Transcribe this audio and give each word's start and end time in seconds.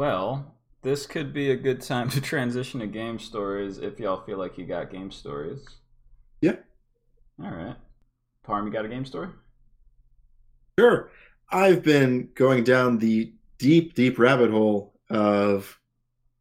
Well, 0.00 0.54
this 0.80 1.04
could 1.04 1.34
be 1.34 1.50
a 1.50 1.56
good 1.56 1.82
time 1.82 2.08
to 2.08 2.22
transition 2.22 2.80
to 2.80 2.86
game 2.86 3.18
stories 3.18 3.76
if 3.76 4.00
y'all 4.00 4.24
feel 4.24 4.38
like 4.38 4.56
you 4.56 4.64
got 4.64 4.90
game 4.90 5.10
stories. 5.10 5.60
Yeah. 6.40 6.56
All 7.38 7.50
right. 7.50 7.76
Parm, 8.48 8.64
you 8.64 8.72
got 8.72 8.86
a 8.86 8.88
game 8.88 9.04
story? 9.04 9.28
Sure. 10.78 11.10
I've 11.50 11.82
been 11.82 12.30
going 12.34 12.64
down 12.64 12.96
the 12.96 13.34
deep, 13.58 13.92
deep 13.92 14.18
rabbit 14.18 14.50
hole 14.50 14.94
of 15.10 15.78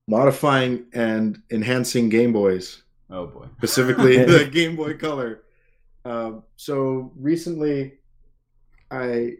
modifying 0.07 0.85
and 0.93 1.41
enhancing 1.51 2.07
Game 2.07 2.31
Boys, 2.31 2.83
Oh 3.09 3.27
boy. 3.27 3.47
specifically 3.57 4.23
the 4.23 4.45
Game 4.53 4.77
Boy 4.77 4.95
Color. 4.95 5.43
Um, 6.05 6.43
so 6.55 7.11
recently, 7.17 7.95
I, 8.89 9.33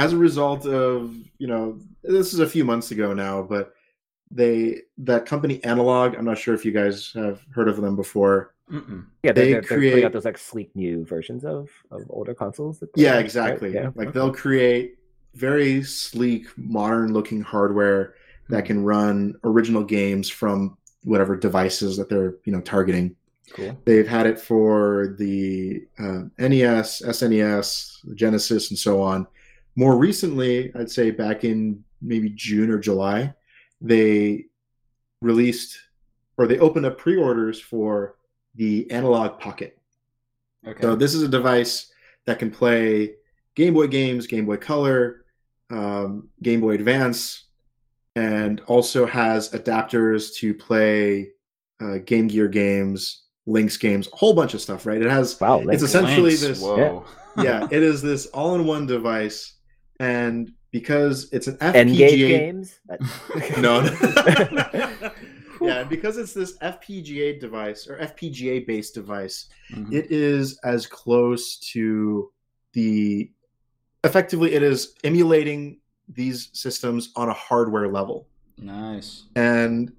as 0.00 0.12
a 0.12 0.16
result 0.16 0.66
of 0.66 1.14
you 1.38 1.46
know, 1.46 1.78
this 2.02 2.32
is 2.32 2.40
a 2.40 2.46
few 2.46 2.64
months 2.64 2.90
ago 2.90 3.12
now, 3.12 3.42
but 3.42 3.74
they 4.30 4.80
that 4.98 5.26
company 5.26 5.62
Analog. 5.64 6.14
I'm 6.16 6.24
not 6.24 6.38
sure 6.38 6.54
if 6.54 6.64
you 6.64 6.72
guys 6.72 7.12
have 7.14 7.40
heard 7.54 7.68
of 7.68 7.76
them 7.80 7.96
before. 7.96 8.54
Mm-mm. 8.70 9.04
Yeah, 9.24 9.32
They 9.32 9.52
they're, 9.52 9.52
they're, 9.52 9.60
they're 9.62 9.78
putting 9.78 9.90
create- 9.90 10.04
out 10.04 10.12
those 10.12 10.24
like 10.24 10.38
sleek 10.38 10.74
new 10.76 11.04
versions 11.04 11.44
of, 11.44 11.68
of 11.90 12.02
older 12.08 12.34
consoles. 12.34 12.78
that- 12.78 12.90
Yeah, 12.94 13.14
right? 13.14 13.24
exactly. 13.24 13.74
Yeah. 13.74 13.90
Like 13.96 14.12
they'll 14.12 14.32
create 14.32 14.98
very 15.34 15.82
sleek, 15.82 16.46
modern 16.56 17.12
looking 17.12 17.40
hardware 17.42 18.14
that 18.48 18.64
can 18.66 18.84
run 18.84 19.34
original 19.44 19.82
games 19.84 20.28
from 20.30 20.76
whatever 21.02 21.36
devices 21.36 21.96
that 21.96 22.08
they're, 22.08 22.36
you 22.44 22.52
know, 22.52 22.60
targeting. 22.60 23.16
Cool. 23.52 23.76
They've 23.84 24.06
had 24.06 24.26
it 24.26 24.38
for 24.38 25.16
the 25.18 25.82
uh, 25.98 26.22
NES, 26.38 27.02
SNES, 27.02 28.14
Genesis, 28.14 28.70
and 28.70 28.78
so 28.78 29.02
on. 29.02 29.26
More 29.76 29.96
recently, 29.96 30.72
I'd 30.74 30.90
say 30.90 31.10
back 31.10 31.44
in 31.44 31.84
maybe 32.02 32.30
June 32.30 32.70
or 32.70 32.78
July, 32.78 33.34
they 33.80 34.46
released 35.22 35.78
or 36.36 36.46
they 36.46 36.58
opened 36.58 36.86
up 36.86 36.98
pre-orders 36.98 37.60
for 37.60 38.16
the 38.54 38.90
Analog 38.90 39.38
Pocket. 39.38 39.78
Okay. 40.66 40.80
So 40.80 40.94
this 40.96 41.14
is 41.14 41.22
a 41.22 41.28
device 41.28 41.92
that 42.26 42.38
can 42.38 42.50
play 42.50 43.14
Game 43.54 43.74
Boy 43.74 43.86
games, 43.86 44.26
Game 44.26 44.46
Boy 44.46 44.56
Color, 44.56 45.24
um, 45.70 46.28
Game 46.42 46.60
Boy 46.60 46.72
Advance, 46.74 47.44
and 48.16 48.60
also 48.66 49.06
has 49.06 49.50
adapters 49.50 50.34
to 50.36 50.54
play 50.54 51.30
uh, 51.80 51.98
Game 51.98 52.26
Gear 52.26 52.48
games, 52.48 53.24
Lynx 53.46 53.76
games, 53.76 54.08
a 54.12 54.16
whole 54.16 54.34
bunch 54.34 54.54
of 54.54 54.60
stuff. 54.60 54.86
Right? 54.86 55.00
It 55.00 55.10
has 55.10 55.38
Wow, 55.40 55.58
it's 55.58 55.66
Lynx. 55.66 55.82
essentially 55.82 56.22
Lynx, 56.22 56.40
this. 56.40 56.62
Whoa. 56.62 57.04
Yeah, 57.40 57.68
it 57.70 57.82
is 57.82 58.02
this 58.02 58.26
all-in-one 58.26 58.86
device, 58.86 59.54
and 60.00 60.52
because 60.72 61.28
it's 61.32 61.46
an 61.46 61.58
N-Gage 61.60 62.12
FPGA 62.12 62.28
games. 62.28 62.80
No. 63.58 63.82
no. 63.82 65.10
yeah, 65.60 65.84
because 65.84 66.16
it's 66.16 66.32
this 66.32 66.56
FPGA 66.58 67.38
device 67.38 67.86
or 67.86 67.98
FPGA 67.98 68.66
based 68.66 68.94
device, 68.94 69.46
Mhm. 69.72 69.92
it 69.92 70.10
is 70.10 70.58
as 70.64 70.86
close 70.86 71.56
to 71.72 72.32
the 72.72 73.30
effectively 74.02 74.54
it 74.54 74.62
is 74.62 74.94
emulating 75.04 75.78
these 76.08 76.48
systems 76.54 77.12
on 77.14 77.28
a 77.28 77.34
hardware 77.34 77.88
level. 77.88 78.26
Nice. 78.56 79.24
And 79.36 79.92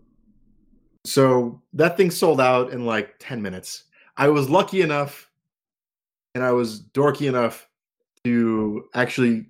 so 1.05 1.61
that 1.73 1.97
thing 1.97 2.09
sold 2.11 2.41
out 2.41 2.71
in 2.71 2.86
like 2.86 3.15
10 3.19 3.41
minutes. 3.41 3.83
I 4.17 4.30
was 4.30 4.49
lucky 4.49 4.81
enough 4.81 5.30
and 6.33 6.43
I 6.43 6.52
was 6.52 6.81
dorky 6.81 7.27
enough 7.27 7.67
to 8.23 8.86
actually 8.93 9.45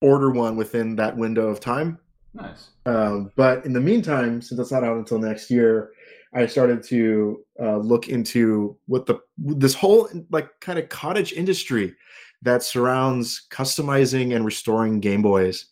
order 0.00 0.30
one 0.30 0.56
within 0.56 0.96
that 0.96 1.16
window 1.16 1.48
of 1.48 1.60
time. 1.60 1.98
Nice. 2.34 2.68
Um, 2.84 3.32
but 3.36 3.64
in 3.64 3.72
the 3.72 3.80
meantime, 3.80 4.42
since 4.42 4.60
it's 4.60 4.72
not 4.72 4.84
out 4.84 4.96
until 4.96 5.18
next 5.18 5.50
year, 5.50 5.92
I 6.34 6.46
started 6.46 6.82
to 6.84 7.44
uh, 7.60 7.78
look 7.78 8.08
into 8.08 8.76
what 8.86 9.06
the 9.06 9.18
this 9.38 9.74
whole 9.74 10.08
like 10.30 10.48
kind 10.60 10.78
of 10.78 10.88
cottage 10.88 11.32
industry 11.32 11.94
that 12.42 12.62
surrounds 12.62 13.46
customizing 13.50 14.36
and 14.36 14.44
restoring 14.44 15.00
Game 15.00 15.22
Boys. 15.22 15.66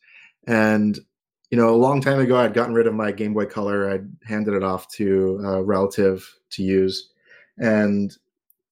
And 0.47 0.99
you 1.51 1.59
know, 1.59 1.69
a 1.69 1.77
long 1.77 2.01
time 2.01 2.19
ago, 2.19 2.37
I'd 2.37 2.55
gotten 2.55 2.75
rid 2.75 2.87
of 2.87 2.95
my 2.95 3.13
Game 3.13 3.35
Boy 3.35 3.45
Color. 3.45 3.91
I'd 3.91 4.09
handed 4.25 4.55
it 4.55 4.65
off 4.65 4.89
to 4.93 5.39
a 5.45 5.63
relative 5.63 6.27
to 6.51 6.63
use, 6.63 7.11
and 7.59 8.17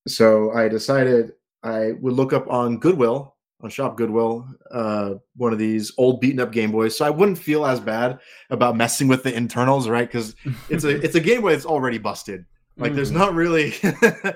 so 0.09 0.51
I 0.53 0.69
decided 0.69 1.33
I 1.63 1.93
would 2.01 2.15
look 2.15 2.33
up 2.33 2.49
on 2.49 2.79
Goodwill 2.79 3.32
on 3.63 3.71
Shop 3.71 3.97
Goodwill 3.97 4.47
uh, 4.73 5.15
one 5.37 5.53
of 5.53 5.59
these 5.59 5.93
old 5.99 6.21
beaten 6.21 6.41
up 6.41 6.51
Game 6.53 6.73
Boys, 6.73 6.97
so 6.99 7.05
I 7.05 7.11
wouldn't 7.11 7.39
feel 7.39 7.65
as 7.65 7.79
bad 7.81 8.19
about 8.51 8.77
messing 8.77 9.07
with 9.09 9.23
the 9.23 9.33
internals, 9.35 9.89
right? 9.89 10.09
Because 10.09 10.35
it's 10.69 10.85
a 10.85 10.91
it's 11.05 11.15
a 11.15 11.21
Game 11.21 11.41
Boy 11.43 11.53
that's 11.53 11.67
already 11.67 11.99
busted. 11.99 12.45
Like 12.77 12.95
there's 12.95 13.13
Mhm. 13.13 13.17
not 13.17 13.35
really 13.35 13.73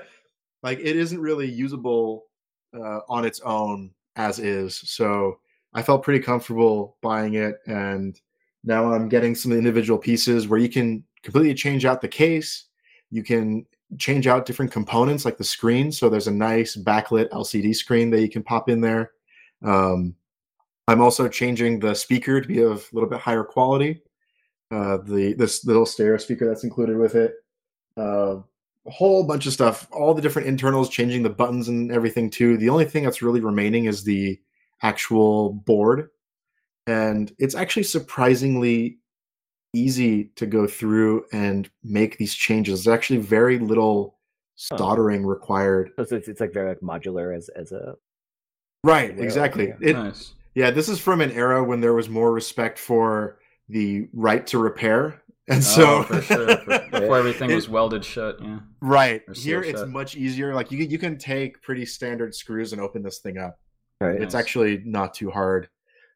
like 0.63 0.79
it 0.79 0.95
isn't 0.95 1.19
really 1.19 1.49
usable 1.49 2.25
uh, 2.73 2.99
on 3.09 3.25
its 3.25 3.39
own 3.41 3.91
as 4.15 4.39
is. 4.39 4.77
So 4.77 5.39
I 5.73 5.81
felt 5.81 6.03
pretty 6.03 6.23
comfortable 6.23 6.97
buying 7.01 7.35
it, 7.35 7.55
and 7.67 8.19
now 8.63 8.91
I'm 8.93 9.09
getting 9.09 9.35
some 9.35 9.51
individual 9.51 9.99
pieces 9.99 10.47
where 10.47 10.59
you 10.59 10.69
can 10.69 11.03
completely 11.23 11.53
change 11.53 11.85
out 11.85 12.01
the 12.01 12.07
case. 12.07 12.65
You 13.11 13.23
can 13.23 13.65
change 13.97 14.27
out 14.27 14.45
different 14.45 14.71
components 14.71 15.23
like 15.25 15.37
the 15.37 15.43
screen. 15.43 15.91
So 15.91 16.09
there's 16.09 16.27
a 16.27 16.31
nice 16.31 16.75
backlit 16.75 17.29
LCD 17.29 17.73
screen 17.75 18.09
that 18.11 18.21
you 18.21 18.29
can 18.29 18.43
pop 18.43 18.69
in 18.69 18.81
there. 18.81 19.11
Um, 19.63 20.15
I'm 20.87 21.01
also 21.01 21.27
changing 21.27 21.79
the 21.79 21.93
speaker 21.93 22.39
to 22.39 22.47
be 22.47 22.61
of 22.61 22.87
a 22.91 22.95
little 22.95 23.09
bit 23.09 23.19
higher 23.19 23.43
quality. 23.43 24.01
Uh, 24.71 24.97
the 24.97 25.33
this 25.33 25.65
little 25.65 25.85
stereo 25.85 26.17
speaker 26.17 26.47
that's 26.47 26.63
included 26.63 26.97
with 26.97 27.15
it. 27.15 27.35
Uh, 27.97 28.37
a 28.85 28.91
whole 28.91 29.23
bunch 29.25 29.45
of 29.45 29.53
stuff. 29.53 29.87
All 29.91 30.13
the 30.13 30.21
different 30.21 30.47
internals, 30.47 30.89
changing 30.89 31.23
the 31.23 31.29
buttons 31.29 31.67
and 31.67 31.91
everything 31.91 32.29
too. 32.29 32.57
The 32.57 32.69
only 32.69 32.85
thing 32.85 33.03
that's 33.03 33.21
really 33.21 33.41
remaining 33.41 33.85
is 33.85 34.03
the 34.03 34.39
actual 34.81 35.53
board, 35.53 36.09
and 36.85 37.33
it's 37.37 37.55
actually 37.55 37.83
surprisingly 37.83 38.99
easy 39.73 40.25
to 40.35 40.45
go 40.45 40.67
through 40.67 41.25
and 41.33 41.69
make 41.83 42.17
these 42.17 42.33
changes. 42.33 42.83
There's 42.83 42.95
actually 42.95 43.19
very 43.19 43.59
little 43.59 44.17
soldering 44.55 45.25
required. 45.25 45.91
So 45.97 46.15
it's, 46.15 46.27
it's 46.27 46.41
like 46.41 46.53
very 46.53 46.69
like 46.69 46.79
modular 46.79 47.35
as 47.35 47.49
as 47.49 47.71
a 47.71 47.95
Right, 48.87 49.15
Yeah, 49.17 49.23
exactly. 49.23 49.67
yeah. 49.67 49.89
It, 49.89 49.93
nice. 49.93 50.33
Yeah, 50.55 50.71
this 50.71 50.89
is 50.89 50.99
from 50.99 51.21
an 51.21 51.31
era 51.31 51.63
when 51.63 51.81
there 51.81 51.93
was 51.93 52.09
more 52.09 52.31
respect 52.31 52.79
for 52.79 53.37
the 53.69 54.07
right 54.13 54.45
to 54.47 54.57
repair. 54.57 55.21
And 55.49 55.63
so 55.63 55.99
oh, 55.99 56.03
for 56.03 56.21
sure. 56.21 56.57
For- 56.57 56.79
before 56.91 57.17
everything 57.17 57.49
It- 57.49 57.55
was 57.55 57.69
welded 57.69 58.03
shut. 58.03 58.35
Yeah. 58.41 58.59
right. 58.81 59.21
Here 59.33 59.63
seal 59.63 59.69
it's 59.83 59.85
much 59.85 60.17
easier. 60.17 60.53
Like 60.53 60.71
you 60.73 60.79
you 60.79 60.97
can 60.99 61.17
take 61.17 61.61
pretty 61.61 61.85
standard 61.85 62.35
screws 62.35 62.73
and 62.73 62.81
open 62.81 63.01
this 63.01 63.19
thing 63.19 63.37
up. 63.37 63.57
right. 64.01 64.21
It's 64.21 64.33
Nice. 64.33 64.41
actually 64.41 64.81
not 64.83 65.13
too 65.13 65.29
hard. 65.31 65.69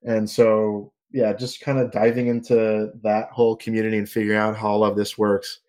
And 0.03 0.29
so 0.29 0.91
yeah, 1.13 1.31
just 1.31 1.61
kind 1.61 1.79
of 1.79 1.91
diving 1.93 2.27
into 2.27 2.91
that 3.03 3.29
whole 3.31 3.55
community 3.55 3.97
and 3.97 4.09
figuring 4.09 4.37
out 4.37 4.57
how 4.57 4.67
all 4.67 4.83
of 4.83 4.97
this 4.97 5.17
works. 5.17 5.59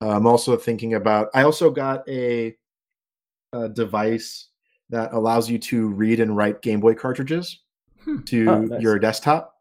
Uh, 0.00 0.10
I'm 0.10 0.26
also 0.28 0.56
thinking 0.56 0.94
about 0.94 1.28
I 1.34 1.42
also 1.42 1.70
got 1.72 2.08
a, 2.08 2.56
a 3.52 3.68
device 3.68 4.47
that 4.90 5.12
allows 5.12 5.50
you 5.50 5.58
to 5.58 5.88
read 5.88 6.20
and 6.20 6.36
write 6.36 6.62
Game 6.62 6.80
Boy 6.80 6.94
cartridges 6.94 7.60
Hmm. 8.04 8.20
to 8.22 8.46
Oh, 8.48 8.60
nice. 8.62 8.80
your 8.82 8.98
desktop. 8.98 9.54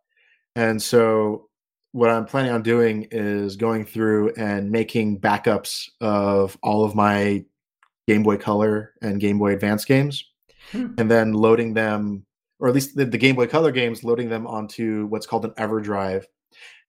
And 0.55 0.81
so 0.81 1.49
what 1.91 2.09
I'm 2.09 2.25
planning 2.25 2.51
on 2.51 2.61
doing 2.61 3.07
is 3.11 3.55
going 3.55 3.85
through 3.85 4.33
and 4.37 4.69
making 4.71 5.19
backups 5.19 5.89
of 6.01 6.57
all 6.63 6.83
of 6.83 6.95
my 6.95 7.43
Game 8.07 8.23
Boy 8.23 8.37
Color 8.37 8.93
and 9.01 9.19
Game 9.19 9.37
Boy 9.39 9.53
Advance 9.53 9.85
games 9.85 10.23
Hmm. 10.71 10.87
and 10.97 11.09
then 11.09 11.33
loading 11.33 11.73
them 11.73 12.25
or 12.59 12.67
at 12.67 12.73
least 12.73 12.95
the, 12.95 13.05
the 13.05 13.17
Game 13.19 13.35
Boy 13.35 13.45
Color 13.47 13.71
games 13.71 14.03
loading 14.03 14.29
them 14.29 14.47
onto 14.47 15.05
what's 15.07 15.27
called 15.27 15.45
an 15.45 15.51
EverDrive. 15.51 16.25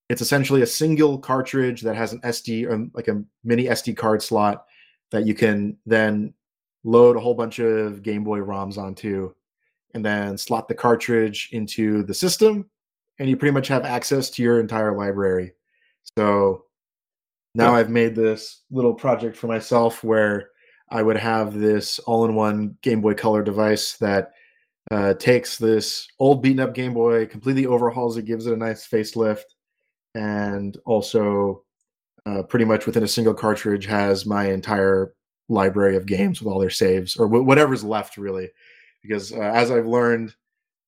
It's 0.08 0.22
essentially 0.22 0.62
a 0.62 0.66
single 0.66 1.18
cartridge 1.18 1.82
that 1.82 1.94
has 1.94 2.14
an 2.14 2.20
SD 2.22 2.66
or 2.66 2.86
like 2.94 3.08
a 3.08 3.22
mini 3.44 3.64
SD 3.64 3.94
card 3.96 4.22
slot 4.22 4.64
that 5.10 5.26
you 5.26 5.34
can 5.34 5.76
then 5.84 6.32
load 6.88 7.16
a 7.16 7.20
whole 7.20 7.34
bunch 7.34 7.58
of 7.58 8.02
Game 8.02 8.24
Boy 8.24 8.38
ROMs 8.38 8.78
onto 8.78 9.34
and 9.94 10.04
then 10.04 10.38
slot 10.38 10.68
the 10.68 10.74
cartridge 10.74 11.50
into 11.52 12.02
the 12.04 12.14
system 12.14 12.68
and 13.18 13.28
you 13.28 13.36
pretty 13.36 13.52
much 13.52 13.68
have 13.68 13.84
access 13.84 14.30
to 14.30 14.42
your 14.42 14.60
entire 14.60 14.96
library. 14.96 15.52
So 16.16 16.64
now 17.54 17.74
I've 17.74 17.90
made 17.90 18.14
this 18.14 18.62
little 18.70 18.94
project 18.94 19.36
for 19.36 19.48
myself 19.48 20.04
where 20.04 20.50
I 20.90 21.02
would 21.02 21.16
have 21.16 21.54
this 21.54 21.98
all-in-one 22.00 22.76
Game 22.82 23.00
Boy 23.00 23.14
Color 23.14 23.42
device 23.42 23.96
that 23.98 24.32
uh, 24.90 25.14
takes 25.14 25.58
this 25.58 26.06
old 26.18 26.42
beaten 26.42 26.60
up 26.60 26.74
Game 26.74 26.94
Boy, 26.94 27.26
completely 27.26 27.66
overhauls 27.66 28.16
it, 28.16 28.24
gives 28.24 28.46
it 28.46 28.54
a 28.54 28.56
nice 28.56 28.88
facelift, 28.88 29.44
and 30.14 30.78
also 30.86 31.64
uh, 32.24 32.42
pretty 32.44 32.64
much 32.64 32.86
within 32.86 33.02
a 33.02 33.08
single 33.08 33.34
cartridge 33.34 33.84
has 33.86 34.24
my 34.24 34.50
entire 34.50 35.12
library 35.48 35.96
of 35.96 36.06
games 36.06 36.40
with 36.40 36.52
all 36.52 36.60
their 36.60 36.70
saves 36.70 37.16
or 37.16 37.26
wh- 37.26 37.46
whatever's 37.46 37.84
left 37.84 38.16
really. 38.16 38.50
Because 39.02 39.32
uh, 39.32 39.40
as 39.40 39.70
I've 39.70 39.86
learned, 39.86 40.34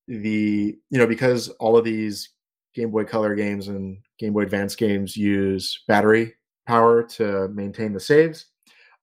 the 0.08 0.76
you 0.90 0.98
know 0.98 1.06
because 1.06 1.48
all 1.60 1.76
of 1.76 1.84
these 1.84 2.30
Game 2.74 2.90
Boy 2.90 3.04
Color 3.04 3.34
games 3.34 3.68
and 3.68 3.98
Game 4.18 4.32
Boy 4.32 4.42
Advance 4.42 4.74
games 4.74 5.16
use 5.16 5.82
battery 5.86 6.34
power 6.66 7.02
to 7.02 7.48
maintain 7.48 7.92
the 7.92 8.00
saves. 8.00 8.46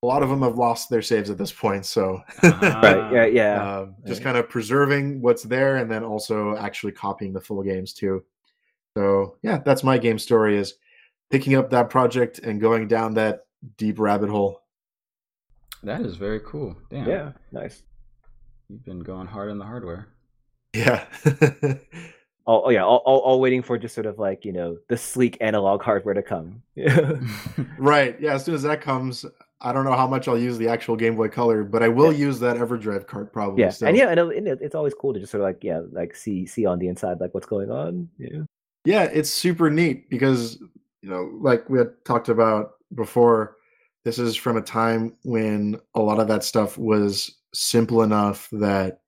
A 0.04 0.06
lot 0.06 0.21
of 0.21 0.30
them 0.30 0.44
have 0.44 0.57
lost 0.57 0.89
their 0.89 1.01
saves 1.01 1.30
at 1.30 1.38
this 1.38 1.51
point, 1.51 1.86
so 1.86 2.21
Ah, 2.44 2.80
right. 2.83 3.13
Yeah. 3.13 3.25
Yeah. 3.25 3.77
um, 3.80 3.95
just 4.06 4.19
right. 4.19 4.25
kind 4.25 4.38
of 4.38 4.50
preserving 4.50 5.21
what's 5.21 5.44
there 5.44 5.77
and 5.77 5.89
then 5.89 6.04
also 6.04 6.56
actually 6.57 6.92
copying 6.92 7.33
the 7.33 7.42
full 7.42 7.63
games 7.63 7.94
too. 7.94 8.24
So 8.95 9.38
yeah, 9.42 9.59
that's 9.65 9.83
my 9.83 9.98
game 9.98 10.19
story 10.19 10.57
is 10.57 10.75
picking 11.30 11.56
up 11.56 11.69
that 11.71 11.89
project 11.89 12.39
and 12.39 12.62
going 12.62 12.88
down 12.88 13.13
that 13.15 13.45
deep 13.77 14.00
rabbit 14.00 14.30
hole. 14.30 14.62
That 15.84 16.02
is 16.02 16.16
very 16.16 16.40
cool. 16.42 16.76
Damn. 16.90 17.08
yeah. 17.08 17.32
Nice. 17.52 17.84
You've 18.70 18.84
been 18.86 19.00
going 19.00 19.28
hard 19.28 19.50
on 19.50 19.58
the 19.58 19.66
hardware. 19.66 20.10
Yeah. 20.74 21.06
Oh, 22.50 22.64
oh 22.64 22.70
yeah. 22.70 22.82
All, 22.86 23.02
all, 23.06 23.20
all 23.20 23.42
waiting 23.42 23.62
for 23.62 23.78
just 23.78 23.94
sort 23.94 24.06
of 24.06 24.20
like 24.20 24.46
you 24.46 24.54
know 24.54 24.78
the 24.88 24.96
sleek 24.96 25.38
analog 25.42 25.82
hardware 25.82 26.14
to 26.14 26.24
come. 26.24 26.62
Right. 27.78 28.16
Yeah, 28.22 28.36
as 28.36 28.46
soon 28.46 28.56
as 28.56 28.64
that 28.64 28.80
comes, 28.80 29.26
I 29.60 29.74
don't 29.74 29.84
know 29.84 29.92
how 29.98 30.08
much 30.08 30.30
I'll 30.30 30.38
use 30.40 30.58
the 30.58 30.70
actual 30.70 30.96
Game 30.96 31.18
Boy 31.18 31.28
Color, 31.28 31.66
but 31.66 31.84
I 31.84 31.90
will 31.90 32.14
use 32.14 32.40
that 32.40 32.56
EverDrive 32.56 33.06
cart 33.06 33.34
probably. 33.34 33.64
yeah. 33.64 33.70
still. 33.72 33.90
And 33.90 33.98
yeah, 33.98 34.08
and 34.12 34.20
and 34.20 34.48
it- 34.48 34.60
it's 34.62 34.76
always 34.76 34.94
cool 34.94 35.14
to 35.14 35.20
just 35.20 35.32
sort 35.32 35.42
of 35.42 35.46
like 35.46 35.62
yeah, 35.62 35.82
like 35.92 36.16
see 36.16 36.46
see 36.46 36.66
on 36.66 36.80
the 36.80 36.88
inside 36.88 37.20
like 37.20 37.34
what's 37.34 37.48
going 37.48 37.70
on. 37.70 38.08
Yeah. 38.18 38.44
yeah 38.86 39.04
it's 39.04 39.30
super 39.30 39.70
neat 39.70 40.10
because 40.10 40.58
you 41.02 41.10
know 41.10 41.30
like 41.42 41.70
we 41.70 41.80
had 41.80 41.90
talked 42.06 42.30
about 42.30 42.76
before 42.96 43.56
this 44.07 44.19
is 44.19 44.38
from 44.38 44.56
a 44.56 44.62
time 44.62 45.13
when 45.24 45.77
a 45.94 46.00
lot 46.00 46.18
of 46.18 46.30
that 46.30 46.42
stuff 46.42 46.77
was 46.77 47.39
simple 47.54 48.04
enough 48.04 48.48
that 48.54 49.01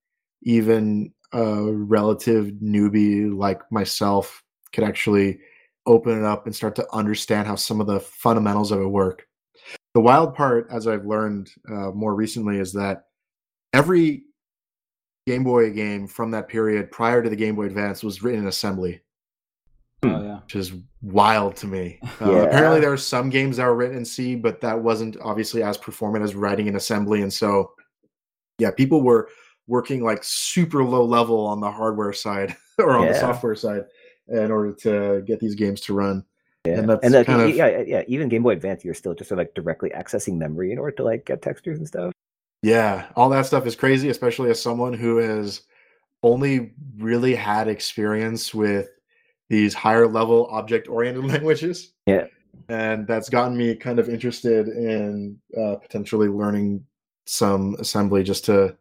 even 0.44 1.14
a 1.32 1.72
relative 1.72 2.48
newbie 2.62 3.34
like 3.34 3.62
myself 3.72 4.44
could 4.74 4.84
actually 4.84 5.40
open 5.86 6.20
it 6.20 6.26
up 6.26 6.46
and 6.46 6.54
start 6.54 6.76
to 6.76 6.86
understand 6.92 7.48
how 7.48 7.56
some 7.56 7.80
of 7.80 7.88
the 7.88 8.02
fundamentals 8.02 8.74
of 8.74 8.82
it 8.82 8.88
work. 8.88 9.26
The 9.94 10.02
wild 10.02 10.36
part 10.36 10.68
as 10.70 10.86
i've 10.86 11.06
learned 11.06 11.50
uh, 11.70 11.92
more 11.92 12.14
recently 12.14 12.58
is 12.58 12.74
that 12.74 13.06
every 13.72 14.24
game 15.26 15.46
boy 15.46 15.72
game 15.72 16.08
from 16.08 16.32
that 16.32 16.50
period 16.50 16.92
prior 16.92 17.24
to 17.24 17.30
the 17.30 17.38
game 17.38 17.56
boy 17.56 17.68
advance 17.68 18.04
was 18.04 18.22
written 18.22 18.42
in 18.42 18.48
assembly 18.48 19.00
oh 20.04 20.24
yeah. 20.24 20.40
which 20.40 20.56
is 20.56 20.74
wild 21.02 21.56
to 21.58 21.68
me. 21.68 22.00
Uh, 22.22 22.32
Yeah. 22.32 22.38
Apparently, 22.44 22.80
there 22.82 22.92
are 22.92 22.98
some 22.98 23.30
games 23.30 23.58
that 23.58 23.66
were 23.66 23.76
written 23.76 23.98
in 23.98 24.06
C, 24.06 24.36
but 24.36 24.60
that 24.62 24.80
wasn't 24.80 25.16
obviously 25.22 25.64
as 25.64 25.78
performant 25.78 26.24
as 26.24 26.36
writing 26.36 26.68
in 26.68 26.76
assembly. 26.76 27.22
And 27.22 27.32
so, 27.32 27.72
yeah, 28.58 28.72
people 28.72 29.02
were 29.02 29.30
working 29.68 30.04
like 30.04 30.22
super 30.24 30.84
low 30.84 31.06
level 31.06 31.46
on 31.46 31.62
the 31.62 31.72
hardware 31.72 32.12
side 32.12 32.56
or 32.78 32.98
on 32.98 33.08
the 33.08 33.14
software 33.14 33.56
side 33.56 33.86
in 34.28 34.52
order 34.52 34.74
to 34.74 35.22
get 35.26 35.40
these 35.40 35.56
games 35.56 35.80
to 35.82 35.94
run. 35.94 36.26
Yeah. 36.66 36.80
And 36.80 36.90
that's 36.90 37.06
and 37.06 37.26
kind 37.26 37.42
of- 37.42 37.56
yeah, 37.56 37.84
yeah, 37.86 38.04
even 38.08 38.28
Game 38.28 38.44
Boy 38.44 38.52
Advance, 38.52 38.84
you're 38.84 38.94
still 38.94 39.14
just 39.14 39.32
like 39.32 39.54
directly 39.54 39.92
accessing 39.92 40.38
memory 40.38 40.72
in 40.74 40.80
order 40.80 40.96
to 40.98 41.04
like 41.04 41.26
get 41.26 41.42
textures 41.42 41.78
and 41.78 41.88
stuff. 41.88 42.12
Yeah, 42.62 43.08
all 43.16 43.30
that 43.30 43.46
stuff 43.46 43.66
is 43.66 43.76
crazy, 43.76 44.10
especially 44.10 44.50
as 44.50 44.62
someone 44.62 44.94
who 44.94 45.18
has 45.18 45.62
only 46.24 46.74
really 46.98 47.34
had 47.34 47.70
experience 47.70 48.54
with 48.54 48.90
these 49.50 49.74
higher 49.74 50.08
level 50.08 50.48
object 50.48 50.88
oriented 50.88 51.26
languages. 51.32 51.94
Yeah. 52.06 52.28
And 52.68 53.08
that's 53.08 53.30
gotten 53.30 53.58
me 53.58 53.76
kind 53.76 54.00
of 54.00 54.10
interested 54.10 54.68
in 54.68 55.40
uh, 55.60 55.76
potentially 55.76 56.28
learning 56.28 56.86
some 57.26 57.76
assembly 57.80 58.24
just 58.24 58.46
to 58.46 58.76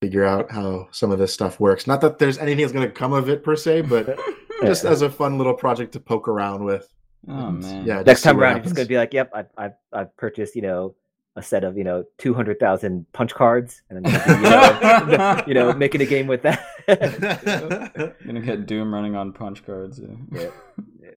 figure 0.00 0.24
out 0.24 0.50
how 0.50 0.88
some 0.90 1.10
of 1.10 1.18
this 1.18 1.32
stuff 1.32 1.58
works. 1.58 1.86
Not 1.86 2.00
that 2.02 2.18
there's 2.18 2.38
anything 2.38 2.62
that's 2.62 2.72
going 2.72 2.86
to 2.86 2.92
come 2.92 3.12
of 3.12 3.28
it 3.28 3.42
per 3.42 3.56
se, 3.56 3.82
but 3.82 4.18
just 4.62 4.84
as 4.84 5.02
a 5.02 5.10
fun 5.10 5.38
little 5.38 5.54
project 5.54 5.92
to 5.92 6.00
poke 6.00 6.28
around 6.28 6.64
with. 6.64 6.88
Oh 7.28 7.48
And, 7.48 7.60
man. 7.60 7.86
Yeah. 7.86 8.02
Next 8.02 8.22
time 8.22 8.38
around, 8.38 8.56
you're 8.56 8.64
just 8.64 8.76
gonna 8.76 8.86
be 8.86 8.96
like, 8.96 9.12
"Yep, 9.12 9.30
I've 9.34 9.48
I've, 9.56 9.72
I've 9.92 10.16
purchased 10.16 10.54
you 10.54 10.62
know 10.62 10.94
a 11.34 11.42
set 11.42 11.64
of 11.64 11.76
you 11.76 11.82
know 11.82 12.04
two 12.18 12.34
hundred 12.34 12.60
thousand 12.60 13.04
punch 13.12 13.34
cards, 13.34 13.82
and 13.90 14.04
be, 14.04 14.10
you 14.10 14.16
know, 14.16 15.42
you 15.48 15.54
know 15.54 15.72
making 15.72 16.02
a 16.02 16.06
game 16.06 16.26
with 16.28 16.42
that." 16.42 16.64
Gonna 18.26 18.40
get 18.44 18.66
Doom 18.66 18.94
running 18.94 19.16
on 19.16 19.32
punch 19.32 19.64
cards. 19.64 20.00
Yeah. 20.00 20.40
Yeah. 20.40 20.50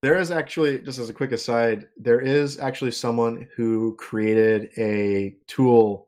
There 0.01 0.17
is 0.17 0.31
actually, 0.31 0.79
just 0.79 0.97
as 0.97 1.09
a 1.09 1.13
quick 1.13 1.33
aside, 1.33 1.87
there 1.97 2.21
is 2.21 2.57
actually 2.57 2.91
someone 2.91 3.49
who 3.57 3.97
created 3.97 4.69
a 4.77 5.35
tool 5.45 6.07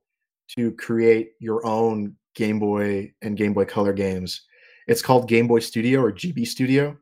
to 0.55 0.71
create 0.73 1.33
your 1.39 1.65
own 1.65 2.15
Game 2.35 2.57
Boy 2.57 3.11
and 3.21 3.35
Game 3.35 3.53
Boy 3.53 3.65
Color 3.65 3.91
games. 3.91 4.43
It's 4.87 5.01
called 5.01 5.27
Game 5.27 5.45
Boy 5.45 5.59
Studio 5.59 6.01
or 6.01 6.11
GB 6.11 6.47
Studio, 6.47 6.95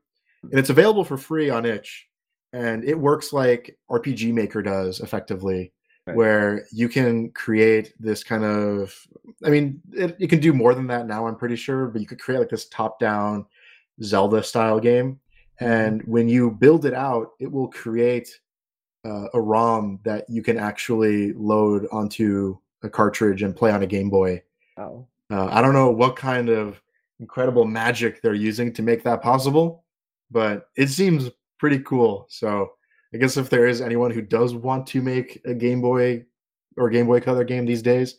and 0.44 0.60
it's 0.60 0.72
available 0.72 1.04
for 1.04 1.18
free 1.18 1.52
on 1.52 1.66
itch. 1.66 2.08
And 2.54 2.84
it 2.84 2.98
works 2.98 3.32
like 3.32 3.78
RPG 3.92 4.34
Maker 4.34 4.64
does 4.64 5.00
effectively, 5.00 5.72
Right. 6.10 6.16
where 6.16 6.66
you 6.72 6.90
can 6.90 7.32
create 7.32 7.94
this 8.00 8.24
kind 8.24 8.44
of, 8.44 8.96
I 9.44 9.50
mean, 9.50 9.82
it, 9.94 10.16
you 10.20 10.28
can 10.28 10.40
do 10.40 10.54
more 10.54 10.74
than 10.76 10.88
that 10.88 11.08
now, 11.08 11.26
I'm 11.28 11.36
pretty 11.36 11.56
sure, 11.56 11.88
but 11.88 12.02
you 12.02 12.08
could 12.08 12.20
create 12.20 12.40
like 12.40 12.50
this 12.50 12.68
top 12.68 13.00
down 13.00 13.46
Zelda 14.04 14.44
style 14.44 14.80
game 14.80 15.20
and 15.62 16.02
when 16.04 16.30
you 16.30 16.52
build 16.52 16.86
it 16.86 16.94
out 16.94 17.32
it 17.40 17.52
will 17.52 17.68
create 17.68 18.40
uh, 19.06 19.26
a 19.34 19.42
rom 19.42 20.00
that 20.04 20.24
you 20.30 20.42
can 20.42 20.58
actually 20.58 21.34
load 21.34 21.86
onto 21.92 22.58
a 22.84 22.90
cartridge 22.90 23.44
and 23.44 23.56
play 23.58 23.70
on 23.72 23.84
a 23.84 23.88
game 23.88 24.10
boy 24.10 24.42
Oh. 24.78 25.06
uh, 25.32 25.48
i 25.52 25.62
don't 25.62 25.74
know 25.74 25.92
what 25.92 26.16
kind 26.16 26.48
of 26.48 26.82
incredible 27.20 27.66
magic 27.66 28.22
they're 28.22 28.34
using 28.34 28.72
to 28.72 28.82
make 28.82 29.04
that 29.04 29.22
possible 29.22 29.84
but 30.32 30.70
it 30.78 30.88
seems 30.88 31.30
pretty 31.58 31.80
cool 31.80 32.26
so 32.30 32.72
i 33.14 33.18
guess 33.18 33.38
if 33.38 33.50
there 33.50 33.68
is 33.68 33.82
anyone 33.82 34.12
who 34.12 34.22
does 34.22 34.54
want 34.54 34.86
to 34.88 35.02
make 35.02 35.42
a 35.46 35.54
game 35.54 35.82
boy 35.82 36.24
or 36.78 36.90
game 36.90 37.06
boy 37.06 37.20
color 37.20 37.44
game 37.44 37.66
these 37.66 37.82
days 37.82 38.16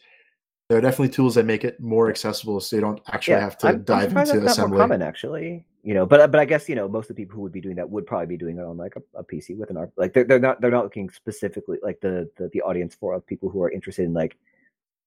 there 0.69 0.79
are 0.79 0.81
definitely 0.81 1.09
tools 1.09 1.35
that 1.35 1.45
make 1.45 1.65
it 1.65 1.81
more 1.81 2.09
accessible 2.09 2.61
so 2.61 2.77
you 2.77 2.81
don't 2.83 3.01
actually 3.09 3.41
have 3.41 3.59
to 3.59 3.67
I'm- 3.67 3.77
I'm 3.77 3.83
dive 3.83 4.11
surprised 4.11 4.31
into 4.31 4.45
that's 4.45 4.57
not 4.57 4.63
assembly 4.65 4.79
more 4.79 4.87
common 4.87 5.03
actually. 5.03 5.65
You 5.83 5.95
know, 5.95 6.05
but 6.05 6.31
but 6.31 6.39
I 6.39 6.45
guess 6.45 6.69
you 6.69 6.75
know 6.75 6.87
most 6.87 7.09
of 7.09 7.17
the 7.17 7.23
people 7.23 7.37
who 7.37 7.41
would 7.41 7.53
be 7.53 7.61
doing 7.61 7.75
that 7.77 7.89
would 7.89 8.07
probably 8.07 8.27
be 8.27 8.37
doing 8.37 8.59
it 8.59 8.65
on 8.65 8.77
like 8.77 8.97
a, 8.97 9.19
a 9.19 9.25
PC 9.25 9.57
with 9.57 9.71
an 9.71 9.79
R. 9.79 9.91
Like 9.97 10.13
they're 10.13 10.25
they're 10.25 10.39
not 10.39 10.61
they're 10.61 10.71
not 10.71 10.85
looking 10.85 11.09
specifically 11.09 11.79
like 11.83 12.01
the, 12.03 12.31
the 12.37 12.51
the 12.53 12.61
audience 12.61 12.95
for 12.95 13.15
of 13.15 13.27
people 13.27 13.49
who 13.49 13.63
are 13.63 13.71
interested 13.71 14.05
in 14.05 14.13
like 14.13 14.37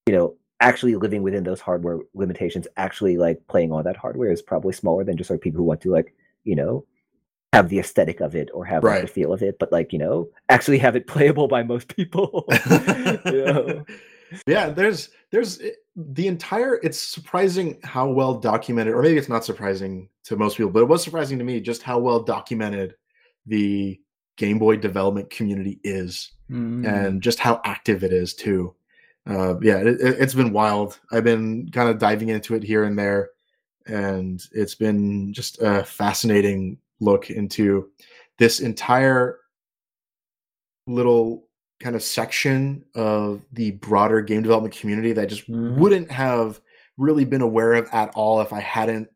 you 0.08 0.16
know 0.16 0.36
actually 0.62 0.96
living 0.96 1.22
within 1.22 1.44
those 1.44 1.62
hardware 1.62 2.00
limitations. 2.16 2.68
Actually, 2.76 3.18
like 3.18 3.40
playing 3.48 3.72
on 3.72 3.84
that 3.84 3.96
hardware 3.96 4.32
is 4.32 4.42
probably 4.42 4.74
smaller 4.74 5.04
than 5.04 5.16
just 5.16 5.30
like 5.30 5.42
people 5.42 5.60
who 5.60 5.64
want 5.64 5.80
to 5.82 5.92
like 5.92 6.16
you 6.44 6.56
know 6.56 6.84
have 7.54 7.70
the 7.70 7.80
aesthetic 7.80 8.20
of 8.20 8.36
it 8.36 8.50
or 8.54 8.66
have 8.66 8.84
like, 8.84 9.02
the 9.04 9.08
feel 9.08 9.32
of 9.32 9.42
it, 9.42 9.58
but 9.60 9.72
like 9.72 9.94
you 9.94 10.00
know 10.00 10.30
actually 10.50 10.80
have 10.80 10.96
it 10.96 11.08
playable 11.14 11.48
by 11.48 11.64
most 11.64 11.88
people. 11.96 12.46
you 13.26 13.86
yeah 14.48 14.70
there's 14.70 15.10
there's 15.30 15.62
eh, 15.62 15.70
the 15.96 16.28
entire 16.28 16.80
it's 16.82 16.98
surprising 16.98 17.78
how 17.84 18.10
well 18.10 18.34
documented 18.34 18.94
or 18.96 19.04
maybe 19.04 19.18
it's 19.18 19.30
not 19.30 19.46
surprising 19.46 20.10
to 20.24 20.36
most 20.36 20.58
people 20.58 20.72
but 20.72 20.80
it 20.82 20.88
was 20.88 21.04
surprising 21.04 21.38
to 21.38 21.44
me 21.44 21.60
just 21.60 21.84
how 21.84 22.00
well 22.00 22.20
documented 22.20 22.96
the 23.46 24.00
game 24.38 24.58
boy 24.58 24.76
development 24.76 25.30
community 25.30 25.80
is 25.84 26.32
Mm. 26.52 26.86
and 26.86 27.22
just 27.22 27.40
how 27.40 27.62
active 27.64 28.04
it 28.04 28.12
is 28.12 28.34
too 28.34 28.76
uh, 29.28 29.56
yeah 29.62 29.78
it, 29.78 29.88
it- 29.88 30.20
it's 30.20 30.34
been 30.34 30.52
wild 30.52 31.00
i've 31.12 31.24
been 31.24 31.70
kind 31.72 31.90
of 31.90 31.98
diving 32.00 32.30
into 32.30 32.54
it 32.56 32.64
here 32.64 32.84
and 32.84 32.98
there 33.00 33.30
and 33.88 34.42
it's 34.52 34.76
been 34.76 35.32
just 35.32 35.62
a 35.62 35.84
fascinating 35.86 36.78
look 37.00 37.30
into 37.30 37.90
this 38.40 38.60
entire 38.60 39.40
little 40.88 41.48
kind 41.80 41.96
of 41.96 42.04
section 42.04 42.84
of 42.96 43.42
the 43.52 43.72
broader 43.72 44.22
game 44.22 44.42
development 44.42 44.76
community 44.76 45.12
that 45.14 45.22
I 45.22 45.26
just 45.26 45.50
Mhm. 45.50 45.78
wouldn't 45.78 46.12
have 46.12 46.62
really 46.98 47.26
been 47.26 47.42
aware 47.42 47.74
of 47.74 47.90
at 47.92 48.12
all 48.16 48.42
if 48.42 48.54
I 48.54 48.60
hadn't 48.60 49.10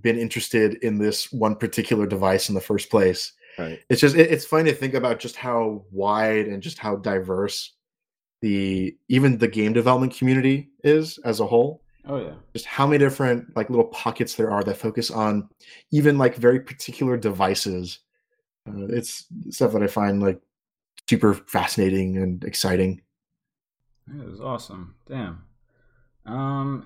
been 0.00 0.18
interested 0.18 0.74
in 0.82 0.98
this 0.98 1.32
one 1.32 1.56
particular 1.56 2.06
device 2.06 2.48
in 2.48 2.54
the 2.54 2.60
first 2.60 2.90
place. 2.90 3.32
Right. 3.58 3.80
It's 3.88 4.00
just 4.00 4.16
it, 4.16 4.30
it's 4.30 4.44
funny 4.46 4.70
to 4.70 4.76
think 4.76 4.94
about 4.94 5.18
just 5.18 5.36
how 5.36 5.84
wide 5.90 6.46
and 6.46 6.62
just 6.62 6.78
how 6.78 6.96
diverse 6.96 7.74
the 8.40 8.96
even 9.08 9.38
the 9.38 9.48
game 9.48 9.72
development 9.72 10.16
community 10.16 10.70
is 10.82 11.18
as 11.18 11.40
a 11.40 11.46
whole 11.46 11.82
oh 12.10 12.18
yeah. 12.20 12.34
just 12.52 12.66
how 12.66 12.86
many 12.86 12.98
different 12.98 13.54
like 13.56 13.70
little 13.70 13.86
pockets 13.86 14.34
there 14.34 14.50
are 14.50 14.62
that 14.64 14.76
focus 14.76 15.10
on 15.10 15.48
even 15.90 16.18
like 16.18 16.36
very 16.36 16.60
particular 16.60 17.16
devices 17.16 18.00
uh, 18.68 18.86
it's 18.88 19.26
stuff 19.50 19.72
that 19.72 19.82
i 19.82 19.86
find 19.86 20.20
like 20.22 20.40
super 21.08 21.34
fascinating 21.34 22.16
and 22.18 22.44
exciting 22.44 23.00
It 24.08 24.26
was 24.26 24.40
awesome. 24.40 24.94
Damn. 25.08 25.44
Um, 26.26 26.84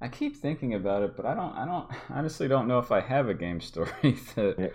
I 0.00 0.08
keep 0.08 0.36
thinking 0.36 0.74
about 0.74 1.02
it, 1.02 1.16
but 1.16 1.26
I 1.26 1.34
don't. 1.34 1.54
I 1.56 1.64
don't 1.64 1.88
honestly 2.10 2.48
don't 2.48 2.68
know 2.68 2.78
if 2.78 2.90
I 2.92 3.00
have 3.00 3.28
a 3.28 3.34
game 3.34 3.60
story 3.60 3.90
that 4.34 4.56
Yeah. 4.58 4.68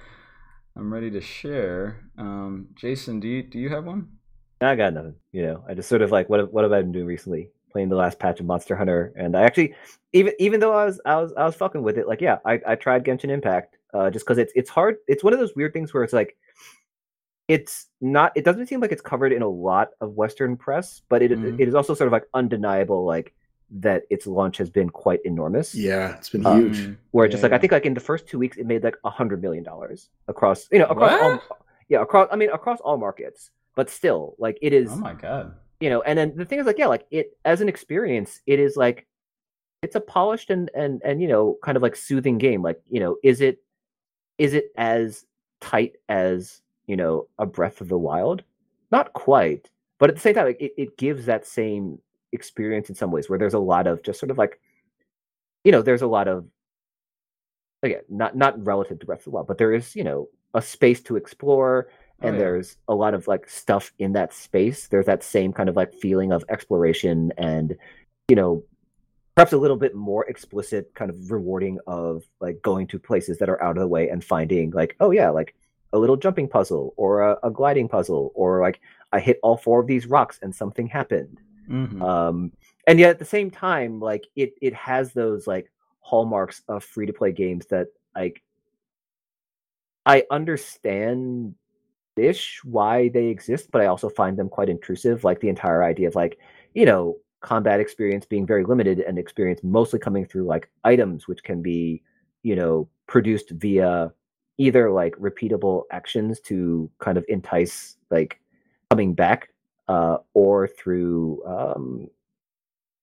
I'm 0.75 0.91
ready 0.93 1.11
to 1.11 1.21
share. 1.21 2.09
Um, 2.17 2.69
Jason, 2.75 3.19
do 3.19 3.27
you 3.27 3.43
do 3.43 3.59
you 3.59 3.69
have 3.69 3.85
one? 3.85 4.09
I 4.61 4.75
got 4.75 4.93
nothing. 4.93 5.15
You 5.31 5.43
know, 5.47 5.63
I 5.67 5.73
just 5.73 5.89
sort 5.89 6.01
of 6.01 6.11
like 6.11 6.29
what 6.29 6.39
have- 6.41 6.49
what 6.49 6.63
have 6.63 6.73
I 6.73 6.81
been 6.81 6.91
doing 6.91 7.05
recently? 7.07 7.49
Playing 7.75 7.89
the 7.89 7.97
last 7.97 8.19
patch 8.19 8.39
of 8.39 8.45
Monster 8.45 8.73
Hunter, 8.73 9.11
and 9.17 9.35
I 9.35 9.41
actually 9.43 9.75
even 10.13 10.31
even 10.39 10.61
though 10.61 10.71
I 10.73 10.85
was 10.85 11.01
I 11.05 11.17
was 11.21 11.33
I 11.35 11.43
was 11.43 11.55
fucking 11.55 11.83
with 11.83 11.97
it. 11.97 12.07
Like, 12.07 12.21
yeah, 12.21 12.37
I, 12.45 12.61
I 12.65 12.75
tried 12.75 13.03
Genshin 13.03 13.29
Impact. 13.29 13.75
uh, 13.93 14.09
just 14.09 14.23
because 14.25 14.37
it's 14.37 14.53
it's 14.55 14.69
hard. 14.69 14.95
It's 15.09 15.25
one 15.25 15.33
of 15.33 15.39
those 15.39 15.53
weird 15.57 15.73
things 15.73 15.93
where 15.93 16.01
it's 16.01 16.13
like 16.13 16.37
it's 17.49 17.87
not. 17.99 18.31
It 18.35 18.45
doesn't 18.45 18.67
seem 18.67 18.79
like 18.79 18.93
it's 18.93 19.01
covered 19.01 19.33
in 19.33 19.41
a 19.41 19.47
lot 19.49 19.89
of 19.99 20.13
Western 20.13 20.55
press, 20.55 21.01
but 21.09 21.21
it 21.21 21.31
Mhm. 21.31 21.59
it 21.59 21.67
is 21.67 21.75
also 21.75 21.93
sort 21.93 22.07
of 22.07 22.13
like 22.13 22.23
undeniable, 22.33 23.03
like 23.03 23.33
that 23.71 24.03
its 24.09 24.25
launch 24.25 24.55
has 24.57 24.69
been 24.69 24.89
quite 24.89 25.19
enormous. 25.25 25.75
Yeah, 25.75 26.15
it's 26.15 26.29
been 26.29 26.45
Um, 26.45 26.71
huge. 26.71 26.97
Where 27.11 27.27
just 27.27 27.43
like 27.43 27.51
I 27.51 27.57
think 27.57 27.73
like 27.73 27.85
in 27.85 27.93
the 27.93 27.99
first 27.99 28.25
two 28.29 28.39
weeks 28.39 28.55
it 28.55 28.65
made 28.65 28.85
like 28.85 28.95
a 29.03 29.09
hundred 29.09 29.41
million 29.41 29.65
dollars 29.65 30.07
across 30.29 30.69
you 30.71 30.79
know 30.79 30.85
across 30.85 31.11
all 31.21 31.43
yeah 31.89 32.01
across 32.01 32.29
I 32.31 32.37
mean 32.37 32.51
across 32.51 32.79
all 32.79 32.95
markets, 32.97 33.51
but 33.75 33.89
still 33.89 34.35
like 34.39 34.57
it 34.61 34.71
is 34.71 34.91
Oh 34.93 34.95
my 34.95 35.13
god. 35.13 35.55
You 35.85 35.91
know 35.91 36.01
and 36.01 36.17
then 36.17 36.35
the 36.35 36.45
thing 36.45 36.57
is 36.57 36.65
like 36.65 36.79
yeah 36.79 36.87
like 36.87 37.05
it 37.11 37.37
as 37.45 37.61
an 37.61 37.69
experience 37.69 38.41
it 38.47 38.59
is 38.59 38.75
like 38.75 39.05
it's 39.83 39.95
a 39.95 39.99
polished 39.99 40.49
and 40.49 40.71
and 40.73 40.99
and 41.05 41.21
you 41.21 41.27
know 41.27 41.59
kind 41.61 41.77
of 41.77 41.83
like 41.83 41.95
soothing 41.95 42.39
game. 42.39 42.63
Like 42.63 42.81
you 42.89 42.99
know 42.99 43.17
is 43.23 43.39
it 43.39 43.59
is 44.39 44.55
it 44.55 44.71
as 44.77 45.25
tight 45.61 45.93
as 46.09 46.63
you 46.87 46.95
know 46.95 47.27
a 47.37 47.45
breath 47.45 47.81
of 47.81 47.87
the 47.87 47.99
wild? 47.99 48.41
Not 48.91 49.13
quite 49.13 49.69
but 49.99 50.09
at 50.09 50.15
the 50.15 50.21
same 50.21 50.33
time 50.33 50.47
like, 50.47 50.59
it, 50.59 50.73
it 50.75 50.97
gives 50.97 51.27
that 51.27 51.45
same 51.45 51.99
experience 52.31 52.89
in 52.89 52.95
some 52.95 53.11
ways 53.11 53.29
where 53.29 53.37
there's 53.37 53.53
a 53.53 53.59
lot 53.59 53.85
of 53.85 54.01
just 54.01 54.19
sort 54.19 54.31
of 54.31 54.39
like 54.39 54.59
you 55.63 55.71
know 55.71 55.83
there's 55.83 56.01
a 56.01 56.07
lot 56.07 56.27
of 56.27 56.47
again 57.83 58.01
not 58.09 58.35
not 58.35 58.65
relative 58.65 58.97
to 58.97 59.05
breath 59.05 59.19
of 59.19 59.25
the 59.25 59.29
wild 59.29 59.45
but 59.45 59.59
there 59.59 59.71
is 59.71 59.95
you 59.95 60.03
know 60.03 60.27
a 60.55 60.61
space 60.63 61.01
to 61.03 61.15
explore 61.15 61.89
Oh, 62.25 62.27
and 62.27 62.35
yeah. 62.37 62.43
there's 62.43 62.77
a 62.87 62.95
lot 62.95 63.13
of 63.13 63.27
like 63.27 63.47
stuff 63.49 63.93
in 63.99 64.13
that 64.13 64.33
space 64.33 64.87
there's 64.87 65.05
that 65.05 65.23
same 65.23 65.53
kind 65.53 65.69
of 65.69 65.75
like 65.75 65.93
feeling 65.93 66.31
of 66.31 66.43
exploration 66.49 67.31
and 67.37 67.75
you 68.27 68.35
know 68.35 68.63
perhaps 69.35 69.53
a 69.53 69.57
little 69.57 69.77
bit 69.77 69.93
more 69.93 70.25
explicit 70.25 70.93
kind 70.95 71.11
of 71.11 71.29
rewarding 71.31 71.77
of 71.87 72.23
like 72.39 72.61
going 72.61 72.87
to 72.87 72.97
places 72.99 73.37
that 73.37 73.49
are 73.49 73.61
out 73.61 73.77
of 73.77 73.81
the 73.81 73.87
way 73.87 74.09
and 74.09 74.23
finding 74.23 74.71
like 74.71 74.95
oh 74.99 75.11
yeah 75.11 75.29
like 75.29 75.53
a 75.93 75.99
little 75.99 76.17
jumping 76.17 76.47
puzzle 76.47 76.93
or 76.97 77.21
a, 77.21 77.37
a 77.43 77.51
gliding 77.51 77.87
puzzle 77.87 78.31
or 78.33 78.61
like 78.61 78.79
i 79.13 79.19
hit 79.19 79.39
all 79.43 79.57
four 79.57 79.79
of 79.81 79.87
these 79.87 80.07
rocks 80.07 80.39
and 80.41 80.53
something 80.55 80.87
happened 80.87 81.39
Mhm. 81.69 82.01
um 82.01 82.51
and 82.87 82.99
yet 82.99 83.09
at 83.09 83.19
the 83.19 83.25
same 83.25 83.49
time 83.49 83.99
like 83.99 84.25
it 84.35 84.53
it 84.61 84.73
has 84.75 85.13
those 85.13 85.47
like 85.47 85.71
hallmarks 85.99 86.61
of 86.67 86.83
free 86.83 87.07
to 87.07 87.13
play 87.13 87.31
games 87.31 87.65
that 87.67 87.87
like 88.15 88.43
i 90.05 90.23
understand 90.29 91.55
ish 92.17 92.61
why 92.63 93.09
they 93.09 93.25
exist 93.25 93.69
but 93.71 93.81
i 93.81 93.85
also 93.85 94.09
find 94.09 94.37
them 94.37 94.49
quite 94.49 94.69
intrusive 94.69 95.23
like 95.23 95.39
the 95.39 95.49
entire 95.49 95.83
idea 95.83 96.07
of 96.07 96.15
like 96.15 96.39
you 96.73 96.85
know 96.85 97.15
combat 97.41 97.79
experience 97.79 98.25
being 98.25 98.45
very 98.45 98.63
limited 98.63 98.99
and 99.01 99.19
experience 99.19 99.61
mostly 99.63 99.99
coming 99.99 100.25
through 100.25 100.45
like 100.45 100.69
items 100.83 101.27
which 101.27 101.43
can 101.43 101.61
be 101.61 102.01
you 102.43 102.55
know 102.55 102.87
produced 103.07 103.51
via 103.51 104.11
either 104.57 104.91
like 104.91 105.13
repeatable 105.15 105.83
actions 105.91 106.39
to 106.39 106.89
kind 106.99 107.17
of 107.17 107.25
entice 107.27 107.97
like 108.09 108.39
coming 108.89 109.13
back 109.13 109.49
uh, 109.87 110.17
or 110.33 110.67
through 110.67 111.43
um, 111.45 112.07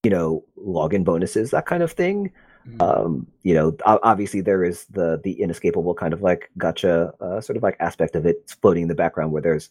you 0.02 0.10
know 0.10 0.44
login 0.58 1.04
bonuses 1.04 1.50
that 1.50 1.66
kind 1.66 1.82
of 1.82 1.92
thing 1.92 2.32
Mhm. 2.68 2.80
um, 2.82 3.26
you 3.42 3.54
know 3.54 3.76
obviously 3.84 4.40
there 4.40 4.62
is 4.62 4.84
the 4.86 5.20
the 5.24 5.40
inescapable 5.40 5.94
kind 5.94 6.12
of 6.12 6.22
like 6.22 6.50
gacha 6.58 7.12
uh, 7.20 7.40
sort 7.40 7.56
of 7.56 7.62
like 7.62 7.76
aspect 7.80 8.14
of 8.16 8.26
it 8.26 8.54
floating 8.60 8.82
in 8.82 8.88
the 8.88 8.94
background 8.94 9.32
where 9.32 9.42
there's 9.42 9.70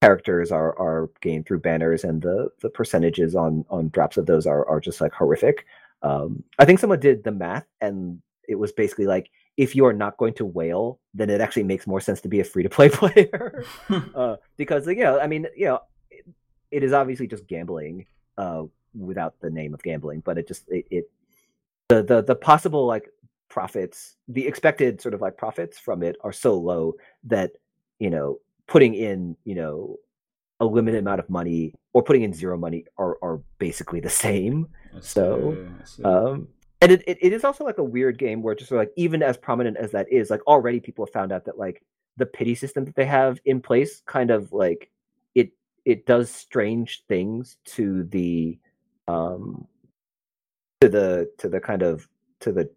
characters 0.00 0.52
are 0.52 0.78
are 0.78 1.10
gained 1.20 1.46
through 1.46 1.58
banners 1.58 2.04
and 2.04 2.22
the 2.22 2.48
the 2.60 2.70
percentages 2.70 3.34
on 3.34 3.64
on 3.70 3.88
drops 3.90 4.16
of 4.16 4.26
those 4.26 4.46
are 4.46 4.64
are 4.68 4.80
just 4.80 5.00
like 5.00 5.12
horrific 5.12 5.64
um, 6.02 6.42
i 6.58 6.64
think 6.64 6.78
someone 6.78 7.00
did 7.00 7.24
the 7.24 7.32
math 7.32 7.66
and 7.80 8.20
it 8.48 8.54
was 8.54 8.72
basically 8.72 9.06
like 9.06 9.30
if 9.56 9.74
you 9.74 9.84
are 9.84 9.92
not 9.92 10.16
going 10.16 10.32
to 10.32 10.44
whale 10.44 11.00
then 11.14 11.28
it 11.28 11.40
actually 11.40 11.64
makes 11.64 11.86
more 11.86 12.00
sense 12.00 12.20
to 12.20 12.28
be 12.28 12.38
a 12.40 12.44
free 12.44 12.62
to 12.62 12.68
play 12.68 12.88
player 13.00 13.64
uh, 14.14 14.36
because 14.56 14.86
you 14.86 15.02
know, 15.02 15.18
I 15.18 15.26
mean, 15.26 15.46
you 15.56 15.66
know, 15.66 15.80
it, 16.10 16.24
it 16.70 16.82
is 16.84 16.92
obviously 16.92 17.26
just 17.26 17.46
gambling 17.48 18.06
uh, 18.36 18.62
without 18.94 19.34
the 19.40 19.50
name 19.50 19.74
of 19.74 19.82
gambling, 19.82 20.20
but 20.20 20.38
it 20.38 20.46
just 20.46 20.68
it, 20.68 20.86
it 20.90 21.10
the 21.88 22.02
the 22.02 22.22
the 22.22 22.34
possible 22.34 22.86
like 22.86 23.08
profits, 23.48 24.16
the 24.28 24.46
expected 24.46 25.00
sort 25.00 25.14
of 25.14 25.20
like 25.20 25.36
profits 25.36 25.78
from 25.78 26.02
it 26.02 26.16
are 26.22 26.32
so 26.32 26.54
low 26.54 26.94
that 27.24 27.52
you 27.98 28.10
know 28.10 28.38
putting 28.66 28.94
in 28.94 29.36
you 29.44 29.54
know 29.54 29.96
a 30.60 30.64
limited 30.64 30.98
amount 30.98 31.20
of 31.20 31.30
money 31.30 31.72
or 31.92 32.02
putting 32.02 32.22
in 32.22 32.32
zero 32.32 32.56
money 32.56 32.84
are 32.98 33.16
are 33.22 33.40
basically 33.58 34.00
the 34.00 34.10
same. 34.26 34.68
I 34.94 35.00
so, 35.00 35.68
see, 35.84 36.02
Um, 36.02 36.48
and 36.80 36.92
it, 36.92 37.02
it, 37.06 37.18
it 37.20 37.32
is 37.32 37.44
also 37.44 37.64
like 37.64 37.78
a 37.78 37.84
weird 37.84 38.18
game 38.18 38.42
where 38.42 38.54
just 38.54 38.68
sort 38.68 38.80
of 38.80 38.88
like 38.88 38.94
even 38.96 39.22
as 39.22 39.36
prominent 39.36 39.76
as 39.76 39.90
that 39.92 40.10
is, 40.12 40.30
like 40.30 40.46
already 40.46 40.80
people 40.80 41.04
have 41.04 41.12
found 41.12 41.32
out 41.32 41.44
that 41.46 41.58
like 41.58 41.82
the 42.16 42.26
pity 42.26 42.54
system 42.54 42.84
that 42.84 42.94
they 42.94 43.04
have 43.04 43.40
in 43.44 43.60
place 43.60 44.02
kind 44.06 44.30
of 44.30 44.52
like 44.52 44.90
it 45.34 45.50
it 45.84 46.04
does 46.06 46.30
strange 46.30 47.04
things 47.08 47.56
to 47.64 48.04
the 48.04 48.58
um 49.06 49.66
to 50.80 50.88
the 50.88 51.30
to 51.38 51.48
the 51.48 51.60
kind 51.60 51.82
of 51.82 52.08
to 52.40 52.52
the 52.52 52.70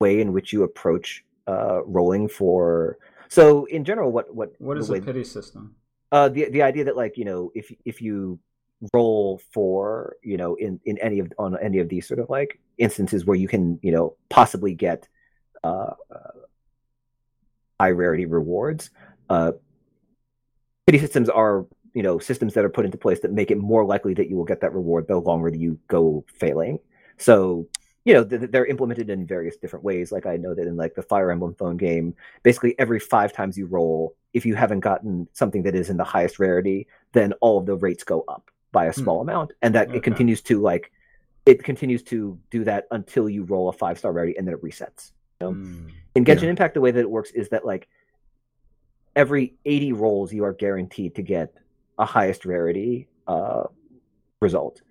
way 0.00 0.20
in 0.20 0.32
which 0.32 0.52
you 0.52 0.62
approach 0.62 1.24
uh 1.46 1.82
rolling 1.84 2.28
for 2.28 2.98
so 3.28 3.64
in 3.66 3.84
general 3.84 4.12
what 4.12 4.34
what 4.34 4.52
what 4.58 4.76
is 4.76 4.88
the 4.88 4.94
way- 4.94 4.98
a 4.98 5.02
pity 5.02 5.24
system? 5.24 5.74
uh 6.12 6.28
the 6.28 6.48
the 6.50 6.62
idea 6.62 6.84
that 6.84 6.96
like 6.96 7.16
you 7.16 7.24
know 7.24 7.50
if 7.54 7.72
if 7.84 8.02
you 8.02 8.38
roll 8.92 9.40
for 9.52 10.16
you 10.22 10.36
know 10.36 10.54
in 10.56 10.78
in 10.84 10.98
any 10.98 11.18
of 11.18 11.32
on 11.38 11.56
any 11.62 11.78
of 11.78 11.88
these 11.88 12.06
sort 12.06 12.20
of 12.20 12.28
like 12.28 12.60
instances 12.76 13.24
where 13.24 13.36
you 13.36 13.48
can 13.48 13.78
you 13.82 13.90
know 13.90 14.14
possibly 14.28 14.74
get 14.74 15.08
uh, 15.64 15.94
uh 16.14 16.30
high 17.80 17.90
rarity 17.90 18.26
rewards 18.26 18.90
uh 19.30 19.52
pity 20.86 20.98
systems 20.98 21.30
are 21.30 21.66
you 21.94 22.02
know 22.02 22.18
systems 22.18 22.52
that 22.52 22.64
are 22.64 22.68
put 22.68 22.84
into 22.84 22.98
place 22.98 23.20
that 23.20 23.32
make 23.32 23.50
it 23.50 23.56
more 23.56 23.84
likely 23.84 24.12
that 24.12 24.28
you 24.28 24.36
will 24.36 24.44
get 24.44 24.60
that 24.60 24.74
reward 24.74 25.08
the 25.08 25.16
longer 25.16 25.50
that 25.50 25.58
you 25.58 25.78
go 25.88 26.22
failing 26.38 26.78
so 27.18 27.66
you 28.04 28.14
know 28.14 28.24
th- 28.24 28.50
they're 28.50 28.66
implemented 28.66 29.10
in 29.10 29.26
various 29.26 29.56
different 29.56 29.84
ways 29.84 30.12
like 30.12 30.26
i 30.26 30.36
know 30.36 30.54
that 30.54 30.66
in 30.66 30.76
like 30.76 30.94
the 30.94 31.02
fire 31.02 31.30
emblem 31.30 31.54
phone 31.54 31.76
game 31.76 32.14
basically 32.42 32.78
every 32.78 33.00
five 33.00 33.32
times 33.32 33.56
you 33.58 33.66
roll 33.66 34.14
if 34.32 34.44
you 34.46 34.54
haven't 34.54 34.80
gotten 34.80 35.26
something 35.32 35.62
that 35.62 35.74
is 35.74 35.90
in 35.90 35.96
the 35.96 36.04
highest 36.04 36.38
rarity 36.38 36.86
then 37.12 37.32
all 37.40 37.58
of 37.58 37.66
the 37.66 37.74
rates 37.76 38.04
go 38.04 38.24
up 38.28 38.50
by 38.72 38.84
a 38.86 38.92
Hmm. 38.92 39.00
small 39.02 39.20
amount 39.20 39.52
and 39.62 39.74
that 39.74 39.88
Okay. 39.88 39.96
it 39.98 40.02
continues 40.02 40.40
to 40.42 40.60
like 40.60 40.92
it 41.46 41.62
continues 41.62 42.02
to 42.02 42.38
do 42.50 42.64
that 42.64 42.86
until 42.90 43.28
you 43.28 43.44
roll 43.44 43.68
a 43.68 43.72
five 43.72 43.98
star 43.98 44.12
rarity 44.12 44.36
and 44.36 44.46
then 44.46 44.54
it 44.54 44.62
resets 44.62 45.12
know? 45.40 45.52
Mm. 45.52 45.90
in 46.16 46.24
Yeah. 46.24 46.34
Genshin 46.34 46.48
Impact, 46.48 46.74
the 46.74 46.80
way 46.80 46.90
that 46.90 47.00
it 47.00 47.10
works 47.10 47.30
is 47.32 47.48
that 47.50 47.64
like 47.64 47.88
every 49.14 49.54
80 49.64 49.92
rolls, 49.92 50.32
you 50.32 50.44
are 50.44 50.52
guaranteed 50.52 51.14
to 51.14 51.22
get 51.22 51.54
a 51.98 52.04
highest 52.04 52.44
rarity 52.44 53.08
uh, 53.26 53.64
result. 54.40 54.82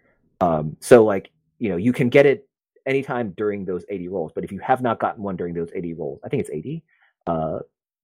Um, 0.42 0.76
so 0.80 1.04
like 1.06 1.30
you 1.60 1.70
know 1.70 1.78
you 1.78 1.94
can 1.94 2.10
get 2.10 2.26
it 2.26 2.48
anytime 2.86 3.32
during 3.32 3.66
those 3.66 3.84
80 3.90 4.10
rolls, 4.10 4.32
but 4.34 4.44
if 4.44 4.52
you 4.52 4.60
have 4.60 4.82
not 4.82 5.00
gotten 5.00 5.24
one 5.24 5.36
during 5.36 5.54
those 5.54 5.72
80 5.74 5.94
rolls, 5.94 6.20
I 6.24 6.30
think 6.30 6.42
it's 6.42 6.52
80, 6.52 6.84
uh, 7.26 7.60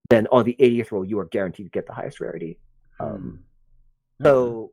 then 0.09 0.27
on 0.31 0.43
the 0.43 0.55
80th 0.59 0.91
roll 0.91 1.05
you 1.05 1.19
are 1.19 1.25
guaranteed 1.25 1.67
to 1.67 1.69
get 1.69 1.85
the 1.85 1.93
highest 1.93 2.19
rarity. 2.19 2.57
Um, 2.99 3.43
Hmm. 4.21 4.25
So, 4.25 4.71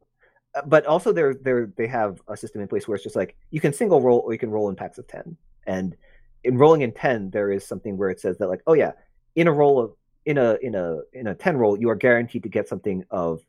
uh, 0.54 0.62
but 0.66 0.87
also 0.87 1.12
they're 1.12 1.35
they're 1.35 1.73
they 1.76 1.87
have 1.87 2.20
a 2.28 2.37
system 2.37 2.61
in 2.61 2.68
place 2.68 2.87
where 2.87 2.94
it's 2.94 3.04
just 3.04 3.16
like 3.16 3.37
you 3.50 3.61
can 3.61 3.73
single 3.73 4.00
roll 4.00 4.20
or 4.20 4.32
you 4.32 4.38
can 4.38 4.50
roll 4.50 4.68
in 4.68 4.76
packs 4.76 4.99
of 4.99 5.06
ten. 5.06 5.37
And 5.66 5.97
in 6.44 6.58
rolling 6.58 6.82
in 6.82 6.92
ten, 6.92 7.30
there 7.30 7.50
is 7.50 7.66
something 7.66 7.97
where 7.97 8.11
it 8.11 8.20
says 8.20 8.38
that 8.38 8.49
like, 8.49 8.62
oh 8.66 8.75
yeah, 8.75 8.92
in 9.37 9.49
a 9.49 9.52
roll 9.52 9.80
of 9.80 9.92
in 10.25 10.38
a 10.38 10.56
in 10.62 10.75
a 10.75 10.99
in 11.12 11.28
a 11.28 11.35
ten 11.35 11.56
roll, 11.56 11.78
you 11.78 11.88
are 11.90 11.97
guaranteed 11.97 12.42
to 12.44 12.49
get 12.49 12.68
something 12.68 13.04
of 13.11 13.40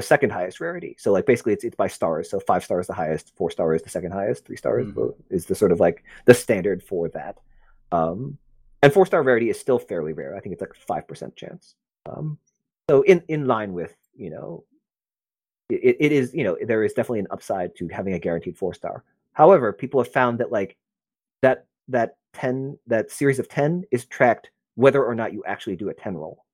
the 0.00 0.06
second 0.06 0.30
highest 0.30 0.60
rarity. 0.60 0.96
So 0.98 1.12
like 1.12 1.26
basically 1.26 1.52
it's 1.52 1.62
it's 1.64 1.76
by 1.76 1.88
stars. 1.88 2.30
So 2.30 2.40
five 2.40 2.64
stars 2.64 2.84
is 2.84 2.86
the 2.86 2.94
highest, 2.94 3.36
four 3.36 3.50
star 3.50 3.74
is 3.74 3.82
the 3.82 3.90
second 3.90 4.12
highest, 4.12 4.46
three 4.46 4.56
stars 4.56 4.86
Mhm. 4.88 5.14
is 5.28 5.44
the 5.44 5.54
sort 5.54 5.72
of 5.72 5.78
like 5.80 6.02
the 6.24 6.32
standard 6.34 6.82
for 6.82 7.08
that. 7.10 7.36
Um, 7.92 8.38
and 8.82 8.90
four 8.92 9.04
star 9.04 9.22
rarity 9.22 9.50
is 9.50 9.60
still 9.60 9.78
fairly 9.78 10.14
rare. 10.14 10.34
I 10.34 10.40
think 10.40 10.54
it's 10.54 10.62
like 10.62 10.74
five 10.74 11.06
percent 11.06 11.36
chance. 11.36 11.74
Um, 12.06 12.38
so 12.88 13.02
in 13.02 13.22
in 13.28 13.46
line 13.46 13.74
with 13.74 13.94
you 14.14 14.30
know 14.30 14.64
it, 15.68 15.96
it 16.00 16.12
is 16.12 16.32
you 16.34 16.44
know 16.44 16.56
there 16.62 16.82
is 16.82 16.94
definitely 16.94 17.20
an 17.20 17.28
upside 17.30 17.76
to 17.76 17.88
having 17.88 18.14
a 18.14 18.18
guaranteed 18.18 18.56
four 18.58 18.74
star 18.74 19.04
however 19.34 19.72
people 19.72 20.02
have 20.02 20.12
found 20.12 20.38
that 20.40 20.50
like 20.50 20.76
that 21.42 21.66
that 21.88 22.16
10 22.32 22.76
that 22.88 23.10
series 23.10 23.38
of 23.38 23.48
10 23.48 23.84
is 23.92 24.06
tracked 24.06 24.50
whether 24.74 25.04
or 25.04 25.14
not 25.14 25.32
you 25.32 25.44
actually 25.44 25.76
do 25.76 25.88
a 25.90 25.94
10 25.94 26.16
roll 26.16 26.44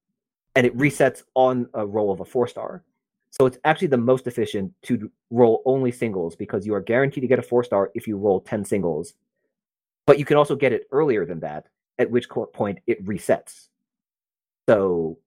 and 0.54 0.66
it 0.66 0.76
resets 0.76 1.22
on 1.34 1.66
a 1.72 1.86
roll 1.86 2.10
of 2.12 2.20
a 2.20 2.24
four 2.26 2.46
star 2.46 2.82
so 3.38 3.46
it's 3.46 3.58
actually 3.64 3.88
the 3.88 3.96
most 3.96 4.26
efficient 4.26 4.72
to 4.82 5.10
roll 5.30 5.62
only 5.66 5.92
singles 5.92 6.34
because 6.36 6.66
you 6.66 6.74
are 6.74 6.80
guaranteed 6.80 7.22
to 7.22 7.28
get 7.28 7.38
a 7.38 7.42
four 7.42 7.62
star 7.62 7.90
if 7.94 8.06
you 8.06 8.16
roll 8.16 8.40
10 8.40 8.64
singles 8.64 9.14
but 10.06 10.18
you 10.18 10.24
can 10.24 10.36
also 10.36 10.56
get 10.56 10.72
it 10.72 10.86
earlier 10.92 11.26
than 11.26 11.40
that 11.40 11.66
at 11.98 12.10
which 12.10 12.28
point 12.28 12.78
it 12.86 13.04
resets 13.04 13.68
so 14.68 15.18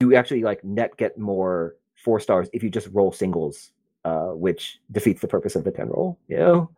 you 0.00 0.14
actually 0.14 0.42
like 0.42 0.64
net 0.64 0.96
get 0.96 1.18
more 1.18 1.76
four 1.94 2.18
stars 2.20 2.48
if 2.52 2.62
you 2.62 2.70
just 2.70 2.88
roll 2.92 3.12
singles, 3.12 3.72
uh, 4.04 4.28
which 4.28 4.80
defeats 4.92 5.20
the 5.20 5.28
purpose 5.28 5.54
of 5.54 5.64
the 5.64 5.70
ten 5.70 5.88
roll. 5.88 6.18
You 6.28 6.38
know, 6.38 6.70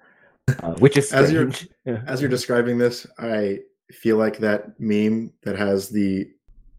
uh, 0.62 0.74
which 0.74 0.96
is 0.96 1.12
As 1.12 1.32
you're- 1.32 1.52
Yeah. 1.84 2.02
As 2.06 2.20
you're 2.20 2.30
describing 2.30 2.78
this, 2.78 3.06
I 3.18 3.60
feel 3.92 4.16
like 4.16 4.38
that 4.38 4.78
meme 4.80 5.32
that 5.42 5.56
has 5.56 5.88
the 5.88 6.28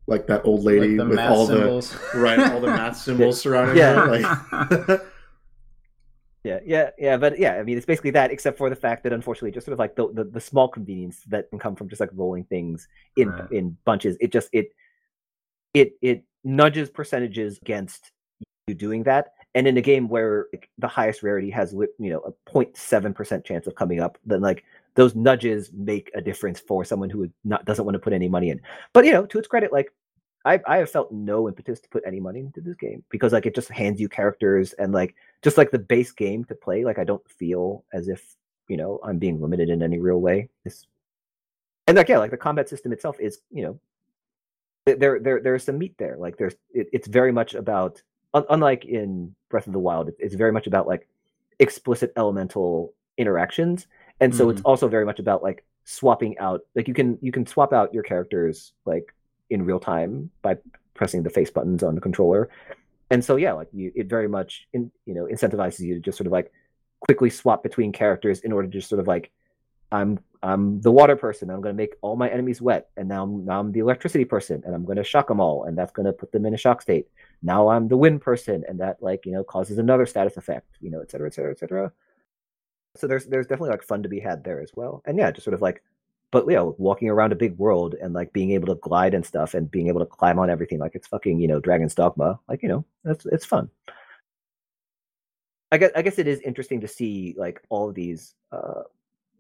like 0.08 0.28
that 0.28 0.42
old 0.46 0.64
lady 0.64 0.98
Like 0.98 1.08
with 1.10 1.20
all 1.20 1.48
symbols. 1.48 1.92
the 2.14 2.20
right 2.20 2.40
all 2.52 2.60
the 2.60 2.68
math 2.68 2.98
symbols 3.06 3.40
surrounding 3.42 3.78
Yeah. 3.78 3.94
her. 4.06 4.20
Like, 4.90 5.02
Yeah, 6.46 6.60
yeah, 6.66 6.90
yeah, 6.98 7.16
but 7.16 7.40
yeah, 7.40 7.54
I 7.54 7.64
mean, 7.64 7.78
it's 7.78 7.86
basically 7.86 8.12
that, 8.12 8.30
except 8.30 8.58
for 8.58 8.70
the 8.70 8.76
fact 8.76 9.04
that 9.04 9.14
unfortunately, 9.14 9.52
just 9.52 9.66
sort 9.66 9.72
of 9.74 9.80
like 9.80 9.96
the 9.96 10.12
the, 10.12 10.26
the 10.26 10.42
small 10.42 10.68
convenience 10.68 11.22
that 11.30 11.50
can 11.50 11.58
come 11.58 11.74
from 11.74 11.88
just 11.88 12.02
like 12.02 12.10
rolling 12.14 12.44
things 12.44 12.90
in 13.16 13.30
Right. 13.30 13.50
in 13.52 13.78
bunches. 13.86 14.18
It 14.20 14.34
just 14.34 14.50
it 14.52 14.74
it 15.74 15.94
it 16.02 16.26
nudges 16.44 16.90
percentages 16.90 17.60
against 17.62 18.12
you 18.68 18.76
doing 18.76 19.04
that, 19.04 19.36
and 19.56 19.70
in 19.70 19.78
a 19.78 19.82
game 19.82 20.10
where 20.10 20.48
like, 20.52 20.68
the 20.80 20.88
highest 20.90 21.24
rarity 21.24 21.50
has 21.52 21.72
you 21.72 21.88
know 21.98 22.20
a 22.20 22.34
0.7 22.52 23.16
percent 23.16 23.46
chance 23.46 23.66
of 23.66 23.76
coming 23.76 24.02
up, 24.02 24.18
then 24.26 24.42
like 24.42 24.66
those 24.96 25.16
nudges 25.16 25.72
make 25.74 26.12
a 26.14 26.22
difference 26.22 26.60
for 26.60 26.86
someone 26.86 27.10
who 27.10 27.30
not 27.44 27.66
doesn't 27.66 27.86
want 27.86 27.96
to 27.96 28.00
put 28.00 28.14
any 28.14 28.28
money 28.28 28.50
in. 28.50 28.62
But 28.94 29.06
you 29.06 29.12
know, 29.12 29.26
to 29.26 29.40
its 29.40 29.48
credit, 29.48 29.72
like 29.72 29.92
I 30.46 30.60
I 30.68 30.78
have 30.78 30.90
felt 30.92 31.12
no 31.12 31.48
impetus 31.48 31.80
to 31.82 31.90
put 31.90 32.04
any 32.06 32.20
money 32.20 32.40
into 32.42 32.62
this 32.62 32.76
game 32.76 33.04
because 33.10 33.34
like 33.34 33.46
it 33.46 33.56
just 33.56 33.70
hands 33.70 34.00
you 34.00 34.10
characters 34.10 34.74
and 34.74 34.94
like 34.94 35.16
just 35.42 35.58
like 35.58 35.72
the 35.72 35.80
base 35.80 36.12
game 36.12 36.44
to 36.46 36.56
play, 36.56 36.84
like 36.86 37.00
I 37.00 37.04
don't 37.04 37.28
feel 37.30 37.84
as 37.94 38.08
if 38.08 38.36
you 38.68 38.78
know 38.78 39.00
I'm 39.04 39.18
being 39.20 39.42
limited 39.42 39.70
in 39.70 39.82
any 39.82 40.00
real 40.00 40.22
way. 40.22 40.50
It's, 40.66 40.88
and 41.88 41.98
like 41.98 42.10
yeah, 42.10 42.20
like 42.20 42.32
the 42.32 42.38
combat 42.38 42.70
system 42.70 42.92
itself 42.94 43.20
is 43.20 43.40
you 43.52 43.64
know 43.64 43.80
there 44.86 45.20
there 45.20 45.42
there's 45.42 45.64
some 45.64 45.78
meat 45.78 45.96
there. 45.98 46.18
Like 46.18 46.38
there's 46.38 46.56
it, 46.74 46.88
it's 46.94 47.08
very 47.08 47.32
much 47.32 47.56
about 47.56 48.02
un- 48.34 48.46
unlike 48.50 48.86
in 48.86 49.34
Breath 49.50 49.68
of 49.68 49.74
the 49.74 49.80
Wild, 49.80 50.10
it- 50.10 50.18
it's 50.20 50.36
very 50.36 50.52
much 50.52 50.68
about 50.68 50.88
like 50.88 51.08
explicit 51.60 52.12
elemental 52.18 52.94
interactions, 53.18 53.88
and 54.24 54.34
so 54.34 54.50
it's 54.50 54.62
mm-hmm. 54.62 54.70
also 54.70 54.88
very 54.88 55.06
much 55.06 55.20
about 55.20 55.44
like 55.44 55.66
swapping 55.84 56.38
out. 56.40 56.62
Like 56.76 56.88
you 56.88 56.94
can 56.94 57.18
you 57.22 57.32
can 57.32 57.46
swap 57.46 57.74
out 57.74 57.94
your 57.94 58.04
characters 58.04 58.74
like 58.86 59.14
in 59.50 59.66
real 59.66 59.80
time 59.80 60.32
by 60.42 60.58
pressing 60.94 61.24
the 61.24 61.30
face 61.30 61.52
buttons 61.52 61.84
on 61.84 61.96
the 61.96 62.02
controller. 62.02 62.50
And 63.10 63.24
so 63.24 63.36
yeah 63.36 63.54
like 63.54 63.68
you, 63.74 63.92
it 63.96 64.08
very 64.08 64.28
much 64.28 64.68
in, 64.74 64.92
you 65.06 65.14
know 65.14 65.26
incentivizes 65.26 65.82
you 65.82 65.96
to 65.96 66.00
just 66.00 66.18
sort 66.18 66.26
of 66.26 66.32
like 66.32 66.52
quickly 67.04 67.30
swap 67.30 67.64
between 67.64 67.92
characters 67.92 68.40
in 68.40 68.54
order 68.54 68.68
to 68.68 68.74
just 68.74 68.90
sort 68.90 69.00
of 69.02 69.08
like 69.08 69.30
i'm 69.92 70.18
i'm 70.42 70.80
the 70.82 70.92
water 70.92 71.18
person 71.18 71.50
i'm 71.50 71.60
going 71.60 71.76
to 71.76 71.78
make 71.78 71.96
all 72.02 72.16
my 72.16 72.30
enemies 72.30 72.62
wet 72.62 72.90
and 72.96 73.10
now 73.10 73.24
I'm, 73.24 73.46
now 73.46 73.60
I'm 73.60 73.72
the 73.74 73.82
electricity 73.82 74.24
person 74.24 74.64
and 74.66 74.74
i'm 74.74 74.86
going 74.86 74.96
to 74.96 75.04
shock 75.04 75.28
them 75.28 75.42
all 75.42 75.66
and 75.66 75.78
that's 75.78 75.92
going 75.92 76.06
to 76.06 76.14
put 76.14 76.32
them 76.32 76.46
in 76.46 76.54
a 76.54 76.58
shock 76.58 76.82
state. 76.82 77.08
Now 77.42 77.68
i'm 77.68 77.90
the 77.90 77.98
wind 77.98 78.22
person 78.22 78.64
and 78.68 78.80
that 78.80 79.04
like 79.04 79.26
you 79.26 79.34
know 79.34 79.44
causes 79.44 79.78
another 79.78 80.06
status 80.06 80.38
effect 80.38 80.78
you 80.80 80.90
know 80.90 81.02
et 81.02 81.12
cetera 81.12 81.28
et 81.28 81.34
cetera 81.34 81.52
et 81.52 81.60
cetera 81.60 81.92
so 82.96 83.08
there's 83.08 83.26
there's 83.26 83.48
definitely 83.48 83.72
like 83.72 83.84
fun 83.84 84.04
to 84.04 84.10
be 84.10 84.20
had 84.20 84.44
there 84.44 84.62
as 84.62 84.72
well. 84.76 85.02
And 85.06 85.18
yeah 85.18 85.32
just 85.32 85.44
sort 85.44 85.54
of 85.54 85.62
like 85.62 85.82
but 86.32 86.48
know 86.48 86.76
walking 86.78 87.10
around 87.10 87.32
a 87.32 87.36
big 87.36 87.58
world 87.58 87.96
and 88.02 88.14
like 88.14 88.34
being 88.34 88.52
able 88.52 88.68
to 88.68 88.76
glide 88.82 89.14
and 89.14 89.26
stuff 89.26 89.54
and 89.54 89.70
being 89.70 89.88
able 89.88 90.00
to 90.00 90.06
climb 90.06 90.40
on 90.40 90.50
everything 90.50 90.80
like 90.80 90.96
it's 90.96 91.08
fucking 91.08 91.40
you 91.40 91.48
know 91.48 91.60
dragon's 91.60 91.96
dogma 91.96 92.40
like 92.50 92.62
you 92.64 92.70
know 92.70 92.84
that's 93.04 93.26
it's 93.28 93.46
fun. 93.46 93.70
I 95.72 95.78
guess 95.78 95.92
i 95.96 96.02
guess 96.04 96.20
it 96.20 96.28
is 96.28 96.40
interesting 96.42 96.82
to 96.82 96.88
see 96.88 97.34
like 97.38 97.62
all 97.70 97.92
these 97.92 98.36
uh 98.52 98.84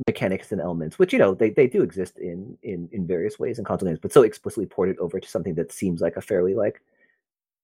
mechanics 0.08 0.52
and 0.52 0.60
elements 0.60 0.98
which 0.98 1.14
you 1.14 1.20
know 1.20 1.36
they, 1.36 1.52
they 1.52 1.68
do 1.68 1.84
exist 1.84 2.18
in 2.18 2.58
in 2.64 2.90
in 2.92 3.06
various 3.06 3.38
ways 3.38 3.60
in 3.60 3.66
console 3.66 3.88
games 3.88 4.00
but 4.02 4.12
so 4.12 4.24
explicitly 4.24 4.66
ported 4.66 4.98
over 4.98 5.20
to 5.20 5.28
something 5.28 5.54
that 5.54 5.72
seems 5.72 6.02
like 6.02 6.18
a 6.18 6.22
fairly 6.22 6.56
like 6.56 6.82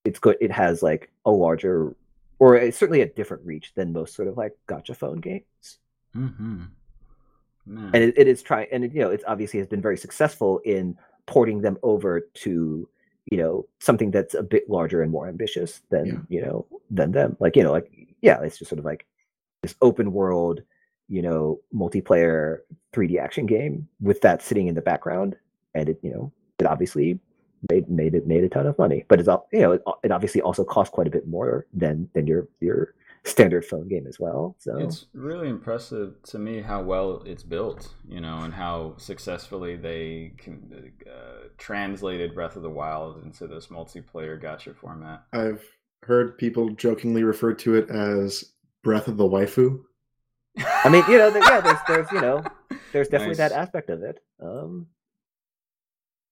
it's 0.05 0.19
good 0.19 0.37
it 0.39 0.51
has 0.51 0.83
like 0.83 1.11
a 1.25 1.31
larger 1.31 1.95
or 2.39 2.55
it's 2.55 2.77
certainly 2.77 3.01
a 3.01 3.05
different 3.05 3.45
reach 3.45 3.73
than 3.75 3.93
most 3.93 4.15
sort 4.15 4.27
of 4.27 4.37
like 4.37 4.57
gacha 4.67 4.95
phone 4.95 5.19
games 5.19 5.79
mm-hmm. 6.15 6.63
And 7.93 8.03
it, 8.03 8.15
it 8.17 8.27
is 8.27 8.41
trying 8.41 8.67
and 8.71 8.83
it, 8.83 8.93
you 8.93 9.01
know 9.01 9.11
it's 9.11 9.23
obviously 9.27 9.59
has 9.59 9.67
been 9.67 9.81
very 9.81 9.97
successful 9.97 10.59
in 10.65 10.97
porting 11.27 11.61
them 11.61 11.77
over 11.83 12.21
to 12.33 12.89
you 13.29 13.37
know 13.37 13.67
something 13.79 14.09
that's 14.09 14.33
a 14.33 14.41
bit 14.41 14.67
larger 14.69 15.03
and 15.03 15.11
more 15.11 15.27
ambitious 15.27 15.81
than 15.91 16.05
Yeah. 16.05 16.17
you 16.29 16.41
know 16.41 16.65
than 16.89 17.11
them 17.11 17.37
like 17.39 17.55
you 17.55 17.63
know 17.63 17.71
like 17.71 17.91
yeah 18.21 18.41
it's 18.41 18.57
just 18.57 18.69
sort 18.69 18.79
of 18.79 18.85
like 18.85 19.05
this 19.61 19.75
open 19.81 20.13
world 20.13 20.61
you 21.09 21.21
know 21.21 21.59
multiplayer 21.73 22.59
3d 22.93 23.19
action 23.19 23.45
game 23.45 23.87
with 24.01 24.21
that 24.21 24.41
sitting 24.41 24.67
in 24.67 24.73
the 24.73 24.81
background 24.81 25.35
and 25.75 25.89
it 25.89 25.99
you 26.01 26.11
know 26.11 26.31
it 26.57 26.65
obviously 26.65 27.19
made 27.69 27.89
made 27.89 28.13
it 28.15 28.25
made 28.27 28.43
a 28.43 28.49
ton 28.49 28.65
of 28.67 28.77
money 28.77 29.05
but 29.07 29.19
it's 29.19 29.27
all 29.27 29.47
you 29.51 29.59
know 29.59 29.71
it, 29.73 29.81
it 30.03 30.11
obviously 30.11 30.41
also 30.41 30.63
costs 30.63 30.93
quite 30.93 31.07
a 31.07 31.11
bit 31.11 31.27
more 31.27 31.65
than 31.73 32.09
than 32.13 32.25
your 32.27 32.47
your 32.59 32.93
standard 33.25 33.65
phone 33.65 33.87
game 33.87 34.07
as 34.07 34.17
well 34.19 34.55
so 34.59 34.77
It's 34.77 35.07
really 35.13 35.49
impressive 35.49 36.15
to 36.23 36.39
me 36.39 36.61
how 36.61 36.81
well 36.81 37.21
it's 37.25 37.43
built, 37.43 37.93
you 38.07 38.21
know, 38.21 38.37
and 38.39 38.53
how 38.53 38.95
successfully 38.97 39.75
they 39.75 40.31
can, 40.37 40.93
uh, 41.05 41.49
translated 41.57 42.33
Breath 42.33 42.55
of 42.55 42.63
the 42.63 42.69
Wild 42.69 43.21
into 43.23 43.45
this 43.45 43.67
multiplayer 43.67 44.41
gacha 44.41 44.73
format. 44.73 45.25
I've 45.33 45.63
heard 46.03 46.37
people 46.37 46.69
jokingly 46.69 47.23
refer 47.25 47.53
to 47.55 47.75
it 47.75 47.89
as 47.89 48.53
Breath 48.83 49.09
of 49.09 49.17
the 49.17 49.25
Waifu. 49.27 49.81
I 50.57 50.87
mean, 50.89 51.03
you 51.09 51.17
know, 51.17 51.29
there- 51.29 51.43
yeah, 51.43 51.59
there's, 51.59 51.79
there's, 51.89 52.11
you 52.13 52.21
know, 52.21 52.41
there's 52.93 53.09
definitely 53.13 53.35
that 53.35 53.51
aspect 53.51 53.89
of 53.89 54.01
it. 54.01 54.19
Um, 54.41 54.87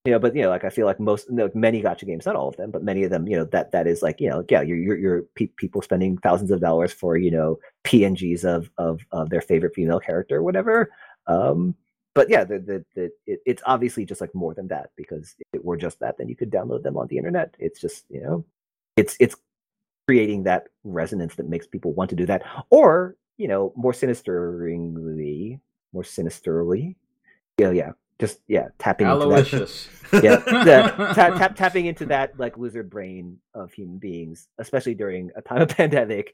you 0.08 0.14
know, 0.14 0.20
but 0.20 0.34
you 0.34 0.42
know, 0.42 0.48
like 0.48 0.64
I 0.64 0.70
feel 0.70 0.86
like 0.86 1.02
most, 1.02 1.30
like 1.30 1.54
many 1.54 1.82
gacha 1.82 2.08
games, 2.08 2.26
not 2.26 2.38
all 2.38 2.48
of 2.48 2.56
them, 2.56 2.72
but 2.72 2.82
many 2.82 3.04
of 3.04 3.10
them, 3.10 3.28
you 3.28 3.36
know, 3.36 3.44
that 3.44 3.74
that 3.74 3.88
is 3.88 4.02
like, 4.02 4.22
you 4.22 4.30
know, 4.30 4.42
yeah, 4.50 4.62
you're 4.62 4.78
you're, 4.78 4.98
you're 4.98 5.22
pe- 5.36 5.48
people 5.58 5.82
spending 5.82 6.18
thousands 6.20 6.50
of 6.50 6.62
dollars 6.62 6.94
for 6.94 7.18
you 7.18 7.30
know 7.30 7.60
PNGs 7.84 8.46
of 8.46 8.70
of 8.78 9.02
of 9.12 9.30
their 9.30 9.42
favorite 9.42 9.76
female 9.76 10.00
character, 10.00 10.38
or 10.38 10.44
whatever. 10.44 10.90
Um, 11.28 11.76
but 12.16 12.30
yeah, 12.30 12.46
the 12.46 12.60
the, 12.60 12.86
the 12.96 13.12
it, 13.26 13.42
it's 13.46 13.62
obviously 13.66 14.06
just 14.06 14.22
like 14.22 14.34
more 14.34 14.54
than 14.54 14.70
that 14.70 14.92
because 14.96 15.36
if 15.40 15.48
it 15.52 15.66
were 15.66 15.76
just 15.76 16.00
that, 16.00 16.18
then 16.18 16.30
you 16.30 16.38
could 16.38 16.52
download 16.52 16.84
them 16.84 16.96
on 16.96 17.08
the 17.08 17.18
internet. 17.18 17.56
It's 17.60 17.82
just 17.82 18.06
you 18.10 18.22
know, 18.22 18.46
it's 18.96 19.18
it's 19.20 19.36
creating 20.08 20.44
that 20.44 20.70
resonance 20.86 21.36
that 21.36 21.50
makes 21.50 21.68
people 21.68 21.92
want 21.92 22.10
to 22.12 22.16
do 22.16 22.26
that, 22.28 22.44
or 22.70 23.18
you 23.36 23.50
know, 23.50 23.74
more 23.76 23.92
sinisteringly, 23.92 25.60
more 25.92 26.06
sinisterly, 26.06 26.96
yeah, 27.58 27.72
yeah, 27.72 27.92
just 28.20 28.40
yeah, 28.48 28.70
tapping 28.80 29.08
into 29.08 29.28
that 29.28 30.24
yeah, 30.24 30.38
the, 30.38 31.14
ta- 31.16 31.38
tap, 31.38 31.56
tapping 31.56 31.86
into 31.86 32.06
that 32.08 32.40
like 32.40 32.58
lizard 32.58 32.90
brain 32.90 33.38
of 33.54 33.72
human 33.72 33.98
beings, 33.98 34.48
especially 34.58 34.96
during 34.96 35.32
a 35.36 35.42
time 35.42 35.62
of 35.62 35.70
pandemic, 35.78 36.34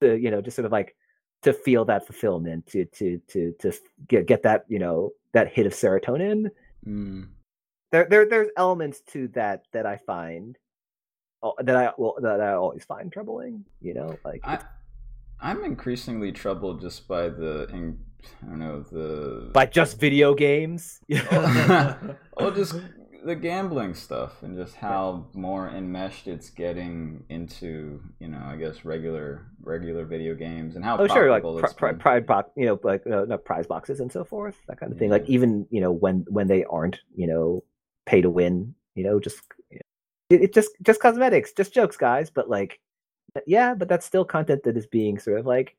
to 0.00 0.16
you 0.16 0.30
know 0.30 0.40
just 0.40 0.56
sort 0.56 0.66
of 0.66 0.72
like 0.72 0.96
to 1.42 1.52
feel 1.52 1.84
that 1.84 2.06
fulfillment, 2.06 2.66
to 2.68 2.84
to 2.86 3.20
to 3.28 3.52
to 3.60 3.72
get 4.08 4.26
get 4.26 4.42
that 4.42 4.64
you 4.68 4.78
know 4.78 5.10
that 5.32 5.48
hit 5.48 5.66
of 5.66 5.72
serotonin. 5.72 6.50
Mm. 6.86 7.28
There 7.92 8.06
there 8.08 8.28
there's 8.28 8.48
elements 8.56 9.00
to 9.12 9.28
that 9.28 9.64
that 9.72 9.86
I 9.86 9.98
find 10.06 10.58
that 11.58 11.76
I 11.76 11.92
well 11.96 12.16
that 12.20 12.40
I 12.40 12.54
always 12.54 12.84
find 12.84 13.12
troubling. 13.12 13.64
You 13.80 13.94
know, 13.94 14.16
like 14.24 14.40
I, 14.44 14.60
I'm 15.40 15.64
increasingly 15.64 16.32
troubled 16.32 16.80
just 16.80 17.08
by 17.08 17.28
the, 17.28 17.66
in, 17.72 17.98
I 18.42 18.46
don't 18.46 18.58
know, 18.58 18.80
the. 18.80 19.50
by 19.52 19.66
just 19.66 19.98
video 20.00 20.34
games. 20.34 21.00
well, 21.08 22.50
just 22.54 22.74
the 23.24 23.34
gambling 23.34 23.94
stuff 23.94 24.42
and 24.42 24.56
just 24.56 24.74
how 24.76 25.26
more 25.34 25.68
enmeshed 25.68 26.26
it's 26.26 26.48
getting 26.50 27.24
into, 27.28 28.02
you 28.18 28.28
know, 28.28 28.40
I 28.42 28.56
guess 28.56 28.84
regular 28.84 29.46
regular 29.62 30.04
video 30.04 30.34
games 30.34 30.76
and 30.76 30.84
how 30.84 30.96
Oh, 30.98 31.06
sure, 31.06 31.30
like 31.30 31.42
pri- 31.42 31.58
it's 31.60 31.72
pri- 31.74 31.90
been. 31.92 32.00
pride 32.00 32.26
box, 32.26 32.50
you 32.56 32.66
know, 32.66 32.80
like 32.82 33.06
uh, 33.06 33.24
no, 33.26 33.36
prize 33.38 33.66
boxes 33.66 34.00
and 34.00 34.10
so 34.10 34.24
forth, 34.24 34.56
that 34.68 34.78
kind 34.80 34.92
of 34.92 34.98
thing. 34.98 35.10
Like 35.10 35.28
even 35.28 35.66
you 35.70 35.80
know 35.80 35.92
when 35.92 36.24
when 36.28 36.46
they 36.48 36.64
aren't, 36.64 37.00
you 37.14 37.26
know, 37.26 37.62
pay 38.06 38.20
to 38.22 38.30
win, 38.30 38.74
you 38.94 39.04
know, 39.04 39.20
just 39.20 39.40
you 39.70 39.76
know, 39.78 40.36
it, 40.36 40.42
it 40.44 40.54
just 40.54 40.70
just 40.82 41.00
cosmetics, 41.00 41.52
just 41.52 41.74
jokes, 41.74 41.96
guys. 41.96 42.30
But 42.30 42.48
like, 42.48 42.80
yeah, 43.46 43.74
but 43.74 43.88
that's 43.88 44.06
still 44.06 44.24
content 44.24 44.62
that 44.64 44.76
is 44.76 44.86
being 44.86 45.18
sort 45.18 45.38
of 45.40 45.46
like, 45.46 45.76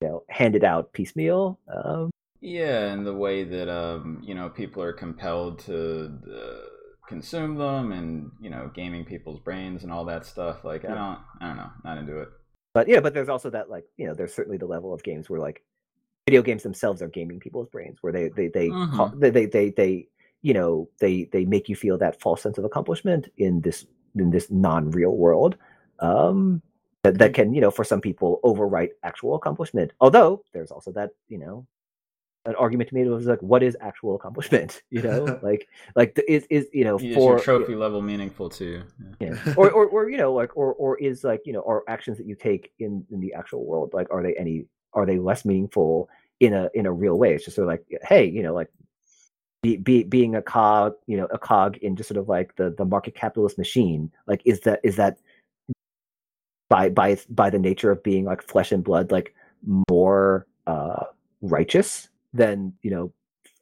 you 0.00 0.08
know, 0.08 0.22
handed 0.28 0.64
out 0.64 0.92
piecemeal. 0.92 1.58
Um, 1.72 2.10
Yeah, 2.40 2.92
and 2.92 3.06
the 3.06 3.14
way 3.14 3.44
that 3.44 3.68
um, 3.68 4.20
you 4.24 4.34
know 4.34 4.48
people 4.48 4.82
are 4.82 4.92
compelled 4.92 5.58
to 5.60 6.18
uh, 6.32 7.08
consume 7.08 7.56
them, 7.56 7.92
and 7.92 8.30
you 8.40 8.50
know, 8.50 8.70
gaming 8.74 9.04
people's 9.04 9.40
brains 9.40 9.82
and 9.82 9.92
all 9.92 10.04
that 10.04 10.24
stuff. 10.26 10.64
Like, 10.64 10.84
I 10.84 10.88
don't, 10.88 11.18
I 11.40 11.46
don't 11.48 11.56
know, 11.56 11.70
not 11.84 11.98
into 11.98 12.20
it. 12.20 12.28
but 12.74 12.88
yeah, 12.88 13.00
but 13.00 13.14
there's 13.14 13.28
also 13.28 13.50
that 13.50 13.70
like, 13.70 13.84
you 13.96 14.06
know, 14.06 14.14
there's 14.14 14.34
certainly 14.34 14.58
the 14.58 14.66
level 14.66 14.92
of 14.94 15.02
games 15.02 15.28
where 15.28 15.40
like 15.40 15.64
video 16.28 16.42
games 16.42 16.62
themselves 16.62 17.02
are 17.02 17.08
gaming 17.08 17.40
people's 17.40 17.68
brains, 17.68 17.98
where 18.02 18.12
they 18.12 18.28
they 18.28 18.48
they 18.48 18.68
call, 18.68 19.08
they, 19.16 19.30
they 19.30 19.46
they 19.46 19.70
they 19.70 20.08
you 20.42 20.54
know 20.54 20.88
they 21.00 21.24
they 21.32 21.44
make 21.44 21.68
you 21.68 21.74
feel 21.74 21.98
that 21.98 22.20
false 22.20 22.40
sense 22.42 22.58
of 22.58 22.64
accomplishment 22.64 23.28
in 23.38 23.60
this 23.62 23.86
in 24.14 24.30
this 24.30 24.50
non-real 24.50 25.10
world 25.16 25.56
um 26.00 26.62
that, 27.04 27.18
that 27.18 27.32
mm-hmm. 27.32 27.34
can 27.34 27.54
you 27.54 27.60
know 27.60 27.70
for 27.70 27.84
some 27.84 28.00
people 28.00 28.40
overwrite 28.44 28.90
actual 29.02 29.34
accomplishment 29.34 29.92
although 30.00 30.42
there's 30.52 30.70
also 30.70 30.90
that 30.92 31.10
you 31.28 31.38
know 31.38 31.66
an 32.44 32.54
argument 32.54 32.88
to 32.88 32.94
me 32.94 33.04
was 33.04 33.26
like 33.26 33.42
what 33.42 33.62
is 33.62 33.76
actual 33.80 34.14
accomplishment 34.14 34.82
you 34.90 35.02
know 35.02 35.38
like 35.42 35.68
like 35.94 36.14
the, 36.14 36.30
is 36.30 36.46
is 36.50 36.66
you 36.72 36.84
know 36.84 36.96
Is 36.98 37.14
for 37.14 37.32
your 37.32 37.40
trophy 37.40 37.74
level 37.74 38.00
meaningful 38.02 38.48
too? 38.48 38.82
Yeah. 39.20 39.34
yeah. 39.46 39.54
or, 39.56 39.70
or 39.70 39.86
or 39.86 40.10
you 40.10 40.16
know 40.16 40.32
like 40.32 40.56
or 40.56 40.74
or 40.74 40.98
is 40.98 41.24
like 41.24 41.42
you 41.44 41.52
know 41.52 41.62
are 41.66 41.84
actions 41.88 42.16
that 42.18 42.26
you 42.26 42.34
take 42.34 42.72
in 42.78 43.04
in 43.10 43.20
the 43.20 43.34
actual 43.34 43.64
world 43.64 43.90
like 43.92 44.08
are 44.10 44.22
they 44.22 44.34
any 44.36 44.66
are 44.94 45.06
they 45.06 45.18
less 45.18 45.44
meaningful 45.44 46.08
in 46.40 46.54
a 46.54 46.70
in 46.74 46.86
a 46.86 46.92
real 46.92 47.18
way 47.18 47.34
it's 47.34 47.44
just 47.44 47.56
sort 47.56 47.66
of 47.66 47.68
like 47.68 47.84
hey 48.02 48.24
you 48.24 48.42
know 48.42 48.54
like 48.54 48.70
be, 49.60 49.76
be, 49.76 50.04
being 50.04 50.36
a 50.36 50.42
cog, 50.42 50.94
you 51.06 51.16
know, 51.16 51.26
a 51.32 51.38
cog 51.38 51.78
in 51.78 51.96
just 51.96 52.08
sort 52.08 52.18
of 52.18 52.28
like 52.28 52.54
the 52.56 52.70
the 52.78 52.84
market 52.84 53.14
capitalist 53.16 53.58
machine. 53.58 54.10
Like, 54.26 54.40
is 54.44 54.60
that 54.60 54.80
is 54.84 54.94
that 54.96 55.18
by 56.68 56.88
by 56.88 57.18
by 57.30 57.50
the 57.50 57.58
nature 57.58 57.90
of 57.90 58.02
being 58.02 58.24
like 58.24 58.42
flesh 58.42 58.72
and 58.72 58.84
blood, 58.84 59.10
like 59.10 59.34
more 59.90 60.46
uh 60.66 61.04
righteous 61.40 62.08
than 62.34 62.72
you 62.82 62.90
know 62.90 63.12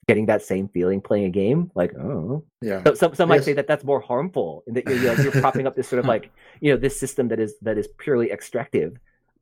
getting 0.08 0.26
that 0.26 0.42
same 0.42 0.68
feeling 0.68 1.00
playing 1.00 1.24
a 1.24 1.30
game 1.30 1.70
like 1.74 1.92
oh 1.96 2.44
Yeah. 2.62 2.82
so, 2.84 2.94
some 2.94 3.14
some 3.14 3.28
might 3.28 3.36
Yes. 3.36 3.44
say 3.44 3.52
that 3.54 3.66
that's 3.66 3.82
more 3.84 4.00
harmful 4.00 4.62
and 4.66 4.76
that 4.76 4.86
you're, 4.86 4.96
you're, 4.98 5.20
you're 5.22 5.32
propping 5.32 5.66
up 5.66 5.74
this 5.74 5.88
sort 5.88 6.00
of 6.00 6.06
like 6.06 6.30
you 6.60 6.70
know 6.70 6.76
this 6.78 6.98
system 6.98 7.28
that 7.28 7.40
is 7.40 7.54
that 7.62 7.76
is 7.78 7.88
purely 7.98 8.30
extractive 8.30 8.96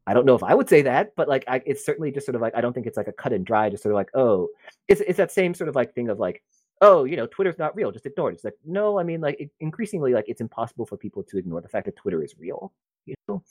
i 0.07 0.15
don't 0.15 0.25
know 0.27 0.35
if 0.35 0.43
i 0.43 0.55
would 0.55 0.69
say 0.69 0.83
that 0.83 1.13
but 1.17 1.29
like 1.29 1.45
I, 1.49 1.63
it's 1.67 1.85
certainly 1.85 2.11
just 2.13 2.27
sort 2.27 2.35
of 2.35 2.43
like 2.43 2.55
i 2.55 2.61
don't 2.61 2.73
think 2.73 2.87
it's 2.87 2.97
like 2.97 3.09
a 3.09 3.13
cut 3.13 3.33
and 3.33 3.45
dry 3.45 3.69
just 3.71 3.83
sort 3.83 3.93
of 3.93 3.97
like 3.97 4.11
oh 4.15 4.49
it's, 4.89 5.01
it's 5.01 5.19
that 5.19 5.31
same 5.33 5.55
sort 5.55 5.69
of 5.69 5.75
like 5.75 5.95
thing 5.95 6.09
of 6.09 6.19
like 6.19 6.43
oh 6.85 7.05
you 7.05 7.17
know 7.17 7.27
twitter's 7.27 7.59
not 7.59 7.75
real 7.75 7.91
just 7.91 8.07
ignore 8.07 8.31
it 8.31 8.35
it's 8.35 8.45
like 8.45 8.59
no 8.65 8.99
i 8.99 9.03
mean 9.03 9.21
like 9.21 9.39
it, 9.41 9.51
increasingly 9.61 10.13
like 10.13 10.29
it's 10.29 10.41
impossible 10.41 10.87
for 10.87 10.97
people 10.97 11.23
to 11.23 11.39
ignore 11.39 11.61
the 11.61 11.69
fact 11.69 11.87
that 11.87 11.97
twitter 11.97 12.23
is 12.23 12.35
real 12.39 12.73
you 13.07 13.15
know 13.29 13.43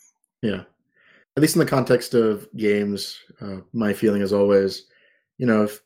Yeah. 0.43 0.63
At 1.35 1.41
least 1.41 1.55
in 1.55 1.59
the 1.59 1.65
context 1.65 2.13
of 2.13 2.47
games, 2.55 3.17
uh, 3.41 3.61
my 3.71 3.91
feeling 3.93 4.21
is 4.21 4.33
always, 4.33 4.85
you 5.39 5.47
know, 5.47 5.63
if 5.63 5.81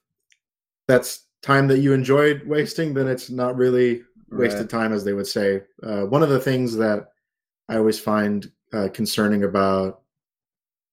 that's 0.90 1.28
time 1.42 1.68
that 1.70 1.80
you 1.80 1.94
enjoyed 1.94 2.42
wasting, 2.46 2.94
then 2.94 3.08
it's 3.08 3.30
not 3.30 3.56
really 3.56 4.04
wasted 4.30 4.62
Right. 4.62 4.70
time, 4.70 4.92
as 4.92 5.06
they 5.06 5.14
would 5.14 5.28
say. 5.28 5.62
Uh, 5.84 6.02
one 6.02 6.24
of 6.24 6.30
the 6.30 6.40
things 6.40 6.76
that 6.76 7.12
I 7.70 7.78
always 7.78 8.00
find 8.00 8.52
uh, 8.74 8.90
concerning 8.94 9.44
about 9.44 10.02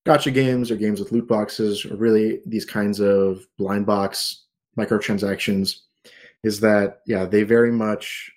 gacha 0.07 0.33
games 0.33 0.71
or 0.71 0.77
games 0.77 1.01
with 1.01 1.11
loot 1.11 1.27
boxes 1.27 1.85
or 1.85 1.97
really 1.97 2.41
these 2.47 2.67
kinds 2.67 3.01
of 3.01 3.45
blind 3.59 3.87
box 3.87 4.45
microtransactions 4.79 5.84
is 6.45 6.61
that, 6.61 7.01
yeah, 7.07 7.25
they 7.25 7.43
very 7.43 7.73
much 7.73 8.31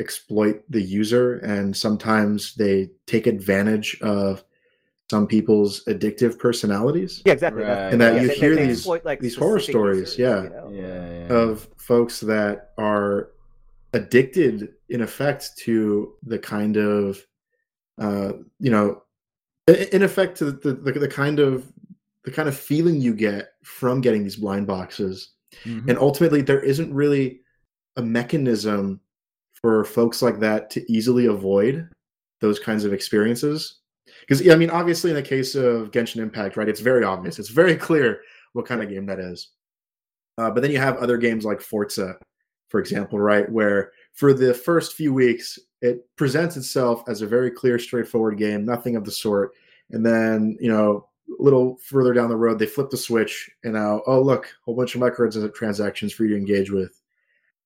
exploit 0.00 0.62
the 0.70 0.80
user 0.80 1.38
and 1.38 1.76
sometimes 1.76 2.54
they 2.54 2.88
take 3.06 3.26
advantage 3.26 3.98
of 4.00 4.44
some 5.10 5.26
people's 5.26 5.82
addictive 5.86 6.38
personalities 6.38 7.22
yeah 7.24 7.32
exactly 7.32 7.62
Right. 7.64 7.90
And 7.92 8.00
that 8.00 8.14
yeah, 8.14 8.20
you 8.22 8.28
they- 8.28 8.34
hear 8.34 8.54
they 8.54 8.66
these- 8.66 8.76
exploit, 8.78 9.04
like, 9.04 9.20
these 9.20 9.34
horror 9.34 9.58
stories, 9.58 10.16
users, 10.16 10.18
yeah. 10.18 10.42
you 10.44 10.50
know? 10.50 10.70
Yeah, 10.72 11.10
yeah. 11.10 11.26
of 11.34 11.66
folks 11.78 12.20
that 12.20 12.70
are 12.78 13.30
addicted 13.94 14.74
in 14.90 15.00
effect 15.00 15.56
to 15.58 16.14
the 16.22 16.38
kind 16.38 16.76
of 16.76 17.26
uh 17.98 18.32
you 18.60 18.70
know 18.70 19.02
in 19.66 20.02
effect 20.02 20.36
to 20.38 20.52
the, 20.52 20.74
the, 20.74 20.92
the 20.92 21.08
kind 21.08 21.38
of 21.40 21.72
the 22.24 22.30
kind 22.30 22.48
of 22.48 22.56
feeling 22.56 23.00
you 23.00 23.14
get 23.14 23.52
from 23.64 24.00
getting 24.00 24.22
these 24.22 24.36
blind 24.36 24.66
boxes 24.66 25.30
Mhm. 25.64 25.88
and 25.88 25.98
ultimately 25.98 26.42
there 26.42 26.60
isn't 26.60 26.92
really 26.92 27.40
a 27.96 28.02
mechanism 28.02 29.00
for 29.54 29.84
folks 29.84 30.22
like 30.22 30.38
that 30.40 30.70
to 30.70 30.92
easily 30.92 31.26
avoid 31.26 31.88
those 32.40 32.58
kinds 32.60 32.84
of 32.84 32.92
experiences. 32.92 33.80
Because 34.20 34.40
yeah, 34.40 34.52
i 34.52 34.56
mean 34.56 34.70
obviously 34.70 35.10
in 35.10 35.16
the 35.16 35.22
case 35.22 35.54
of 35.54 35.90
genshin 35.90 36.16
impact 36.22 36.56
right 36.56 36.68
it's 36.68 36.80
very 36.80 37.04
obvious. 37.04 37.38
It's 37.38 37.48
very 37.50 37.76
clear 37.76 38.20
what 38.52 38.66
kind 38.66 38.82
of 38.82 38.88
game 38.88 39.06
that 39.06 39.18
is. 39.20 39.50
Uh, 40.38 40.50
but 40.50 40.60
then 40.62 40.70
you 40.70 40.78
have 40.78 40.96
other 40.98 41.16
games 41.18 41.44
like 41.44 41.60
forza 41.60 42.16
for 42.68 42.78
example 42.80 43.18
right 43.18 43.50
where 43.50 43.90
for 44.14 44.32
the 44.32 44.54
first 44.54 44.94
few 44.94 45.12
weeks 45.12 45.58
it 45.82 46.06
presents 46.16 46.56
itself 46.56 47.02
as 47.08 47.22
a 47.22 47.26
very 47.26 47.50
clear 47.50 47.78
straightforward 47.78 48.38
game 48.38 48.64
nothing 48.64 48.94
of 48.96 49.04
the 49.04 49.10
sort. 49.10 49.52
And 49.90 50.04
then 50.06 50.56
you 50.60 50.70
know 50.70 51.07
a 51.38 51.42
little 51.42 51.76
further 51.84 52.12
down 52.12 52.28
the 52.28 52.36
road 52.36 52.58
they 52.58 52.66
flip 52.66 52.90
the 52.90 52.96
switch 52.96 53.50
and 53.64 53.74
now 53.74 54.02
oh 54.06 54.20
look 54.20 54.46
a 54.46 54.48
whole 54.64 54.74
bunch 54.76 54.94
of 54.94 55.00
microtransactions 55.00 56.12
for 56.12 56.24
you 56.24 56.30
to 56.30 56.36
engage 56.36 56.70
with. 56.70 57.00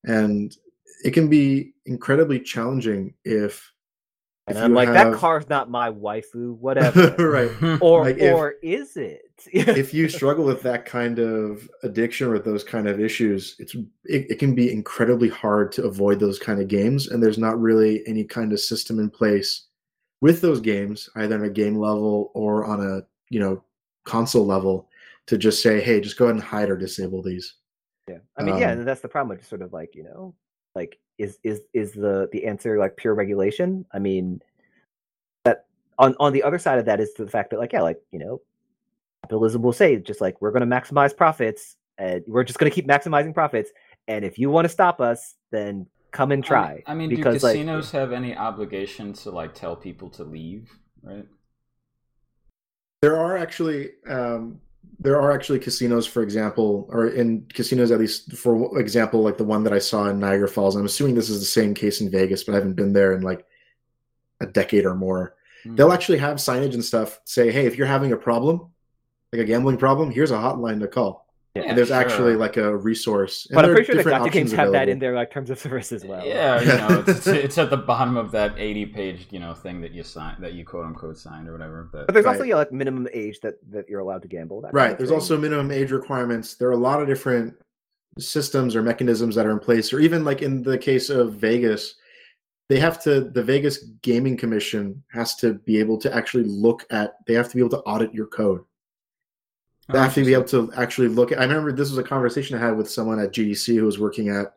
And 0.04 0.56
it 1.04 1.12
can 1.12 1.28
be 1.28 1.74
incredibly 1.86 2.40
challenging 2.40 3.14
if 3.24 3.72
and 4.48 4.58
if 4.58 4.64
i'm 4.64 4.74
like 4.74 4.88
have- 4.88 5.12
that 5.12 5.18
car's 5.18 5.48
not 5.48 5.70
my 5.70 5.90
waifu 5.90 6.56
whatever. 6.58 7.14
Right. 7.18 7.50
Or 7.80 8.02
Like, 8.04 8.18
if- 8.18 8.34
or 8.34 8.54
is 8.62 8.96
it? 8.96 9.22
if 9.52 9.92
you 9.92 10.08
struggle 10.08 10.44
with 10.44 10.62
that 10.62 10.84
kind 10.84 11.18
of 11.18 11.68
addiction 11.82 12.28
or 12.28 12.38
those 12.38 12.62
kind 12.64 12.86
of 12.88 13.00
issues 13.00 13.56
it's 13.58 13.74
it, 14.04 14.30
it 14.30 14.38
can 14.38 14.54
be 14.54 14.72
incredibly 14.72 15.28
hard 15.28 15.72
to 15.72 15.84
avoid 15.84 16.20
those 16.20 16.38
kind 16.38 16.60
of 16.60 16.68
games 16.68 17.08
and 17.08 17.20
there's 17.22 17.38
not 17.38 17.60
really 17.60 18.02
any 18.06 18.22
kind 18.24 18.52
of 18.52 18.60
system 18.60 18.98
in 19.00 19.10
place 19.10 19.66
with 20.20 20.40
those 20.40 20.60
games 20.60 21.08
either 21.16 21.34
on 21.36 21.44
a 21.44 21.50
game 21.50 21.76
level 21.76 22.30
or 22.34 22.64
on 22.64 22.80
a 22.80 23.02
you 23.32 23.40
know 23.40 23.64
console 24.04 24.46
level 24.46 24.88
to 25.26 25.38
just 25.38 25.62
say 25.62 25.80
hey 25.80 26.00
just 26.00 26.18
go 26.18 26.26
ahead 26.26 26.34
and 26.34 26.44
hide 26.44 26.68
or 26.68 26.76
disable 26.76 27.22
these 27.22 27.54
Yeah, 28.08 28.18
I 28.36 28.42
mean, 28.42 28.58
yeah, 28.58 28.72
Um, 28.72 28.78
and 28.80 28.88
that's 28.88 29.00
the 29.00 29.08
problem. 29.08 29.30
with 29.30 29.38
Just 29.38 29.50
sort 29.50 29.62
of 29.62 29.72
like 29.72 29.94
you 29.94 30.04
know, 30.04 30.34
like 30.74 30.98
is 31.18 31.38
is 31.44 31.62
is 31.72 31.92
the 31.92 32.28
the 32.32 32.46
answer 32.46 32.78
like 32.78 32.96
pure 32.96 33.14
regulation? 33.14 33.86
I 33.92 33.98
mean, 33.98 34.40
that 35.44 35.66
on 35.98 36.14
on 36.18 36.32
the 36.32 36.42
other 36.42 36.58
side 36.58 36.78
of 36.78 36.84
that 36.86 37.00
is 37.00 37.14
the 37.14 37.28
fact 37.28 37.50
that 37.50 37.58
like 37.58 37.72
yeah, 37.72 37.82
like 37.82 38.00
you 38.10 38.18
know, 38.18 38.40
capitalism 39.22 39.62
will 39.62 39.72
say 39.72 39.96
just 39.96 40.20
like 40.20 40.40
we're 40.42 40.50
going 40.50 40.68
to 40.68 40.76
maximize 40.76 41.16
profits, 41.16 41.76
and 41.96 42.24
we're 42.26 42.44
just 42.44 42.58
going 42.58 42.70
to 42.70 42.74
keep 42.74 42.88
maximizing 42.88 43.32
profits, 43.32 43.70
and 44.08 44.24
if 44.24 44.38
you 44.38 44.50
want 44.50 44.64
to 44.64 44.68
stop 44.68 45.00
us, 45.00 45.34
then 45.52 45.86
come 46.10 46.32
and 46.32 46.44
try. 46.44 46.82
I 46.86 46.94
mean, 46.94 47.08
because 47.08 47.40
do 47.40 47.46
like 47.46 47.54
casinos 47.54 47.90
have 47.92 48.12
any 48.12 48.36
obligation 48.36 49.12
to 49.14 49.30
like 49.30 49.54
tell 49.54 49.76
people 49.76 50.10
to 50.10 50.24
leave? 50.24 50.70
Right. 51.02 51.26
There 53.02 53.18
are 53.18 53.36
actually 53.36 53.90
um, 54.08 54.60
there 55.00 55.20
are 55.20 55.32
actually 55.32 55.58
casinos, 55.58 56.06
for 56.06 56.22
example, 56.22 56.88
or 56.90 57.08
in 57.08 57.44
casinos 57.52 57.90
at 57.90 57.98
least 57.98 58.32
for 58.36 58.78
example, 58.78 59.22
like 59.22 59.36
the 59.36 59.44
one 59.44 59.64
that 59.64 59.72
I 59.72 59.80
saw 59.80 60.06
in 60.06 60.20
Niagara 60.20 60.48
Falls. 60.48 60.76
I'm 60.76 60.86
assuming 60.86 61.16
this 61.16 61.28
is 61.28 61.40
the 61.40 61.44
same 61.44 61.74
case 61.74 62.00
in 62.00 62.10
Vegas, 62.10 62.44
but 62.44 62.52
I 62.52 62.56
haven't 62.56 62.74
been 62.74 62.92
there 62.92 63.12
in 63.12 63.22
like 63.22 63.44
a 64.40 64.46
decade 64.46 64.86
or 64.86 64.94
more. 64.94 65.34
Mm. 65.64 65.76
They'll 65.76 65.92
actually 65.92 66.18
have 66.18 66.36
signage 66.36 66.74
and 66.74 66.84
stuff 66.84 67.20
say, 67.24 67.50
"Hey, 67.50 67.66
if 67.66 67.76
you're 67.76 67.88
having 67.88 68.12
a 68.12 68.16
problem, 68.16 68.70
like 69.32 69.42
a 69.42 69.44
gambling 69.44 69.78
problem, 69.78 70.12
here's 70.12 70.30
a 70.30 70.36
hotline 70.36 70.80
to 70.80 70.88
call." 70.88 71.21
Yeah, 71.54 71.64
and 71.64 71.76
there's 71.76 71.88
sure. 71.88 71.98
actually 71.98 72.34
like 72.36 72.56
a 72.56 72.74
resource. 72.74 73.46
And 73.50 73.56
but 73.56 73.66
I'm 73.66 73.72
pretty 73.72 73.84
sure 73.84 73.94
the 73.96 74.02
different 74.04 74.24
gacha 74.24 74.32
games 74.32 74.52
options 74.54 74.58
have 74.58 74.72
that 74.72 74.88
in 74.88 74.96
available. 74.96 75.00
their 75.00 75.14
like 75.16 75.30
terms 75.30 75.50
of 75.50 75.58
service 75.58 75.92
as 75.92 76.02
well. 76.04 76.24
Yeah, 76.26 76.60
you 76.60 76.66
know, 76.66 77.04
it's, 77.06 77.26
it's 77.26 77.58
at 77.58 77.68
the 77.68 77.76
bottom 77.76 78.16
of 78.16 78.30
that 78.30 78.58
eighty-page, 78.58 79.26
you 79.30 79.38
know, 79.38 79.52
thing 79.52 79.82
that 79.82 79.92
you 79.92 80.02
sign, 80.02 80.36
that 80.40 80.54
you 80.54 80.64
quote 80.64 80.86
unquote 80.86 81.18
signed 81.18 81.48
or 81.48 81.52
whatever. 81.52 81.90
But, 81.92 82.06
But 82.06 82.14
there's 82.14 82.24
also 82.26 82.40
Right. 82.40 82.48
yeah, 82.48 82.56
like 82.56 82.72
minimum 82.72 83.06
age 83.12 83.40
that 83.40 83.54
that 83.70 83.86
you're 83.88 84.00
allowed 84.00 84.22
to 84.22 84.28
gamble. 84.28 84.62
that 84.62 84.68
kind 84.68 84.74
Right. 84.74 84.90
of 84.92 84.98
There's 84.98 85.10
thing. 85.10 85.18
also 85.18 85.36
minimum 85.36 85.70
age 85.70 85.90
requirements. 85.92 86.54
There 86.54 86.68
are 86.68 86.72
a 86.72 86.76
lot 86.76 87.02
of 87.02 87.06
different 87.06 87.54
systems 88.18 88.74
or 88.74 88.82
mechanisms 88.82 89.34
that 89.34 89.44
are 89.46 89.50
in 89.52 89.58
place, 89.58 89.92
or 89.92 90.00
even 90.00 90.24
like 90.24 90.40
in 90.42 90.62
the 90.62 90.78
case 90.78 91.10
of 91.10 91.34
Vegas, 91.34 91.96
they 92.70 92.78
have 92.78 93.02
to, 93.02 93.20
the 93.20 93.42
Vegas 93.42 93.78
Gaming 94.02 94.36
Commission 94.38 95.02
has 95.12 95.34
to 95.36 95.54
be 95.54 95.78
able 95.78 95.98
to 95.98 96.14
actually 96.14 96.44
look 96.44 96.86
at, 96.90 97.14
they 97.26 97.34
have 97.34 97.48
to 97.50 97.54
be 97.56 97.60
able 97.60 97.70
to 97.70 97.80
audit 97.80 98.14
your 98.14 98.26
code. 98.26 98.62
They 99.92 99.98
have 99.98 100.14
to 100.14 100.24
be 100.24 100.34
able 100.34 100.44
to 100.44 100.72
actually 100.76 101.08
look 101.08 101.32
at, 101.32 101.38
I 101.38 101.42
remember 101.42 101.72
this 101.72 101.90
was 101.90 101.98
a 101.98 102.02
conversation 102.02 102.56
I 102.56 102.60
had 102.60 102.76
with 102.76 102.90
someone 102.90 103.18
at 103.18 103.32
GDC 103.32 103.76
who 103.76 103.84
was 103.84 103.98
working 103.98 104.28
at 104.28 104.54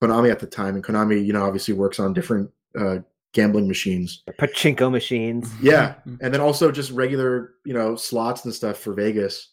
Konami 0.00 0.30
at 0.30 0.38
the 0.38 0.46
time. 0.46 0.74
And 0.74 0.84
Konami, 0.84 1.24
you 1.24 1.32
know, 1.32 1.44
obviously 1.44 1.74
works 1.74 2.00
on 2.00 2.12
different 2.12 2.50
uh, 2.78 2.98
gambling 3.32 3.68
machines. 3.68 4.22
pachinko 4.38 4.90
machines. 4.90 5.50
Yeah, 5.62 5.94
and 6.20 6.32
then 6.34 6.40
also 6.40 6.70
just 6.72 6.90
regular, 6.90 7.54
you 7.64 7.74
know, 7.74 7.96
slots 7.96 8.44
and 8.44 8.54
stuff 8.54 8.78
for 8.78 8.92
Vegas. 8.94 9.50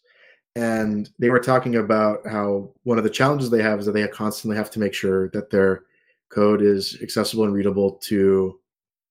And 0.56 1.08
they 1.18 1.30
were 1.30 1.40
talking 1.40 1.76
about 1.76 2.26
how 2.26 2.72
one 2.82 2.98
of 2.98 3.04
the 3.04 3.10
challenges 3.10 3.50
they 3.50 3.62
have 3.62 3.78
is 3.78 3.86
that 3.86 3.92
they 3.92 4.06
constantly 4.08 4.56
have 4.56 4.70
to 4.72 4.80
make 4.80 4.94
sure 4.94 5.28
that 5.30 5.50
their 5.50 5.84
code 6.30 6.62
is 6.62 6.98
accessible 7.02 7.44
and 7.44 7.54
readable 7.54 7.92
to 7.92 8.58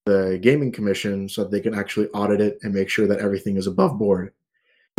the 0.05 0.39
gaming 0.41 0.71
commission 0.71 1.27
so 1.29 1.43
that 1.43 1.51
they 1.51 1.61
can 1.61 1.73
actually 1.73 2.07
audit 2.09 2.41
it 2.41 2.57
and 2.63 2.73
make 2.73 2.89
sure 2.89 3.07
that 3.07 3.19
everything 3.19 3.57
is 3.57 3.67
above 3.67 3.97
board. 3.97 4.33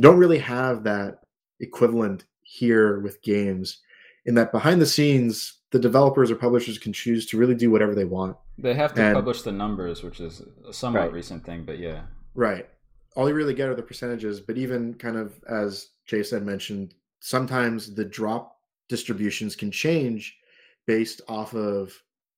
Don't 0.00 0.18
really 0.18 0.38
have 0.38 0.84
that 0.84 1.18
equivalent 1.60 2.24
here 2.42 3.00
with 3.00 3.20
games 3.22 3.80
in 4.26 4.34
that 4.36 4.52
behind 4.52 4.80
the 4.80 4.86
scenes 4.86 5.54
the 5.70 5.78
developers 5.78 6.30
or 6.30 6.36
publishers 6.36 6.78
can 6.78 6.92
choose 6.94 7.26
to 7.26 7.36
really 7.36 7.54
do 7.54 7.70
whatever 7.70 7.94
they 7.94 8.04
want. 8.06 8.36
They 8.56 8.74
have 8.74 8.94
to 8.94 9.02
And- 9.02 9.14
publish 9.14 9.42
the 9.42 9.52
numbers, 9.52 10.02
which 10.02 10.18
is 10.20 10.42
a 10.66 10.72
somewhat 10.72 11.00
Right. 11.00 11.12
recent 11.12 11.44
thing, 11.44 11.64
but 11.64 11.78
yeah. 11.78 12.06
Right. 12.34 12.68
All 13.16 13.28
you 13.28 13.34
really 13.34 13.52
get 13.54 13.68
are 13.68 13.74
the 13.74 13.82
percentages, 13.82 14.40
but 14.40 14.56
even 14.56 14.94
kind 14.94 15.16
of 15.16 15.42
as 15.48 15.88
Jason 16.06 16.44
mentioned, 16.46 16.94
sometimes 17.20 17.94
the 17.94 18.04
drop 18.04 18.56
distributions 18.88 19.56
can 19.56 19.70
change 19.70 20.38
based 20.86 21.20
off 21.28 21.54
of, 21.54 21.92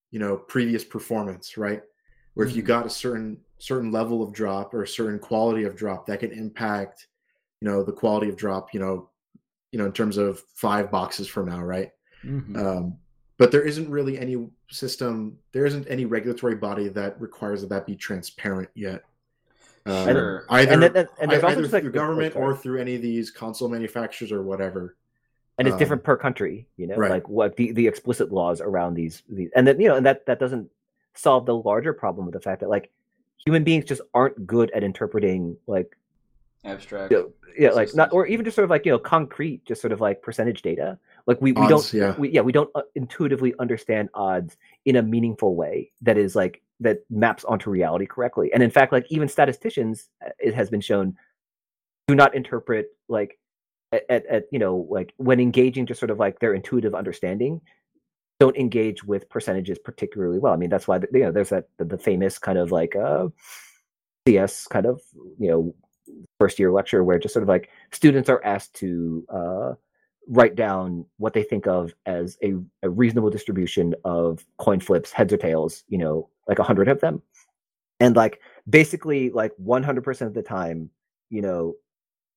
you 0.09 0.19
know, 0.19 0.35
previous 0.35 0.83
performance, 0.83 1.57
right? 1.57 1.83
Where 2.33 2.45
if 2.47 2.55
you 2.55 2.63
Mhm. 2.63 2.67
got 2.67 2.85
a 2.85 2.89
certain 2.89 3.41
certain 3.59 3.91
level 3.91 4.23
of 4.23 4.33
drop 4.33 4.73
or 4.73 4.81
a 4.81 4.87
certain 4.87 5.19
quality 5.19 5.63
of 5.65 5.75
drop, 5.75 6.07
that 6.07 6.19
can 6.19 6.31
impact, 6.31 7.07
you 7.61 7.67
know, 7.69 7.83
the 7.83 7.91
quality 7.91 8.27
of 8.27 8.35
drop, 8.35 8.73
you 8.73 8.79
know, 8.79 9.09
you 9.71 9.79
know, 9.79 9.85
in 9.85 9.93
terms 9.93 10.17
of 10.17 10.41
five 10.53 10.91
boxes 10.91 11.27
from 11.27 11.47
now, 11.47 11.61
right? 11.61 11.91
Mhm. 12.25 12.57
Um, 12.57 12.97
but 13.37 13.51
there 13.51 13.61
isn't 13.61 13.89
really 13.89 14.19
any 14.19 14.49
system, 14.69 15.37
there 15.51 15.65
isn't 15.65 15.87
any 15.87 16.05
regulatory 16.05 16.55
body 16.55 16.89
that 16.89 17.19
requires 17.21 17.61
that 17.61 17.69
that 17.69 17.85
be 17.85 17.95
transparent 17.95 18.69
yet. 18.75 19.03
Um, 19.85 20.07
Sure. 20.07 20.45
Either, 20.49 20.71
And 20.73 20.83
and 20.83 21.31
there's 21.31 21.43
either 21.43 21.61
like, 21.67 21.81
through 21.81 21.89
oh, 21.89 21.93
government 21.93 22.35
or 22.35 22.55
through 22.55 22.79
any 22.81 22.95
of 22.95 23.01
these 23.01 23.31
console 23.31 23.69
manufacturers 23.69 24.31
or 24.31 24.43
whatever. 24.43 24.95
and 25.57 25.67
it's 25.67 25.73
Um, 25.73 25.79
different 25.79 26.03
per 26.03 26.17
country. 26.17 26.67
You 26.77 26.87
know, 26.87 26.95
right. 26.95 27.11
like 27.11 27.29
what 27.29 27.55
the 27.55 27.71
the 27.71 27.87
explicit 27.87 28.31
laws 28.31 28.61
around 28.61 28.93
these 28.95 29.21
these, 29.29 29.49
and 29.55 29.67
then 29.67 29.79
you 29.79 29.87
know, 29.89 29.95
and 29.95 30.05
that 30.05 30.25
that 30.25 30.39
doesn't 30.39 30.69
solve 31.13 31.45
the 31.45 31.55
larger 31.55 31.93
problem 31.93 32.25
with 32.25 32.33
the 32.33 32.39
fact 32.39 32.61
that 32.61 32.69
like 32.69 32.89
human 33.37 33.63
beings 33.63 33.85
just 33.85 34.01
aren't 34.13 34.47
good 34.47 34.71
at 34.71 34.83
interpreting 34.83 35.57
like 35.67 35.97
Abstract. 36.63 37.11
Yeah, 37.11 37.23
yeah 37.57 37.71
like 37.71 37.93
not 37.95 38.11
or 38.13 38.27
even 38.27 38.45
just 38.45 38.55
sort 38.55 38.63
of 38.63 38.69
like 38.69 38.85
you 38.85 38.91
know 38.91 38.99
concrete 38.99 39.65
just 39.65 39.81
sort 39.81 39.91
of 39.91 40.01
like 40.01 40.21
percentage 40.21 40.61
data 40.61 40.97
like 41.27 41.41
we, 41.41 41.51
we 41.51 41.61
Odds, 41.61 41.91
don't 41.91 41.93
yeah. 41.93 42.15
we, 42.17 42.29
yeah 42.29 42.41
we 42.41 42.51
don't 42.51 42.69
uh, 42.75 42.81
intuitively 42.95 43.53
understand 43.59 44.09
odds 44.13 44.57
in 44.85 44.95
a 44.95 45.01
meaningful 45.01 45.55
way 45.55 45.91
that 46.01 46.17
is 46.17 46.35
like 46.35 46.61
that 46.79 46.99
maps 47.09 47.43
onto 47.45 47.69
reality 47.69 48.05
correctly 48.05 48.51
and 48.53 48.63
in 48.63 48.71
fact 48.71 48.91
like 48.91 49.05
even 49.09 49.27
statisticians 49.27 50.09
uh, 50.25 50.29
it 50.39 50.53
has 50.53 50.69
been 50.69 50.81
shown 50.81 51.15
do 52.07 52.15
not 52.15 52.33
interpret 52.35 52.87
like 53.09 53.39
at, 53.91 54.03
at, 54.09 54.25
at 54.27 54.43
you 54.51 54.59
know 54.59 54.87
like 54.89 55.13
when 55.17 55.39
engaging 55.39 55.85
just 55.85 55.99
sort 55.99 56.11
of 56.11 56.19
like 56.19 56.39
their 56.39 56.53
intuitive 56.53 56.95
understanding 56.95 57.61
don't 58.39 58.57
engage 58.57 59.03
with 59.03 59.29
percentages 59.29 59.77
particularly 59.77 60.39
well 60.39 60.53
i 60.53 60.57
mean 60.57 60.69
that's 60.69 60.87
why 60.87 60.97
the, 60.97 61.07
you 61.13 61.21
know 61.21 61.31
there's 61.31 61.49
that 61.49 61.65
the, 61.77 61.85
the 61.85 61.97
famous 61.97 62.39
kind 62.39 62.57
of 62.57 62.71
like 62.71 62.95
uh 62.95 63.27
cs 64.27 64.67
kind 64.67 64.85
of 64.85 65.01
you 65.37 65.49
know 65.49 65.75
first 66.41 66.57
year 66.57 66.71
lecture 66.71 67.03
where 67.03 67.19
just 67.19 67.33
sort 67.35 67.43
of 67.43 67.49
like 67.49 67.69
students 67.91 68.27
are 68.27 68.43
asked 68.43 68.73
to 68.73 69.23
uh, 69.29 69.73
write 70.27 70.55
down 70.55 71.05
what 71.17 71.33
they 71.33 71.43
think 71.43 71.67
of 71.67 71.93
as 72.07 72.35
a, 72.43 72.53
a 72.81 72.89
reasonable 72.89 73.29
distribution 73.29 73.93
of 74.05 74.43
coin 74.57 74.79
flips, 74.79 75.11
heads 75.11 75.31
or 75.31 75.37
tails, 75.37 75.83
you 75.87 75.99
know, 75.99 76.27
like 76.47 76.57
a 76.57 76.63
hundred 76.63 76.87
of 76.87 76.99
them. 76.99 77.21
And 77.99 78.15
like 78.15 78.39
basically 78.67 79.29
like 79.29 79.51
100% 79.63 80.21
of 80.25 80.33
the 80.33 80.41
time, 80.41 80.89
you 81.29 81.43
know, 81.43 81.75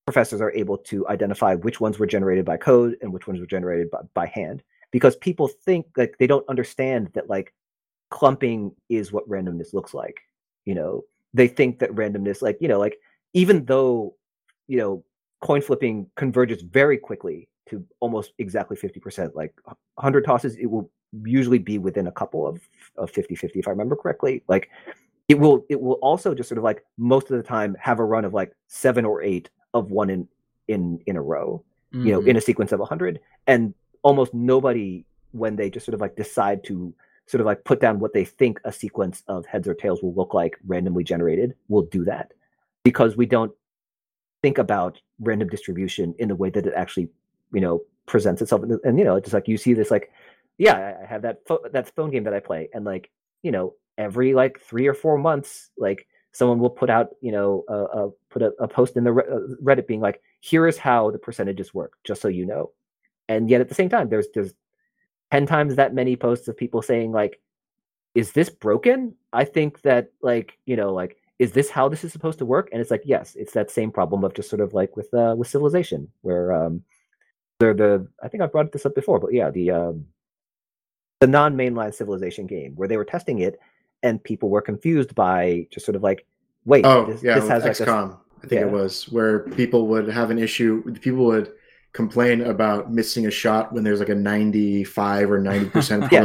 professors 0.04 0.42
are 0.42 0.52
able 0.52 0.76
to 0.76 1.08
identify 1.08 1.54
which 1.54 1.80
ones 1.80 1.98
were 1.98 2.06
generated 2.06 2.44
by 2.44 2.58
code 2.58 2.98
and 3.00 3.10
which 3.10 3.26
ones 3.26 3.40
were 3.40 3.46
generated 3.46 3.90
by, 3.90 4.00
by 4.12 4.26
hand 4.26 4.62
because 4.90 5.16
people 5.16 5.48
think 5.48 5.86
like 5.96 6.14
they 6.18 6.26
don't 6.26 6.46
understand 6.50 7.08
that 7.14 7.30
like 7.30 7.54
clumping 8.10 8.70
is 8.90 9.12
what 9.12 9.26
randomness 9.26 9.72
looks 9.72 9.94
like 9.94 10.20
you 10.66 10.74
know 10.74 11.02
they 11.32 11.48
think 11.48 11.78
that 11.78 11.90
randomness 11.92 12.42
like 12.42 12.58
you 12.60 12.68
know 12.68 12.78
like 12.78 12.98
even 13.35 13.64
though 13.66 14.14
you 14.66 14.79
know 14.79 15.05
coin 15.40 15.61
flipping 15.61 16.07
converges 16.16 16.62
very 16.62 16.97
quickly 16.97 17.49
to 17.68 17.85
almost 18.01 18.33
exactly 18.38 18.77
50% 18.77 19.35
like 19.35 19.55
100 19.64 20.25
tosses 20.25 20.57
it 20.57 20.66
will 20.66 20.90
usually 21.25 21.59
be 21.59 21.79
within 21.79 22.07
a 22.07 22.12
couple 22.12 22.47
of 22.47 22.61
of 22.97 23.11
50 23.11 23.35
50 23.35 23.59
if 23.59 23.68
i 23.68 23.70
remember 23.70 23.94
correctly. 23.94 24.42
Like 24.49 24.70
it 25.29 25.38
will 25.38 25.64
it 25.68 25.81
will 25.81 25.94
also 25.94 26.35
just 26.35 26.49
sort 26.49 26.59
of 26.59 26.64
like 26.64 26.85
most 26.99 27.31
of 27.31 27.37
the 27.37 27.42
time 27.42 27.77
have 27.79 27.99
a 27.99 28.05
run 28.05 28.25
of 28.25 28.35
like 28.35 28.53
seven 28.68 29.05
or 29.05 29.23
eight 29.23 29.51
of 29.73 29.90
one 29.90 30.11
in 30.11 30.29
in 30.68 31.01
in 31.07 31.16
a 31.16 31.23
row 31.23 31.62
you 31.92 32.12
know 32.12 32.18
in 32.18 32.27
mm-hmm. 32.27 32.38
a 32.38 32.40
sequence 32.40 32.73
of 32.73 32.81
100 32.81 33.20
and 33.47 33.73
almost 34.03 34.35
nobody 34.35 35.05
when 35.31 35.55
they 35.55 35.70
just 35.70 35.87
sort 35.87 35.94
of 35.94 36.01
like 36.01 36.16
decide 36.16 36.64
to 36.64 36.92
sort 37.27 37.40
of 37.40 37.47
like 37.47 37.62
put 37.64 37.81
down 37.81 38.01
what 38.01 38.12
they 38.12 38.25
think 38.25 38.61
a 38.64 38.73
sequence 38.73 39.23
of 39.29 39.47
heads 39.47 39.68
or 39.68 39.75
tails 39.75 40.03
will 40.03 40.12
look 40.14 40.35
like 40.35 40.59
randomly 40.66 41.05
generated 41.05 41.55
will 41.68 41.83
do 41.83 42.05
that 42.05 42.33
because 42.85 43.16
we 43.16 43.27
don't 43.27 43.53
think 44.42 44.59
about 44.59 45.01
random 45.20 45.49
distribution 45.49 46.14
in 46.18 46.29
the 46.29 46.35
way 46.37 46.51
that 46.51 46.66
it 46.66 46.75
actually 46.77 47.09
you 47.53 47.61
know 47.61 47.83
presents 48.07 48.42
itself. 48.42 48.62
And, 48.62 48.79
and 48.85 48.99
you 48.99 49.05
know 49.05 49.16
it's 49.16 49.27
just 49.27 49.35
like 49.35 49.49
you 49.49 49.57
see 49.57 49.75
this 49.75 49.90
like 49.90 50.11
yeah 50.59 50.97
I- 51.03 51.07
have 51.07 51.23
that 51.23 51.38
pho- 51.47 51.64
that 51.73 51.94
phone 51.97 52.11
game 52.11 52.25
that 52.25 52.35
i 52.35 52.40
play 52.40 52.68
and 52.75 52.85
like 52.85 53.11
you 53.42 53.51
know 53.51 53.75
every 53.99 54.35
like 54.35 54.61
three 54.61 54.87
or 54.87 54.94
four 54.94 55.16
months 55.18 55.70
like 55.79 56.07
someone 56.33 56.59
will 56.59 56.70
put 56.70 56.90
out 56.90 57.11
you 57.20 57.33
know 57.33 57.64
a, 57.68 57.75
a 57.75 58.11
put 58.29 58.42
a, 58.42 58.53
a 58.61 58.68
post 58.68 58.97
in 58.97 59.05
the 59.05 59.12
Re- 59.12 59.25
uh, 59.33 59.55
reddit 59.62 59.87
being 59.87 60.01
like 60.01 60.20
here 60.40 60.66
is 60.66 60.77
how 60.77 61.11
the 61.11 61.18
percentages 61.18 61.73
work 61.73 61.92
just 62.05 62.20
so 62.20 62.29
you 62.29 62.44
know. 62.44 62.70
And 63.29 63.49
yet 63.49 63.62
at 63.62 63.68
the 63.70 63.75
same 63.75 63.88
time 63.88 64.09
there's 64.11 64.27
there's 64.35 64.53
10 65.31 65.47
times 65.47 65.77
that 65.77 65.94
many 65.94 66.16
posts 66.16 66.49
of 66.49 66.57
people 66.57 66.83
saying 66.83 67.12
like 67.12 67.40
is 68.14 68.33
this 68.33 68.49
broken? 68.49 69.14
I 69.33 69.44
think 69.44 69.81
that 69.83 70.12
like 70.20 70.59
you 70.66 70.77
know 70.77 70.92
like 70.92 71.16
is 71.38 71.53
this 71.53 71.68
how 71.68 71.88
this 71.88 72.05
is 72.05 72.12
supposed 72.12 72.38
to 72.38 72.47
work 72.47 72.68
and 72.73 72.81
it's 72.81 72.90
like 72.90 73.03
yes 73.05 73.35
it's 73.35 73.53
that 73.53 73.70
same 73.70 73.90
problem 73.90 74.25
of 74.25 74.35
just 74.35 74.49
sort 74.49 74.61
of 74.61 74.73
like 74.73 74.97
with 74.97 75.12
uh 75.14 75.35
with 75.37 75.49
civilization 75.49 76.09
where 76.23 76.53
um 76.53 76.83
they're 77.59 77.75
the 77.75 78.07
i 78.23 78.29
think 78.29 78.42
i 78.42 78.47
brought 78.47 78.70
this 78.73 78.87
up 78.87 78.94
before 78.94 79.18
but 79.18 79.33
yeah 79.33 79.51
the 79.51 79.70
um 79.70 80.07
the 81.20 81.27
non-mainline 81.27 81.94
civilization 81.94 82.47
game 82.47 82.73
where 82.77 82.88
they 82.88 82.97
were 82.97 83.05
testing 83.05 83.40
it 83.40 83.59
and 84.03 84.23
people 84.23 84.51
were 84.51 84.61
confused 84.61 85.14
by 85.14 85.66
just 85.70 85.87
sort 85.87 85.97
of 85.97 86.03
like 86.03 86.27
wait 86.64 86.85
Oh 86.85 87.07
this, 87.07 87.23
yeah, 87.23 87.35
this 87.38 87.49
has 87.49 87.64
like 87.64 87.73
XCOM, 87.73 88.18
I 88.44 88.47
think 88.47 88.61
yeah. 88.61 88.66
it 88.66 88.70
was 88.70 89.09
where 89.09 89.40
people 89.51 89.87
would 89.88 90.09
have 90.09 90.31
an 90.31 90.38
issue. 90.38 90.83
People 91.01 91.25
would 91.27 91.53
complain 91.92 92.42
about 92.42 92.92
missing 92.92 93.27
a 93.27 93.31
shot 93.31 93.73
when 93.73 93.85
there's 93.85 94.01
like 94.01 94.11
a 94.11 94.14
95 94.14 95.31
or 95.31 95.40
90 95.40 95.70
percent 95.70 96.05
Yeah. 96.12 96.25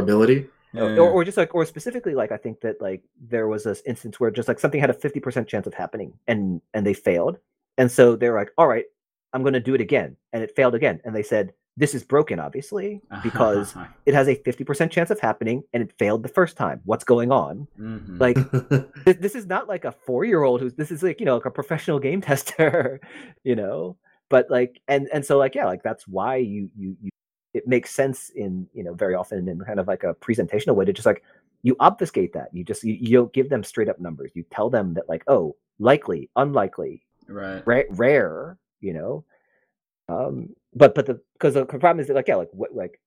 Or, 0.76 0.90
Yeah. 0.90 1.00
or, 1.00 1.10
or 1.10 1.24
just 1.24 1.38
like 1.38 1.54
or 1.56 1.66
specifically 1.66 2.14
like 2.14 2.32
i 2.32 2.38
think 2.38 2.62
that 2.62 2.80
like 2.82 3.02
there 3.20 3.48
was 3.48 3.64
this 3.64 3.82
instance 3.86 4.20
where 4.20 4.32
just 4.32 4.48
like 4.48 4.60
something 4.60 4.80
had 4.80 4.90
a 4.90 4.94
50% 4.94 5.48
chance 5.48 5.66
of 5.68 5.74
happening 5.74 6.14
and 6.28 6.62
and 6.74 6.86
they 6.86 6.94
failed. 6.94 7.38
And 7.78 7.92
so 7.92 8.16
they're 8.16 8.36
like 8.36 8.52
all 8.58 8.68
right 8.68 8.86
i'm 9.34 9.42
going 9.44 9.54
to 9.54 9.60
do 9.60 9.74
it 9.76 9.82
again 9.82 10.16
and 10.34 10.44
it 10.44 10.56
failed 10.56 10.76
again. 10.76 11.00
And 11.06 11.16
they 11.16 11.24
said 11.24 11.54
this 11.78 11.94
is 11.96 12.04
broken 12.04 12.40
obviously 12.42 13.02
because 13.24 13.74
it 14.06 14.14
has 14.14 14.28
a 14.28 14.36
50% 14.36 14.92
chance 14.92 15.10
of 15.12 15.20
happening 15.20 15.64
and 15.72 15.82
it 15.82 15.94
failed 15.98 16.24
the 16.24 16.30
first 16.40 16.58
time. 16.58 16.82
What's 16.84 17.06
going 17.06 17.32
on? 17.32 17.68
Mhm. 17.80 18.20
like 18.20 18.38
this, 19.06 19.16
this 19.18 19.36
is 19.36 19.46
not 19.48 19.68
like 19.70 19.86
a 19.86 19.92
four 19.94 20.26
year 20.26 20.44
old 20.44 20.60
who's 20.62 20.74
this 20.74 20.92
is 20.92 21.02
like 21.04 21.20
you 21.22 21.26
know 21.26 21.36
like 21.36 21.46
a 21.46 21.52
professional 21.52 22.00
game 22.00 22.22
tester 22.30 23.00
you 23.44 23.56
know? 23.56 23.98
But 24.30 24.52
like 24.52 24.82
and 24.88 25.08
and 25.14 25.26
so 25.26 25.38
like 25.38 25.56
yeah 25.56 25.66
like 25.66 25.82
that's 25.84 26.08
why 26.08 26.36
you 26.38 26.70
you, 26.78 26.98
you 27.02 27.10
it 27.54 27.68
makes 27.68 27.94
sense 27.94 28.30
in 28.30 28.68
you 28.74 28.84
know 28.84 28.94
very 28.94 29.16
often 29.16 29.48
in 29.48 29.60
kind 29.62 29.80
of 29.80 29.88
like 29.88 30.04
a 30.04 30.14
presentational 30.16 30.76
way 30.76 30.86
to 30.86 30.94
just 30.94 31.06
like 31.06 31.24
you 31.64 31.76
obfuscate 31.80 32.34
that 32.34 32.50
you 32.54 32.64
just 32.64 32.84
you, 32.84 32.94
you 33.00 33.18
don't 33.18 33.34
give 33.34 33.50
them 33.50 33.64
straight 33.64 33.90
up 33.90 34.00
numbers 34.00 34.32
you 34.36 34.44
tell 34.52 34.70
them 34.70 34.94
that 34.94 35.10
like 35.10 35.24
oh 35.28 35.56
likely 35.80 36.30
unlikely 36.36 37.02
right. 37.28 37.64
ra- 37.66 37.82
rare 37.92 38.58
you 38.82 38.94
know 38.94 39.26
um 40.10 40.50
but 40.74 40.94
but 40.96 41.06
the 41.06 41.20
because 41.34 41.54
the 41.54 41.66
problem 41.66 42.00
is 42.00 42.08
that 42.08 42.16
like 42.16 42.28
yeah 42.28 42.36
like 42.36 42.50
what 42.52 42.74
like 42.76 43.00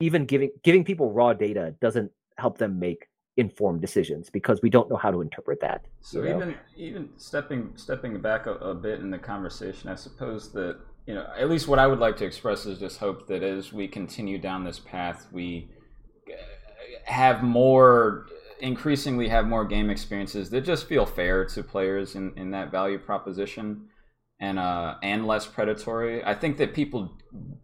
even 0.00 0.24
giving 0.24 0.50
giving 0.62 0.84
people 0.84 1.12
raw 1.12 1.32
data 1.32 1.74
doesn't 1.80 2.10
help 2.36 2.58
them 2.58 2.78
make 2.78 3.08
informed 3.36 3.80
decisions 3.80 4.30
because 4.30 4.62
we 4.62 4.70
don't 4.70 4.88
know 4.88 4.96
how 4.96 5.10
to 5.10 5.20
interpret 5.20 5.60
that 5.60 5.84
So 6.00 6.22
you 6.22 6.30
know? 6.30 6.36
even 6.36 6.54
even 6.76 7.08
stepping 7.16 7.72
stepping 7.76 8.20
back 8.20 8.46
a, 8.46 8.54
a 8.54 8.74
bit 8.74 9.00
in 9.00 9.10
the 9.10 9.18
conversation, 9.18 9.88
I 9.90 9.96
suppose 9.96 10.52
that 10.52 10.78
you 11.06 11.14
know 11.14 11.26
at 11.36 11.50
least 11.50 11.68
what 11.68 11.78
I 11.78 11.86
would 11.86 11.98
like 11.98 12.16
to 12.18 12.24
express 12.24 12.66
is 12.66 12.78
just 12.78 12.98
hope 12.98 13.26
that 13.28 13.42
as 13.42 13.72
we 13.72 13.88
continue 13.88 14.38
down 14.38 14.64
this 14.64 14.78
path, 14.78 15.26
we 15.32 15.70
uh, 16.28 16.32
have 17.04 17.42
more 17.42 18.26
increasingly 18.60 19.28
have 19.28 19.46
more 19.46 19.64
game 19.64 19.90
experiences 19.90 20.50
that 20.50 20.62
just 20.62 20.86
feel 20.86 21.04
fair 21.04 21.44
to 21.44 21.62
players 21.62 22.14
in, 22.14 22.32
in 22.36 22.50
that 22.52 22.70
value 22.70 22.98
proposition 22.98 23.88
and 24.40 24.58
uh 24.58 24.94
and 25.02 25.26
less 25.26 25.46
predatory. 25.46 26.24
I 26.24 26.34
think 26.34 26.56
that 26.58 26.74
people 26.74 27.16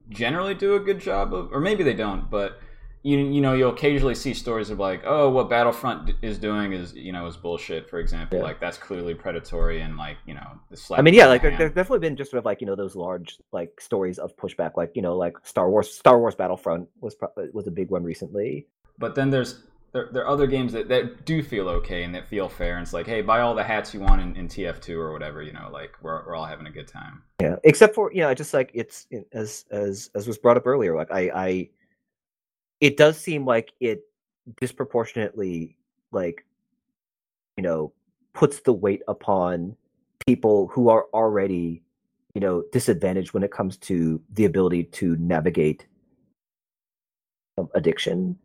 generally 0.08 0.54
do 0.54 0.74
a 0.74 0.80
good 0.80 1.00
job 1.00 1.32
of 1.32 1.52
or 1.52 1.60
maybe 1.60 1.82
they 1.82 1.94
don't, 1.94 2.30
but 2.30 2.58
you 3.02 3.16
you 3.16 3.40
know 3.40 3.54
you'll 3.54 3.72
occasionally 3.72 4.14
see 4.14 4.34
stories 4.34 4.68
of 4.68 4.78
like 4.78 5.00
oh 5.06 5.30
what 5.30 5.48
battlefront 5.48 6.10
is 6.20 6.36
doing 6.38 6.72
is 6.74 6.92
you 6.94 7.12
know 7.12 7.26
is 7.26 7.36
bullshit 7.36 7.88
for 7.88 7.98
example 7.98 8.36
Yeah. 8.38 8.44
like 8.44 8.60
that's 8.60 8.76
clearly 8.76 9.14
predatory 9.14 9.80
and 9.80 9.96
like 9.96 10.18
you 10.26 10.34
know 10.34 10.58
the 10.70 10.76
slap 10.76 10.98
I 10.98 11.02
mean, 11.02 11.14
yeah, 11.14 11.26
like 11.26 11.40
there, 11.42 11.56
there's 11.56 11.72
definitely 11.72 12.00
been 12.00 12.16
just 12.16 12.30
sort 12.30 12.38
of 12.40 12.44
like 12.44 12.60
you 12.60 12.66
know 12.66 12.76
those 12.76 12.94
large 12.96 13.38
like 13.52 13.80
stories 13.80 14.18
of 14.18 14.36
pushback, 14.36 14.72
like 14.76 14.92
you 14.94 15.02
know 15.02 15.16
like 15.16 15.34
Star 15.44 15.70
Wars, 15.70 15.90
Star 15.92 16.18
Wars 16.18 16.34
Battlefront 16.34 16.88
was 17.00 17.14
pro- 17.14 17.28
uh, 17.38 17.46
was 17.54 17.66
a 17.66 17.70
big 17.70 17.90
one 17.90 18.02
recently. 18.04 18.66
but 18.98 19.14
then 19.14 19.30
there's 19.30 19.62
there, 19.92 20.08
there 20.12 20.22
are 20.24 20.28
other 20.28 20.46
games 20.46 20.72
that, 20.74 20.88
that 20.88 21.24
do 21.24 21.42
feel 21.42 21.68
okay 21.68 22.04
and 22.04 22.14
that 22.14 22.28
feel 22.28 22.48
fair 22.48 22.74
and 22.76 22.82
it's 22.84 22.92
like 22.92 23.06
hey 23.06 23.22
buy 23.22 23.40
all 23.40 23.54
the 23.56 23.64
hats 23.64 23.92
you 23.94 23.98
want 24.00 24.20
in, 24.20 24.36
in 24.36 24.46
tf2 24.46 24.94
or 24.96 25.12
whatever 25.12 25.42
you 25.42 25.52
know 25.52 25.68
like 25.72 25.90
we're, 26.00 26.24
we're 26.26 26.36
all 26.36 26.44
having 26.44 26.66
a 26.66 26.70
good 26.70 26.86
time 26.86 27.22
Yeah, 27.40 27.56
except 27.64 27.94
for 27.96 28.12
you 28.12 28.20
know, 28.20 28.32
just 28.34 28.52
like 28.54 28.70
it's 28.74 29.06
it- 29.10 29.26
as 29.32 29.64
as 29.72 30.10
as 30.14 30.28
was 30.28 30.36
brought 30.38 30.56
up 30.58 30.66
earlier. 30.66 30.94
Like 30.94 31.10
I, 31.10 31.22
I, 31.34 31.68
it 32.80 32.96
does 32.96 33.18
seem 33.18 33.44
like 33.44 33.72
it 33.80 34.02
disproportionately 34.60 35.76
like, 36.12 36.44
you 37.56 37.62
know, 37.62 37.92
puts 38.32 38.60
the 38.60 38.72
weight 38.72 39.02
upon 39.08 39.76
people 40.26 40.68
who 40.68 40.88
are 40.88 41.06
already, 41.12 41.82
you 42.34 42.40
know, 42.40 42.64
disadvantaged 42.72 43.32
when 43.32 43.42
it 43.42 43.50
comes 43.50 43.76
to 43.76 44.20
the 44.32 44.44
ability 44.44 44.84
to 44.84 45.16
navigate 45.16 45.86
addiction, 47.74 48.38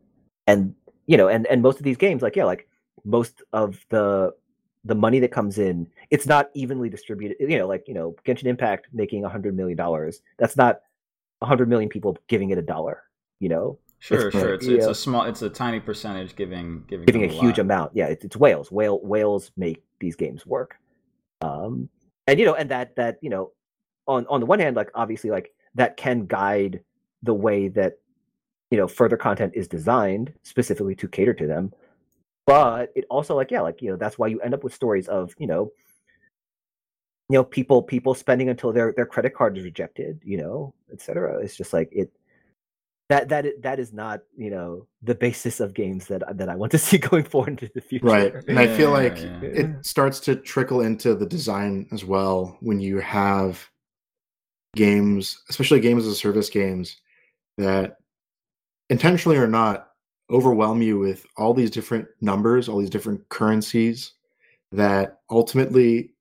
and 0.46 0.74
you 1.06 1.16
know, 1.16 1.28
and 1.28 1.46
and 1.46 1.62
most 1.62 1.78
of 1.78 1.84
these 1.84 1.96
games, 1.96 2.22
like 2.22 2.36
yeah, 2.36 2.44
like 2.44 2.68
most 3.04 3.42
of 3.52 3.84
the 3.88 4.34
the 4.84 4.94
money 4.94 5.18
that 5.20 5.32
comes 5.32 5.58
in, 5.58 5.86
it's 6.10 6.26
not 6.26 6.50
evenly 6.54 6.88
distributed. 6.88 7.36
You 7.40 7.58
know, 7.58 7.66
like 7.66 7.86
you 7.88 7.94
know, 7.94 8.14
Genshin 8.26 8.46
Impact 8.46 8.88
making 8.92 9.24
a 9.24 9.28
hundred 9.28 9.56
million 9.56 9.76
dollars. 9.76 10.20
That's 10.38 10.56
not 10.56 10.80
a 11.40 11.46
hundred 11.46 11.68
million 11.68 11.88
people 11.88 12.18
giving 12.28 12.50
it 12.50 12.58
a 12.58 12.62
dollar. 12.62 13.04
You 13.40 13.48
know, 13.48 13.78
sure 13.98 14.28
It's 14.28 14.36
sure 14.36 14.54
it's, 14.54 14.66
it's 14.66 14.86
a 14.86 14.94
small 14.94 15.24
it's 15.24 15.42
a 15.42 15.50
tiny 15.50 15.80
percentage 15.80 16.36
giving 16.36 16.84
giving 16.86 17.06
giving 17.06 17.24
a 17.24 17.28
huge 17.28 17.58
amount. 17.58 17.92
Yeah, 17.94 18.06
it's, 18.06 18.24
it's 18.24 18.36
whales. 18.36 18.70
Whale 18.70 19.00
whales 19.02 19.50
make 19.56 19.82
these 20.00 20.16
games 20.16 20.46
work. 20.46 20.76
Um, 21.40 21.88
and 22.26 22.38
you 22.38 22.46
know, 22.46 22.54
and 22.54 22.70
that 22.70 22.96
that 22.96 23.18
you 23.22 23.30
know, 23.30 23.52
on 24.06 24.26
on 24.28 24.40
the 24.40 24.46
one 24.46 24.60
hand, 24.60 24.76
like 24.76 24.90
obviously, 24.94 25.30
like 25.30 25.52
that 25.74 25.96
can 25.96 26.26
guide 26.26 26.80
the 27.22 27.34
way 27.34 27.68
that 27.68 27.98
you 28.70 28.78
know 28.78 28.88
further 28.88 29.16
content 29.16 29.52
is 29.54 29.68
designed 29.68 30.32
specifically 30.42 30.94
to 30.94 31.08
cater 31.08 31.34
to 31.34 31.46
them 31.46 31.72
but 32.46 32.92
it 32.94 33.04
also 33.10 33.34
like 33.34 33.50
yeah 33.50 33.60
like 33.60 33.82
you 33.82 33.90
know 33.90 33.96
that's 33.96 34.18
why 34.18 34.26
you 34.26 34.40
end 34.40 34.54
up 34.54 34.64
with 34.64 34.74
stories 34.74 35.08
of 35.08 35.34
you 35.38 35.46
know 35.46 35.70
you 37.28 37.34
know 37.34 37.44
people 37.44 37.82
people 37.82 38.14
spending 38.14 38.48
until 38.48 38.72
their 38.72 38.92
their 38.92 39.06
credit 39.06 39.34
card 39.34 39.56
is 39.56 39.64
rejected 39.64 40.20
you 40.24 40.36
know 40.36 40.74
etc 40.92 41.38
it's 41.40 41.56
just 41.56 41.72
like 41.72 41.88
it 41.92 42.10
that 43.08 43.28
that 43.28 43.62
that 43.62 43.78
is 43.78 43.92
not 43.92 44.20
you 44.36 44.50
know 44.50 44.86
the 45.02 45.14
basis 45.14 45.60
of 45.60 45.74
games 45.74 46.06
that 46.06 46.22
that 46.36 46.48
I 46.48 46.56
want 46.56 46.72
to 46.72 46.78
see 46.86 46.98
going 46.98 47.24
forward 47.24 47.50
into 47.50 47.70
the 47.74 47.80
future. 47.80 48.06
Right, 48.06 48.34
and 48.48 48.58
I 48.58 48.66
feel 48.76 48.90
like 48.90 49.18
yeah. 49.18 49.40
it 49.42 49.86
starts 49.86 50.20
to 50.20 50.36
trickle 50.36 50.80
into 50.80 51.14
the 51.14 51.26
design 51.26 51.86
as 51.92 52.04
well 52.04 52.56
when 52.60 52.80
you 52.80 52.98
have 52.98 53.68
games, 54.74 55.42
especially 55.48 55.80
games 55.80 56.06
as 56.06 56.12
a 56.12 56.16
service 56.16 56.50
games, 56.50 57.00
that 57.58 57.96
intentionally 58.90 59.38
or 59.38 59.46
not 59.48 59.88
overwhelm 60.30 60.82
you 60.82 60.98
with 60.98 61.24
all 61.36 61.54
these 61.54 61.70
different 61.70 62.06
numbers, 62.20 62.68
all 62.68 62.78
these 62.78 62.90
different 62.90 63.26
currencies 63.28 64.12
that 64.72 65.20
ultimately 65.30 66.12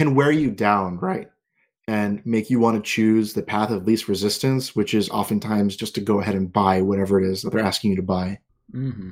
can 0.00 0.14
wear 0.14 0.32
you 0.32 0.50
down, 0.50 0.98
right? 0.98 1.28
And 1.88 2.24
make 2.26 2.50
you 2.50 2.58
want 2.58 2.76
to 2.76 2.88
choose 2.88 3.32
the 3.32 3.42
path 3.42 3.70
of 3.70 3.86
least 3.86 4.08
resistance, 4.08 4.74
which 4.74 4.92
is 4.92 5.08
oftentimes 5.10 5.76
just 5.76 5.94
to 5.94 6.00
go 6.00 6.20
ahead 6.20 6.34
and 6.34 6.52
buy 6.52 6.82
whatever 6.82 7.20
it 7.20 7.28
is 7.28 7.42
that 7.42 7.50
they're 7.50 7.60
asking 7.60 7.90
you 7.90 7.96
to 7.96 8.02
buy. 8.02 8.40
Mm-hmm. 8.72 9.10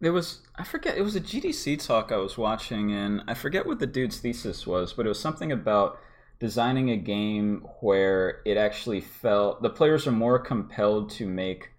There 0.00 0.12
was, 0.12 0.40
I 0.56 0.64
forget, 0.64 0.96
it 0.96 1.02
was 1.02 1.16
a 1.16 1.20
GDC 1.20 1.84
talk 1.84 2.10
I 2.12 2.16
was 2.16 2.38
watching, 2.38 2.92
and 2.92 3.22
I 3.26 3.34
forget 3.34 3.66
what 3.66 3.78
the 3.78 3.86
dude's 3.86 4.18
thesis 4.18 4.66
was, 4.66 4.92
but 4.92 5.06
it 5.06 5.10
was 5.10 5.20
something 5.20 5.52
about 5.52 5.98
designing 6.38 6.90
a 6.90 6.96
game 6.96 7.66
where 7.80 8.40
it 8.46 8.56
actually 8.56 9.00
felt 9.00 9.62
the 9.62 9.68
players 9.68 10.06
are 10.06 10.12
more 10.12 10.38
compelled 10.38 11.10
to 11.10 11.26
make 11.26 11.70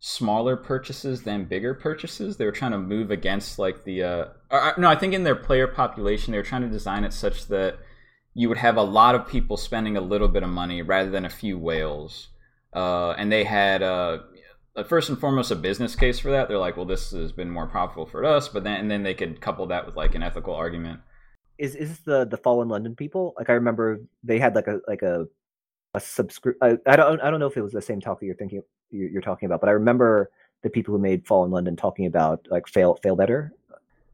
smaller 0.00 0.56
purchases 0.56 1.22
than 1.22 1.44
bigger 1.44 1.74
purchases. 1.74 2.36
They 2.36 2.44
were 2.44 2.52
trying 2.52 2.72
to 2.72 2.78
move 2.78 3.10
against 3.10 3.58
like 3.58 3.84
the, 3.84 4.02
uh, 4.02 4.24
or, 4.50 4.74
no, 4.78 4.88
I 4.88 4.96
think 4.96 5.14
in 5.14 5.22
their 5.22 5.36
player 5.36 5.68
population, 5.68 6.32
they 6.32 6.38
were 6.38 6.44
trying 6.44 6.62
to 6.62 6.68
design 6.68 7.04
it 7.04 7.12
such 7.12 7.46
that 7.48 7.78
you 8.40 8.48
would 8.48 8.56
have 8.56 8.78
a 8.78 8.82
lot 8.82 9.14
of 9.14 9.28
people 9.28 9.58
spending 9.58 9.98
a 9.98 10.00
little 10.00 10.26
bit 10.26 10.42
of 10.42 10.48
money 10.48 10.80
rather 10.80 11.10
than 11.10 11.26
a 11.26 11.30
few 11.30 11.58
whales. 11.58 12.28
Uh, 12.72 13.10
and 13.10 13.30
they 13.30 13.44
had 13.44 13.82
uh, 13.82 14.20
first 14.88 15.10
and 15.10 15.20
foremost 15.20 15.50
a 15.50 15.54
business 15.56 15.94
case 15.94 16.18
for 16.18 16.30
that. 16.30 16.48
They're 16.48 16.56
like, 16.56 16.74
well, 16.78 16.86
this 16.86 17.10
has 17.10 17.32
been 17.32 17.50
more 17.50 17.66
profitable 17.66 18.06
for 18.06 18.24
us, 18.24 18.48
but 18.48 18.64
then 18.64 18.80
and 18.80 18.90
then 18.90 19.02
they 19.02 19.12
could 19.12 19.42
couple 19.42 19.66
that 19.66 19.84
with 19.84 19.94
like 19.94 20.14
an 20.14 20.22
ethical 20.22 20.54
argument. 20.54 21.00
Is 21.58 21.76
is 21.76 21.90
this 21.90 21.98
the 21.98 22.24
the 22.24 22.38
Fallen 22.38 22.70
London 22.70 22.96
people? 22.96 23.34
Like 23.36 23.50
I 23.50 23.52
remember 23.52 24.00
they 24.24 24.38
had 24.38 24.54
like 24.54 24.68
a 24.68 24.80
like 24.88 25.02
a 25.02 25.26
a 25.92 26.00
subscript. 26.00 26.60
I, 26.62 26.78
I 26.86 26.96
don't 26.96 27.20
I 27.20 27.30
don't 27.30 27.40
know 27.40 27.46
if 27.46 27.58
it 27.58 27.62
was 27.62 27.72
the 27.72 27.82
same 27.82 28.00
talk 28.00 28.20
that 28.20 28.26
you're 28.26 28.36
thinking 28.36 28.62
you're 28.90 29.20
talking 29.20 29.44
about, 29.44 29.60
but 29.60 29.68
I 29.68 29.72
remember 29.72 30.30
the 30.62 30.70
people 30.70 30.94
who 30.94 30.98
made 30.98 31.26
Fallen 31.26 31.50
London 31.50 31.76
talking 31.76 32.06
about 32.06 32.46
like 32.50 32.68
fail 32.68 32.98
fail 33.02 33.16
better 33.16 33.52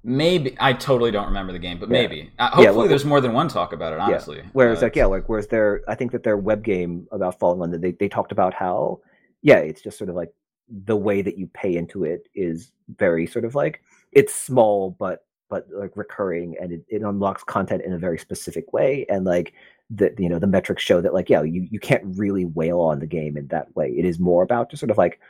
Maybe 0.08 0.56
I 0.60 0.72
totally 0.72 1.10
don't 1.10 1.26
remember 1.26 1.52
the 1.52 1.58
game, 1.58 1.80
but 1.80 1.88
yeah. 1.88 1.92
maybe. 1.92 2.30
Uh, 2.38 2.44
hopefully, 2.44 2.64
yeah, 2.64 2.70
well, 2.70 2.88
there's 2.88 3.04
more 3.04 3.20
than 3.20 3.32
one 3.32 3.48
talk 3.48 3.72
about 3.72 3.92
it. 3.92 3.98
Honestly, 3.98 4.38
yeah. 4.38 4.44
whereas 4.52 4.78
uh, 4.78 4.86
like 4.86 4.94
yeah, 4.94 5.06
like 5.06 5.28
whereas 5.28 5.48
their 5.48 5.82
I 5.88 5.96
think 5.96 6.12
that 6.12 6.22
their 6.22 6.36
web 6.36 6.62
game 6.62 7.08
about 7.10 7.40
Fallen 7.40 7.58
London, 7.58 7.80
they 7.80 7.90
they 7.90 8.08
talked 8.08 8.30
about 8.30 8.54
how 8.54 9.00
yeah, 9.42 9.56
it's 9.56 9.82
just 9.82 9.98
sort 9.98 10.08
of 10.08 10.14
like 10.14 10.32
the 10.68 10.96
way 10.96 11.22
that 11.22 11.36
you 11.36 11.48
pay 11.48 11.74
into 11.74 12.04
it 12.04 12.28
is 12.34 12.70
very 12.98 13.26
sort 13.26 13.44
of 13.44 13.54
like 13.54 13.82
it's 14.12 14.34
small 14.34 14.90
but 14.98 15.24
but 15.48 15.66
like 15.70 15.92
recurring 15.96 16.56
and 16.60 16.72
it, 16.72 16.84
it 16.88 17.02
unlocks 17.02 17.44
content 17.44 17.82
in 17.84 17.92
a 17.92 17.98
very 17.98 18.18
specific 18.18 18.72
way 18.72 19.06
and 19.08 19.24
like 19.24 19.52
the 19.90 20.12
you 20.18 20.28
know 20.28 20.38
the 20.38 20.46
metrics 20.46 20.82
show 20.82 21.00
that 21.00 21.14
like 21.14 21.30
yeah 21.30 21.42
you 21.42 21.66
you 21.70 21.78
can't 21.78 22.02
really 22.16 22.44
whale 22.44 22.80
on 22.80 22.98
the 22.98 23.06
game 23.06 23.36
in 23.36 23.46
that 23.48 23.74
way 23.76 23.90
it 23.90 24.04
is 24.04 24.18
more 24.18 24.42
about 24.42 24.70
just 24.70 24.80
sort 24.80 24.90
of 24.90 24.98
like 24.98 25.20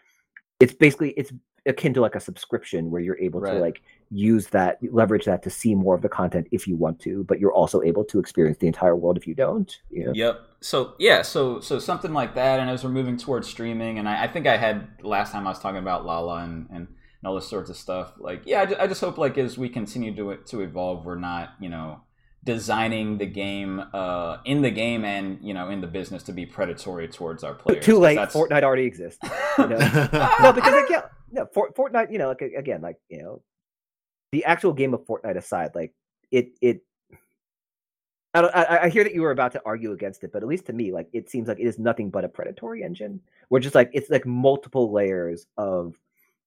it's 0.61 0.73
basically 0.73 1.11
it's 1.11 1.33
akin 1.67 1.95
to 1.95 2.01
like 2.01 2.15
a 2.15 2.21
subscription 2.21 2.91
where 2.91 3.01
you're 3.01 3.19
able 3.19 3.41
right. 3.41 3.55
to 3.55 3.59
like 3.59 3.83
use 4.11 4.47
that 4.49 4.79
leverage 4.93 5.25
that 5.25 5.43
to 5.43 5.51
see 5.51 5.75
more 5.75 5.95
of 5.95 6.03
the 6.03 6.09
content 6.09 6.47
if 6.53 6.67
you 6.67 6.77
want 6.77 7.01
to 7.01 7.25
but 7.25 7.41
you're 7.41 7.53
also 7.53 7.83
able 7.83 8.05
to 8.05 8.19
experience 8.19 8.59
the 8.59 8.67
entire 8.67 8.95
world 8.95 9.17
if 9.17 9.27
you 9.27 9.35
don't 9.35 9.81
you 9.91 10.05
know? 10.05 10.13
yep 10.15 10.41
so 10.61 10.95
yeah 10.99 11.23
so 11.23 11.61
so 11.61 11.79
something 11.79 12.13
like 12.13 12.35
that 12.35 12.61
and 12.61 12.71
as 12.71 12.85
we're 12.85 12.91
moving 12.91 13.17
towards 13.17 13.49
streaming 13.49 13.99
and 13.99 14.09
i, 14.09 14.25
I 14.25 14.29
think 14.29 14.47
i 14.47 14.57
had 14.57 14.87
last 15.03 15.33
time 15.33 15.47
i 15.47 15.51
was 15.51 15.59
talking 15.59 15.79
about 15.79 16.07
lala 16.07 16.45
and, 16.45 16.69
and 16.71 16.89
all 17.25 17.35
this 17.35 17.49
sorts 17.49 17.69
of 17.69 17.77
stuff 17.77 18.13
like 18.19 18.43
yeah 18.45 18.63
I, 18.79 18.85
I 18.85 18.87
just 18.87 19.01
hope 19.01 19.19
like 19.19 19.37
as 19.37 19.59
we 19.59 19.69
continue 19.69 20.15
to 20.15 20.37
to 20.37 20.61
evolve 20.61 21.05
we're 21.05 21.17
not 21.17 21.55
you 21.61 21.69
know 21.69 22.03
designing 22.47 23.19
the 23.19 23.27
game 23.27 23.85
uh, 23.93 24.39
in 24.45 24.63
the 24.63 24.71
game 24.71 25.05
and 25.05 25.39
you 25.43 25.53
know 25.53 25.69
in 25.69 25.83
the 25.83 25.87
business 25.87 26.23
to 26.23 26.33
be 26.33 26.47
predatory 26.47 27.09
towards 27.09 27.45
our 27.45 27.53
players. 27.53 27.85
Too 27.85 27.99
late. 27.99 28.17
Fortnite 28.17 28.63
already 28.63 28.85
exists. 28.85 29.19
You 29.59 29.67
know? 29.67 29.79
no, 30.41 30.53
because 30.53 30.73
like, 30.73 30.89
yeah, 30.89 31.03
no, 31.31 31.47
for, 31.53 31.71
Fortnite. 31.73 32.13
You 32.13 32.19
know, 32.19 32.29
like 32.29 32.41
again, 32.41 32.83
like 32.83 32.97
you 33.09 33.23
know, 33.23 33.43
the 34.33 34.45
actual 34.45 34.73
game 34.73 34.95
of 34.95 35.05
Fortnite 35.07 35.37
aside, 35.37 35.71
like 35.75 35.93
it 36.31 36.51
it. 36.61 36.83
I, 38.35 38.43
don't, 38.43 38.55
I, 38.55 38.79
I 38.83 38.89
hear 38.91 39.03
that 39.03 39.15
you 39.15 39.23
were 39.23 39.31
about 39.31 39.53
to 39.53 39.63
argue 39.65 39.93
against 39.93 40.23
it, 40.23 40.31
but 40.31 40.43
at 40.43 40.49
least 40.49 40.67
to 40.67 40.75
me, 40.75 40.93
like 40.93 41.09
it 41.15 41.31
seems 41.31 41.49
like 41.49 41.59
it 41.59 41.67
is 41.67 41.79
nothing 41.79 42.11
but 42.11 42.25
a 42.25 42.29
predatory 42.29 42.83
engine. 42.83 43.21
We're 43.49 43.61
just 43.61 43.75
like 43.75 43.91
it's 43.95 44.11
like 44.11 44.27
multiple 44.27 44.93
layers 44.93 45.47
of, 45.57 45.95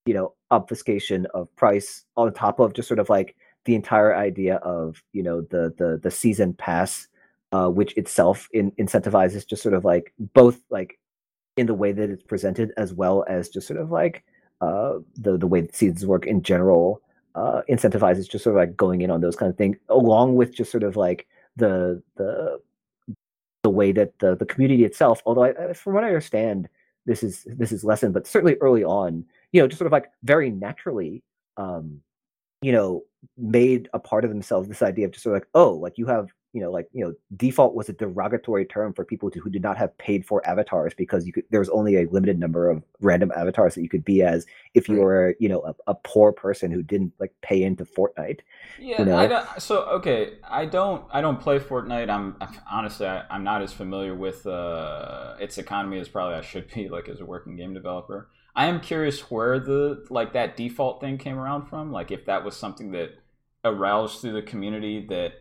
you 0.06 0.14
know, 0.14 0.36
obfuscation 0.52 1.26
of 1.34 1.54
price 1.56 2.06
on 2.16 2.32
top 2.34 2.60
of 2.60 2.74
just 2.74 2.88
sort 2.88 3.00
of 3.00 3.10
like 3.10 3.36
the 3.66 3.76
entire 3.76 4.16
idea 4.16 4.58
of 4.58 5.02
you 5.14 5.24
know 5.24 5.42
the 5.42 5.74
the 5.78 6.00
the 6.02 6.12
season 6.12 6.54
pass, 6.54 7.08
uh, 7.52 7.70
which 7.70 7.98
itself 7.98 8.48
in, 8.54 8.72
incentivizes 8.74 9.48
just 9.48 9.64
sort 9.64 9.74
of 9.74 9.84
like 9.84 10.14
both 10.34 10.60
like 10.70 11.00
in 11.58 11.66
the 11.66 11.74
way 11.74 11.92
that 11.92 12.10
it's 12.10 12.24
presented 12.24 12.72
as 12.78 12.94
well 12.94 13.26
as 13.28 13.50
just 13.50 13.68
sort 13.68 13.80
of 13.80 13.92
like 13.92 14.24
uh, 14.62 14.94
the 15.16 15.38
the 15.38 15.48
way 15.48 15.68
seasons 15.72 16.06
work 16.06 16.26
in 16.26 16.42
general 16.42 17.02
uh, 17.36 17.62
incentivizes 17.70 18.30
just 18.30 18.44
sort 18.44 18.56
of 18.56 18.60
like 18.60 18.76
going 18.76 19.02
in 19.02 19.12
on 19.12 19.22
those 19.22 19.36
kind 19.36 19.50
of 19.50 19.58
things, 19.58 19.78
along 19.90 20.36
with 20.36 20.54
just 20.54 20.72
sort 20.72 20.84
of 20.84 20.96
like 20.96 21.28
the 21.56 22.02
the 22.16 22.60
the 23.64 23.70
way 23.70 23.92
that 23.92 24.18
the 24.20 24.36
the 24.36 24.46
community 24.46 24.84
itself. 24.84 25.22
Although, 25.26 25.44
I, 25.44 25.74
from 25.74 25.94
what 25.94 26.04
I 26.04 26.08
understand, 26.08 26.68
this 27.06 27.24
is 27.24 27.46
this 27.48 27.72
is 27.72 27.84
lessened, 27.84 28.14
but 28.14 28.28
certainly 28.28 28.56
early 28.62 28.84
on, 28.84 29.26
you 29.52 29.62
know, 29.62 29.68
just 29.68 29.80
sort 29.80 29.88
of 29.88 29.92
like 29.92 30.12
very 30.24 30.50
naturally, 30.50 31.24
um, 31.58 32.02
you 32.62 32.72
know, 32.72 33.04
made 33.38 33.90
a 33.94 34.00
part 34.00 34.24
of 34.26 34.32
themselves 34.32 34.68
this 34.68 34.82
idea 34.82 35.06
of 35.06 35.12
just 35.12 35.24
sort 35.24 35.36
of 35.36 35.42
like, 35.42 35.50
oh, 35.54 35.74
like 35.74 35.98
you 35.98 36.06
have 36.08 36.30
you 36.54 36.62
know, 36.62 36.72
like 36.72 36.88
you 36.94 37.06
know, 37.06 37.14
default 37.36 37.76
was 37.76 37.90
a 37.90 37.94
derogatory 37.94 38.66
term 38.66 38.94
for 38.94 39.06
people 39.06 39.30
to, 39.30 39.40
who 39.40 39.50
did 39.50 39.62
not 39.62 39.78
have 39.78 39.96
paid 40.00 40.26
for 40.26 40.46
avatars 40.48 40.94
because 40.96 41.28
you 41.28 41.34
could. 41.34 41.44
There 41.52 41.60
was 41.60 41.70
only 41.70 41.98
a 41.98 42.08
limited 42.10 42.40
number 42.40 42.70
of 42.70 42.84
random 43.02 43.32
avatars 43.36 43.76
that 43.76 43.84
you 43.84 43.90
could 43.90 44.04
be 44.04 44.24
as 44.24 44.48
if 44.74 44.90
you 44.90 44.98
were, 44.98 45.36
you 45.40 45.48
know, 45.48 45.62
a, 45.62 45.76
a 45.92 45.94
poor 45.94 46.32
person 46.32 46.72
who 46.72 46.82
didn't 46.82 47.14
like 47.20 47.34
pay 47.42 47.62
into 47.62 47.86
Fortnite. 47.86 48.40
Yeah, 48.80 49.00
you 49.00 49.06
know? 49.06 49.18
I 49.18 49.28
don't, 49.28 49.48
so 49.60 49.84
okay, 49.86 50.38
I 50.44 50.66
don't, 50.66 51.06
I 51.12 51.22
don't 51.22 51.40
play 51.40 51.60
Fortnite. 51.60 52.10
I'm 52.10 52.36
honestly, 52.70 53.06
I, 53.06 53.24
am 53.30 53.44
not 53.44 53.62
as 53.62 53.72
familiar 53.72 54.16
with 54.16 54.48
uh, 54.48 55.36
its 55.40 55.60
economy 55.60 56.00
as 56.00 56.10
probably 56.10 56.36
I 56.36 56.42
should 56.42 56.74
be, 56.74 56.90
like 56.90 57.10
as 57.10 57.20
a 57.20 57.26
working 57.26 57.56
game 57.58 57.74
developer. 57.74 58.30
I 58.56 58.66
am 58.66 58.82
curious 58.82 59.30
where 59.30 59.60
the 59.60 60.06
like 60.10 60.34
that 60.34 60.58
default 60.58 61.00
thing 61.00 61.20
came 61.20 61.38
around 61.38 61.68
from. 61.68 61.92
Like 61.92 62.10
if 62.10 62.26
that 62.26 62.44
was 62.44 62.58
something 62.58 62.92
that 62.92 63.20
aroused 63.64 64.22
through 64.22 64.34
the 64.34 64.42
community 64.42 65.06
that 65.10 65.34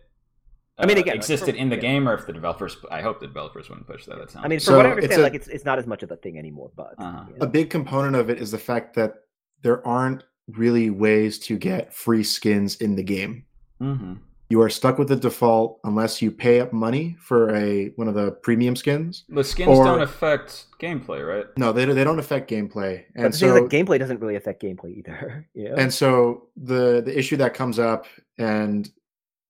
I 0.79 0.87
mean, 0.87 0.97
uh, 0.97 1.01
again, 1.01 1.17
existed 1.17 1.55
in 1.57 1.69
the 1.69 1.77
yeah. 1.77 1.83
game, 1.83 2.09
or 2.09 2.15
if 2.15 2.27
the 2.27 2.33
developers, 2.33 2.77
I 2.91 3.01
hope 3.01 3.21
the 3.21 3.27
developers 3.27 3.69
wouldn't 3.69 3.87
push 3.87 4.07
that. 4.07 4.19
That 4.19 4.31
sounds. 4.31 4.45
I 4.45 4.49
mean, 4.49 4.61
from 4.61 4.65
so 4.65 4.77
what 4.77 4.87
I 4.87 4.91
understand, 4.91 5.21
a, 5.21 5.25
like 5.25 5.35
it's 5.35 5.49
it's 5.49 5.65
not 5.65 5.79
as 5.79 5.87
much 5.87 6.03
of 6.03 6.11
a 6.11 6.17
thing 6.17 6.39
anymore. 6.39 6.71
But 6.77 6.95
uh-huh. 6.99 7.25
you 7.29 7.39
know. 7.39 7.45
a 7.45 7.47
big 7.47 7.71
component 7.71 8.15
of 8.15 8.31
it 8.31 8.39
is 8.39 8.51
the 8.51 8.59
fact 8.59 8.95
that 8.95 9.15
there 9.63 9.87
aren't 9.87 10.25
really 10.49 10.91
ways 10.91 11.39
to 11.39 11.59
get 11.59 11.93
free 11.93 12.23
skins 12.23 12.77
in 12.77 12.95
the 12.97 13.03
game. 13.03 13.45
Mm-hmm. 13.83 14.15
You 14.51 14.63
are 14.63 14.71
stuck 14.71 14.97
with 14.97 15.09
the 15.09 15.17
default 15.17 15.79
unless 15.85 16.23
you 16.23 16.31
pay 16.31 16.61
up 16.61 16.73
money 16.73 17.17
for 17.21 17.55
a 17.55 17.89
one 17.97 18.09
of 18.09 18.15
the 18.15 18.31
premium 18.31 18.77
skins. 18.77 19.25
The 19.29 19.45
skins 19.45 19.77
or, 19.77 19.85
don't 19.85 20.01
affect 20.01 20.67
gameplay, 20.81 21.27
right? 21.27 21.47
No, 21.59 21.71
they 21.71 21.85
they 21.85 22.05
don't 22.05 22.19
affect 22.19 22.51
gameplay, 22.51 23.05
and 23.15 23.25
but 23.25 23.35
so 23.35 23.53
like, 23.53 23.65
gameplay 23.65 23.99
doesn't 23.99 24.21
really 24.21 24.37
affect 24.37 24.63
gameplay 24.63 24.97
either. 24.97 25.47
You 25.55 25.71
know? 25.71 25.75
And 25.75 25.93
so 25.93 26.49
the 26.57 27.03
the 27.05 27.17
issue 27.19 27.37
that 27.39 27.53
comes 27.53 27.79
up, 27.79 28.07
and 28.39 28.91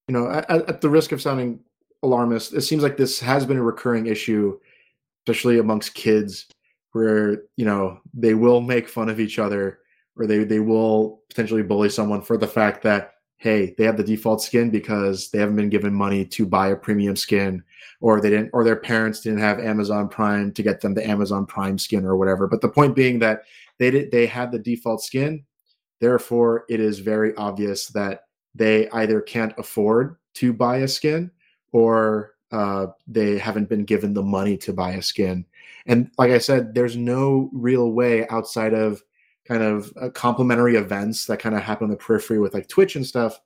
you 0.08 0.14
know, 0.14 0.30
at, 0.30 0.50
at, 0.50 0.80
the 0.80 0.88
risk 0.88 1.12
of 1.12 1.20
sounding 1.20 1.60
alarmist, 2.02 2.54
it 2.54 2.62
seems 2.62 2.82
like 2.82 2.96
this 2.96 3.20
has 3.20 3.44
been 3.44 3.58
a 3.58 3.62
recurring 3.62 4.06
issue, 4.06 4.58
especially 5.26 5.58
amongst 5.58 5.94
kids, 5.94 6.46
where 6.92 7.42
you 7.56 7.66
know 7.66 8.00
they 8.14 8.34
will 8.34 8.60
make 8.60 8.88
fun 8.88 9.10
of 9.10 9.20
each 9.20 9.38
other, 9.38 9.80
or 10.16 10.26
they 10.26 10.44
they 10.44 10.60
will 10.60 11.20
potentially 11.28 11.62
bully 11.62 11.90
someone 11.90 12.22
for 12.22 12.38
the 12.38 12.46
fact 12.46 12.82
that 12.82 13.12
hey, 13.36 13.72
they 13.78 13.84
have 13.84 13.96
the 13.96 14.02
default 14.02 14.42
skin 14.42 14.68
because 14.68 15.30
they 15.30 15.38
haven't 15.38 15.54
been 15.54 15.68
given 15.68 15.94
money 15.94 16.24
to 16.24 16.44
buy 16.44 16.70
a 16.70 16.76
premium 16.76 17.14
skin, 17.14 17.62
or 18.00 18.20
they 18.20 18.30
didn't, 18.30 18.50
or 18.52 18.64
their 18.64 18.74
parents 18.74 19.20
didn't 19.20 19.38
have 19.38 19.60
Amazon 19.60 20.08
Prime 20.08 20.50
to 20.52 20.62
get 20.62 20.80
them 20.80 20.92
the 20.94 21.06
Amazon 21.06 21.46
Prime 21.46 21.78
skin 21.78 22.04
or 22.04 22.16
whatever. 22.16 22.48
But 22.48 22.62
the 22.62 22.68
point 22.68 22.96
being 22.96 23.18
that 23.20 23.42
they 23.78 23.90
did 23.90 24.10
they 24.10 24.26
had 24.26 24.52
the 24.52 24.58
default 24.58 25.02
skin, 25.02 25.44
therefore 26.00 26.64
it 26.70 26.80
is 26.80 26.98
very 26.98 27.34
obvious 27.36 27.88
that 27.88 28.22
they 28.54 28.88
either 28.90 29.20
can't 29.20 29.54
afford 29.58 30.16
to 30.34 30.52
buy 30.52 30.78
a 30.78 30.88
skin 30.88 31.30
or 31.72 32.34
uh, 32.50 32.86
they 33.06 33.38
haven't 33.38 33.68
been 33.68 33.84
given 33.84 34.14
the 34.14 34.22
money 34.22 34.56
to 34.56 34.72
buy 34.72 34.92
a 34.92 35.02
skin. 35.02 35.44
And 35.86 36.10
like 36.18 36.30
I 36.30 36.38
said, 36.38 36.74
there's 36.74 36.96
no 36.96 37.50
real 37.52 37.92
way 37.92 38.26
outside 38.28 38.74
of 38.74 39.02
kind 39.46 39.62
of 39.62 39.92
uh, 40.00 40.10
complementary 40.10 40.76
events 40.76 41.26
that 41.26 41.40
kind 41.40 41.54
of 41.54 41.62
happen 41.62 41.84
on 41.84 41.90
the 41.90 41.96
periphery 41.96 42.38
with 42.38 42.54
like 42.54 42.68
Twitch 42.68 42.96
and 42.96 43.06
stuff 43.06 43.40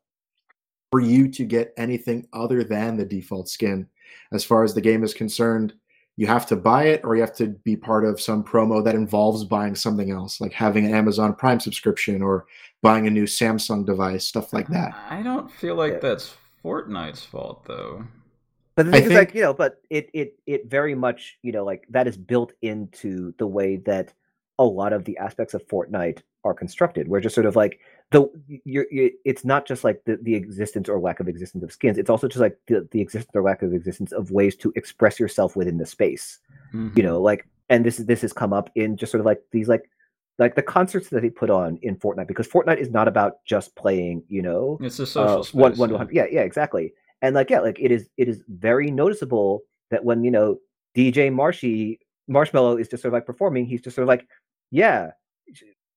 for 0.90 1.00
you 1.00 1.28
to 1.28 1.44
get 1.44 1.72
anything 1.76 2.26
other 2.32 2.64
than 2.64 2.96
the 2.96 3.04
default 3.04 3.48
skin. 3.48 3.88
As 4.32 4.44
far 4.44 4.64
as 4.64 4.74
the 4.74 4.80
game 4.80 5.04
is 5.04 5.14
concerned, 5.14 5.74
you 6.16 6.26
have 6.26 6.46
to 6.46 6.56
buy 6.56 6.84
it 6.84 7.00
or 7.04 7.14
you 7.16 7.22
have 7.22 7.34
to 7.36 7.48
be 7.48 7.76
part 7.76 8.04
of 8.04 8.20
some 8.20 8.44
promo 8.44 8.84
that 8.84 8.94
involves 8.94 9.44
buying 9.44 9.74
something 9.74 10.10
else, 10.10 10.40
like 10.40 10.52
having 10.52 10.84
an 10.84 10.94
Amazon 10.94 11.34
Prime 11.34 11.58
subscription 11.58 12.22
or 12.22 12.46
buying 12.82 13.06
a 13.06 13.10
new 13.10 13.24
Samsung 13.24 13.86
device, 13.86 14.26
stuff 14.26 14.52
like 14.52 14.68
that. 14.68 14.92
I 15.08 15.22
don't 15.22 15.50
feel 15.50 15.74
like 15.74 16.00
that's 16.00 16.34
Fortnite's 16.62 17.24
fault 17.24 17.64
though. 17.64 18.04
But 18.74 18.86
the 18.86 18.92
thing 18.92 19.02
I 19.02 19.04
is, 19.04 19.08
think... 19.08 19.18
like 19.18 19.34
you 19.34 19.42
know, 19.42 19.54
but 19.54 19.80
it 19.90 20.10
it 20.12 20.38
it 20.46 20.70
very 20.70 20.94
much 20.94 21.38
you 21.42 21.52
know 21.52 21.64
like 21.64 21.86
that 21.90 22.06
is 22.06 22.16
built 22.16 22.52
into 22.62 23.34
the 23.38 23.46
way 23.46 23.76
that 23.76 24.12
a 24.58 24.64
lot 24.64 24.92
of 24.92 25.04
the 25.04 25.16
aspects 25.18 25.54
of 25.54 25.66
Fortnite 25.66 26.22
are 26.44 26.54
constructed. 26.54 27.08
We're 27.08 27.20
just 27.20 27.34
sort 27.34 27.46
of 27.46 27.56
like 27.56 27.80
the 28.12 28.60
you're, 28.64 28.86
you're, 28.90 29.10
it's 29.24 29.44
not 29.44 29.66
just 29.66 29.84
like 29.84 30.02
the, 30.04 30.18
the 30.22 30.34
existence 30.34 30.88
or 30.88 31.00
lack 31.00 31.20
of 31.20 31.28
existence 31.28 31.64
of 31.64 31.72
skins. 31.72 31.98
It's 31.98 32.10
also 32.10 32.28
just 32.28 32.40
like 32.40 32.58
the, 32.68 32.86
the 32.90 33.00
existence 33.00 33.32
or 33.34 33.42
lack 33.42 33.62
of 33.62 33.72
existence 33.72 34.12
of 34.12 34.30
ways 34.30 34.54
to 34.56 34.72
express 34.76 35.18
yourself 35.18 35.56
within 35.56 35.78
the 35.78 35.86
space. 35.86 36.38
Mm-hmm. 36.74 36.96
You 36.96 37.02
know, 37.02 37.20
like 37.20 37.48
and 37.68 37.84
this 37.84 37.98
is 37.98 38.06
this 38.06 38.20
has 38.20 38.32
come 38.32 38.52
up 38.52 38.70
in 38.74 38.96
just 38.96 39.10
sort 39.10 39.20
of 39.20 39.26
like 39.26 39.42
these 39.50 39.68
like 39.68 39.90
like 40.38 40.54
the 40.54 40.62
concerts 40.62 41.08
that 41.08 41.22
they 41.22 41.30
put 41.30 41.50
on 41.50 41.78
in 41.82 41.96
Fortnite 41.96 42.28
because 42.28 42.46
Fortnite 42.46 42.78
is 42.78 42.90
not 42.90 43.08
about 43.08 43.44
just 43.44 43.74
playing, 43.76 44.22
you 44.28 44.42
know, 44.42 44.78
it's 44.80 44.98
a 44.98 45.06
social 45.06 45.40
uh, 45.40 45.42
space, 45.42 45.54
one 45.54 45.76
one 45.76 45.88
to 45.88 45.98
hundred. 45.98 46.14
Yeah, 46.14 46.26
yeah, 46.30 46.42
exactly. 46.42 46.92
And 47.22 47.34
like 47.34 47.50
yeah, 47.50 47.60
like 47.60 47.80
it 47.80 47.90
is 47.90 48.08
it 48.16 48.28
is 48.28 48.42
very 48.48 48.90
noticeable 48.90 49.62
that 49.90 50.04
when 50.04 50.24
you 50.24 50.30
know 50.30 50.58
DJ 50.96 51.32
Marshy 51.32 52.00
Marshmello 52.28 52.80
is 52.80 52.88
just 52.88 53.02
sort 53.02 53.10
of 53.10 53.14
like 53.14 53.26
performing, 53.26 53.66
he's 53.66 53.82
just 53.82 53.96
sort 53.96 54.02
of 54.02 54.08
like, 54.08 54.26
yeah, 54.70 55.10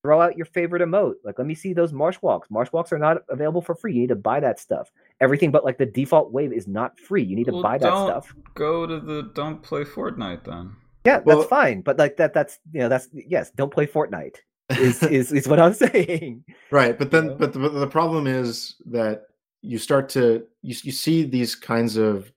throw 0.05 0.21
out 0.21 0.37
your 0.37 0.45
favorite 0.45 0.83
emote. 0.83 1.15
Like, 1.23 1.39
let 1.39 1.47
me 1.47 1.55
see 1.55 1.73
those 1.73 1.91
marsh 1.91 2.17
walks. 2.21 2.51
Marsh 2.51 2.71
walks 2.71 2.93
are 2.93 2.99
not 2.99 3.23
available 3.29 3.61
for 3.61 3.73
free. 3.73 3.95
You 3.95 4.01
need 4.01 4.09
to 4.09 4.15
buy 4.15 4.39
that 4.39 4.59
stuff. 4.59 4.91
Everything 5.19 5.49
but 5.49 5.65
like 5.65 5.79
the 5.79 5.85
default 5.87 6.31
wave 6.31 6.53
is 6.53 6.67
not 6.67 6.99
free. 6.99 7.23
You 7.23 7.35
need 7.35 7.45
to 7.45 7.53
well, 7.53 7.63
buy 7.63 7.79
that 7.79 7.87
stuff. 7.91 8.35
Go 8.53 8.85
to 8.85 8.99
the 8.99 9.31
don't 9.33 9.63
play 9.63 9.83
Fortnite 9.83 10.43
then. 10.43 10.75
Yeah, 11.05 11.21
well, 11.25 11.39
that's 11.39 11.49
fine. 11.49 11.81
But 11.81 11.97
like 11.97 12.17
that 12.17 12.35
that's 12.35 12.59
you 12.71 12.81
know, 12.81 12.89
that's 12.89 13.07
yes, 13.13 13.49
don't 13.49 13.73
play 13.73 13.87
Fortnite. 13.87 14.35
Is 14.69 15.01
is, 15.19 15.31
is 15.31 15.47
what 15.47 15.59
I'm 15.59 15.73
saying. 15.85 16.43
Right. 16.69 16.97
But 16.97 17.09
then 17.09 17.23
you 17.23 17.29
know? 17.31 17.37
but 17.37 17.53
the, 17.53 17.69
the 17.69 17.87
problem 17.87 18.27
is 18.27 18.75
that 18.85 19.23
you 19.63 19.79
start 19.79 20.07
to 20.09 20.45
you, 20.61 20.75
you 20.83 20.91
see 20.91 21.23
these 21.23 21.55
kinds 21.55 21.97
of 21.97 22.31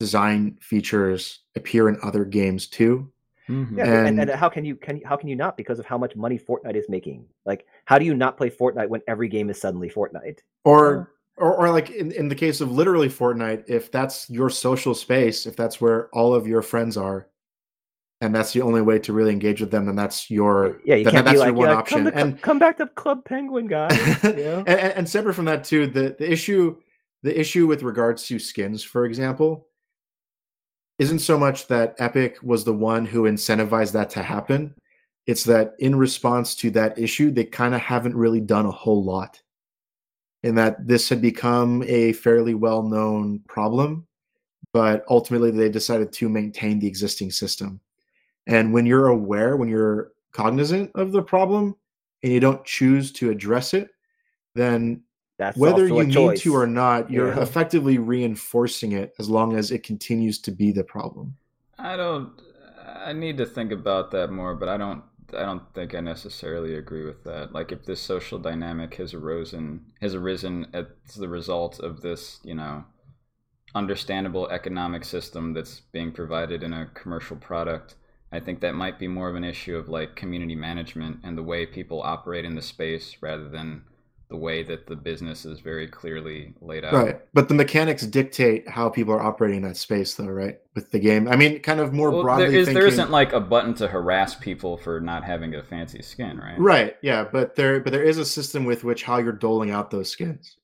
design 0.00 0.58
features 0.60 1.40
appear 1.54 1.88
in 1.88 1.98
other 2.02 2.24
games 2.24 2.66
too 2.66 3.12
Mm-hmm. 3.50 3.78
Yeah, 3.78 3.84
and, 3.84 4.20
and, 4.20 4.30
and, 4.30 4.30
how 4.30 4.48
can 4.48 4.64
you 4.64 4.76
can 4.76 5.00
how 5.04 5.16
can 5.16 5.28
you 5.28 5.36
not 5.36 5.56
because 5.56 5.78
of 5.78 5.86
how 5.86 5.98
much 5.98 6.14
money 6.14 6.38
Fortnite 6.38 6.76
is 6.76 6.88
making? 6.88 7.26
Like, 7.44 7.66
how 7.84 7.98
do 7.98 8.04
you 8.04 8.14
not 8.14 8.36
play 8.36 8.48
Fortnite 8.48 8.88
when 8.88 9.02
every 9.08 9.28
game 9.28 9.50
is 9.50 9.60
suddenly 9.60 9.90
Fortnite? 9.90 10.38
Or 10.64 11.12
or, 11.36 11.56
or 11.56 11.70
like 11.70 11.90
in, 11.90 12.12
in 12.12 12.28
the 12.28 12.34
case 12.34 12.60
of 12.60 12.70
literally 12.70 13.08
Fortnite, 13.08 13.64
if 13.66 13.90
that's 13.90 14.30
your 14.30 14.50
social 14.50 14.94
space, 14.94 15.46
if 15.46 15.56
that's 15.56 15.80
where 15.80 16.08
all 16.12 16.34
of 16.34 16.46
your 16.46 16.62
friends 16.62 16.96
are, 16.96 17.28
and 18.20 18.34
that's 18.34 18.52
the 18.52 18.60
only 18.60 18.82
way 18.82 18.98
to 19.00 19.12
really 19.12 19.32
engage 19.32 19.60
with 19.60 19.70
them, 19.70 19.86
then 19.86 19.96
that's 19.96 20.30
your 20.30 20.80
yeah. 20.84 20.94
You 20.94 21.04
that, 21.04 21.10
can't 21.12 21.24
that's 21.24 21.34
be 21.34 21.40
like, 21.40 21.54
one 21.54 21.68
yeah, 21.68 21.74
option. 21.74 22.04
Come, 22.04 22.12
to, 22.12 22.18
and 22.18 22.42
come 22.42 22.58
back 22.58 22.78
to 22.78 22.86
Club 22.86 23.24
Penguin, 23.24 23.66
guys. 23.66 23.98
You 24.22 24.32
know? 24.36 24.64
and, 24.66 24.92
and 24.92 25.08
separate 25.08 25.34
from 25.34 25.46
that 25.46 25.64
too, 25.64 25.86
the 25.86 26.14
the 26.18 26.30
issue 26.30 26.76
the 27.22 27.38
issue 27.38 27.66
with 27.66 27.82
regards 27.82 28.26
to 28.26 28.38
skins, 28.38 28.82
for 28.82 29.04
example, 29.04 29.66
isn't 31.00 31.20
so 31.20 31.38
much 31.38 31.66
that 31.68 31.94
Epic 31.98 32.36
was 32.42 32.62
the 32.62 32.74
one 32.74 33.06
who 33.06 33.22
incentivized 33.22 33.92
that 33.92 34.10
to 34.10 34.22
happen. 34.22 34.74
It's 35.26 35.44
that 35.44 35.72
in 35.78 35.96
response 35.96 36.54
to 36.56 36.70
that 36.72 36.98
issue, 36.98 37.30
they 37.30 37.44
kind 37.44 37.74
of 37.74 37.80
haven't 37.80 38.14
really 38.14 38.40
done 38.42 38.66
a 38.66 38.70
whole 38.70 39.02
lot. 39.02 39.40
In 40.42 40.54
that 40.56 40.86
this 40.86 41.08
had 41.08 41.22
become 41.22 41.82
a 41.86 42.12
fairly 42.12 42.52
well 42.52 42.82
known 42.82 43.40
problem, 43.48 44.06
but 44.74 45.02
ultimately 45.08 45.50
they 45.50 45.70
decided 45.70 46.12
to 46.12 46.28
maintain 46.28 46.78
the 46.78 46.86
existing 46.86 47.30
system. 47.30 47.80
And 48.46 48.70
when 48.70 48.84
you're 48.84 49.08
aware, 49.08 49.56
when 49.56 49.70
you're 49.70 50.12
cognizant 50.32 50.90
of 50.96 51.12
the 51.12 51.22
problem 51.22 51.76
and 52.22 52.30
you 52.30 52.40
don't 52.40 52.64
choose 52.66 53.10
to 53.12 53.30
address 53.30 53.72
it, 53.72 53.88
then 54.54 55.02
that's 55.40 55.56
whether 55.56 55.88
you 55.88 56.04
need 56.04 56.36
to 56.36 56.54
or 56.54 56.66
not 56.66 57.10
you're 57.10 57.34
yeah. 57.34 57.40
effectively 57.40 57.96
reinforcing 57.96 58.92
it 58.92 59.14
as 59.18 59.30
long 59.30 59.56
as 59.56 59.70
it 59.70 59.82
continues 59.82 60.38
to 60.38 60.50
be 60.50 60.70
the 60.70 60.84
problem. 60.84 61.34
I 61.78 61.96
don't 61.96 62.30
i 63.02 63.12
need 63.14 63.38
to 63.38 63.46
think 63.46 63.72
about 63.72 64.10
that 64.10 64.30
more 64.30 64.54
but 64.54 64.68
i 64.68 64.76
don't 64.76 65.02
i 65.32 65.42
don't 65.42 65.62
think 65.74 65.94
i 65.94 66.00
necessarily 66.00 66.74
agree 66.74 67.06
with 67.06 67.24
that. 67.24 67.52
Like 67.52 67.72
if 67.72 67.84
this 67.86 68.00
social 68.00 68.38
dynamic 68.38 68.94
has 68.96 69.14
arisen 69.14 69.86
has 70.02 70.14
arisen 70.14 70.66
as 70.74 70.86
the 71.16 71.28
result 71.28 71.80
of 71.80 72.02
this 72.02 72.40
you 72.44 72.54
know 72.54 72.84
understandable 73.74 74.48
economic 74.50 75.04
system 75.04 75.54
that's 75.54 75.80
being 75.92 76.12
provided 76.12 76.62
in 76.62 76.72
a 76.74 76.90
commercial 76.94 77.36
product 77.36 77.94
I 78.32 78.40
think 78.40 78.60
that 78.60 78.74
might 78.74 78.98
be 78.98 79.08
more 79.08 79.28
of 79.28 79.36
an 79.36 79.44
issue 79.44 79.76
of 79.76 79.88
like 79.88 80.14
community 80.16 80.54
management 80.54 81.20
and 81.24 81.36
the 81.36 81.42
way 81.42 81.66
people 81.66 82.02
operate 82.02 82.44
in 82.44 82.54
the 82.54 82.62
space 82.62 83.16
rather 83.20 83.48
than 83.48 83.82
the 84.30 84.36
way 84.36 84.62
that 84.62 84.86
the 84.86 84.94
business 84.94 85.44
is 85.44 85.58
very 85.58 85.88
clearly 85.88 86.54
laid 86.60 86.84
out. 86.84 86.92
Right. 86.92 87.20
But 87.34 87.48
the 87.48 87.54
mechanics 87.54 88.06
dictate 88.06 88.68
how 88.68 88.88
people 88.88 89.12
are 89.12 89.20
operating 89.20 89.58
in 89.58 89.62
that 89.64 89.76
space 89.76 90.14
though, 90.14 90.28
right? 90.28 90.58
With 90.76 90.90
the 90.92 91.00
game. 91.00 91.26
I 91.28 91.34
mean, 91.34 91.58
kind 91.60 91.80
of 91.80 91.92
more 91.92 92.10
well, 92.10 92.22
broadly 92.22 92.50
there, 92.50 92.60
is, 92.60 92.66
thinking... 92.66 92.80
there 92.80 92.88
isn't 92.88 93.10
like 93.10 93.32
a 93.32 93.40
button 93.40 93.74
to 93.74 93.88
harass 93.88 94.36
people 94.36 94.76
for 94.76 95.00
not 95.00 95.24
having 95.24 95.56
a 95.56 95.62
fancy 95.62 96.00
skin, 96.00 96.38
right? 96.38 96.58
Right. 96.58 96.96
Yeah, 97.02 97.24
but 97.30 97.56
there 97.56 97.80
but 97.80 97.92
there 97.92 98.04
is 98.04 98.18
a 98.18 98.24
system 98.24 98.64
with 98.64 98.84
which 98.84 99.02
how 99.02 99.18
you're 99.18 99.32
doling 99.32 99.72
out 99.72 99.90
those 99.90 100.08
skins. 100.08 100.56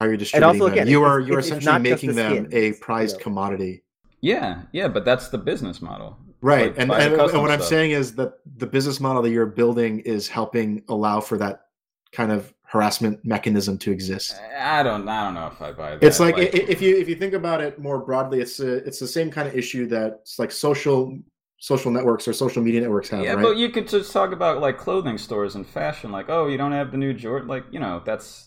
How 0.00 0.06
you're 0.06 0.16
distributing 0.16 0.50
and 0.50 0.62
also, 0.62 0.70
them. 0.70 0.78
Again, 0.78 0.88
you 0.88 1.02
are 1.02 1.20
you're 1.20 1.40
essentially 1.40 1.78
making 1.78 2.10
the 2.10 2.14
them 2.14 2.48
a 2.52 2.72
prized 2.72 3.18
you 3.18 3.22
commodity. 3.22 3.82
Yeah, 4.22 4.62
yeah, 4.72 4.88
but 4.88 5.04
that's 5.04 5.28
the 5.28 5.38
business 5.38 5.82
model. 5.82 6.18
Right. 6.40 6.68
Like, 6.68 6.78
and, 6.78 6.90
and, 6.90 7.12
and 7.12 7.18
what 7.18 7.30
stuff. 7.30 7.50
I'm 7.50 7.62
saying 7.62 7.90
is 7.90 8.14
that 8.14 8.38
the 8.56 8.66
business 8.66 8.98
model 8.98 9.20
that 9.20 9.30
you're 9.30 9.44
building 9.44 10.00
is 10.00 10.26
helping 10.26 10.82
allow 10.88 11.20
for 11.20 11.36
that 11.36 11.66
kind 12.12 12.32
of 12.32 12.52
harassment 12.70 13.18
mechanism 13.24 13.76
to 13.76 13.90
exist. 13.90 14.40
I 14.56 14.84
don't 14.84 15.08
I 15.08 15.24
don't 15.24 15.34
know 15.34 15.48
if 15.48 15.60
I 15.60 15.72
buy 15.72 15.90
that. 15.90 16.04
It's 16.04 16.20
like, 16.20 16.36
like 16.36 16.54
if 16.54 16.80
you 16.80 16.96
if 16.96 17.08
you 17.08 17.16
think 17.16 17.34
about 17.34 17.60
it 17.60 17.80
more 17.80 17.98
broadly, 17.98 18.40
it's 18.40 18.60
a, 18.60 18.76
it's 18.86 19.00
the 19.00 19.08
same 19.08 19.30
kind 19.30 19.48
of 19.48 19.56
issue 19.56 19.86
that 19.88 20.28
like 20.38 20.52
social 20.52 21.18
social 21.58 21.90
networks 21.90 22.28
or 22.28 22.32
social 22.32 22.62
media 22.62 22.80
networks 22.80 23.08
have. 23.08 23.24
Yeah, 23.24 23.34
right? 23.34 23.42
but 23.42 23.56
you 23.56 23.70
could 23.70 23.88
just 23.88 24.12
talk 24.12 24.32
about 24.32 24.60
like 24.60 24.78
clothing 24.78 25.18
stores 25.18 25.56
and 25.56 25.66
fashion, 25.66 26.12
like 26.12 26.26
oh, 26.28 26.46
you 26.46 26.56
don't 26.56 26.70
have 26.70 26.92
the 26.92 26.96
new 26.96 27.12
Jordan, 27.12 27.48
like 27.48 27.64
you 27.72 27.80
know 27.80 28.02
that's. 28.06 28.46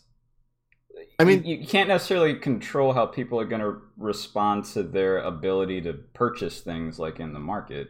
I 1.19 1.25
mean, 1.25 1.43
you, 1.43 1.57
you 1.57 1.67
can't 1.67 1.89
necessarily 1.89 2.35
control 2.35 2.93
how 2.93 3.05
people 3.05 3.39
are 3.39 3.45
going 3.45 3.61
to 3.61 3.81
respond 3.97 4.65
to 4.65 4.83
their 4.83 5.19
ability 5.19 5.81
to 5.81 5.93
purchase 5.93 6.61
things 6.61 6.97
like 6.97 7.19
in 7.19 7.33
the 7.33 7.39
market. 7.39 7.89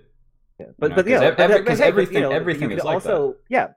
Yeah, 0.60 0.68
but 0.78 0.90
know, 0.90 0.96
but 0.96 1.08
yeah, 1.08 1.36
every, 1.38 1.60
because 1.60 1.80
everything 1.80 2.16
you 2.16 2.22
know, 2.22 2.32
everything 2.32 2.72
is 2.72 2.84
like 2.84 2.96
also 2.96 3.30
that. 3.30 3.38
yeah 3.50 3.68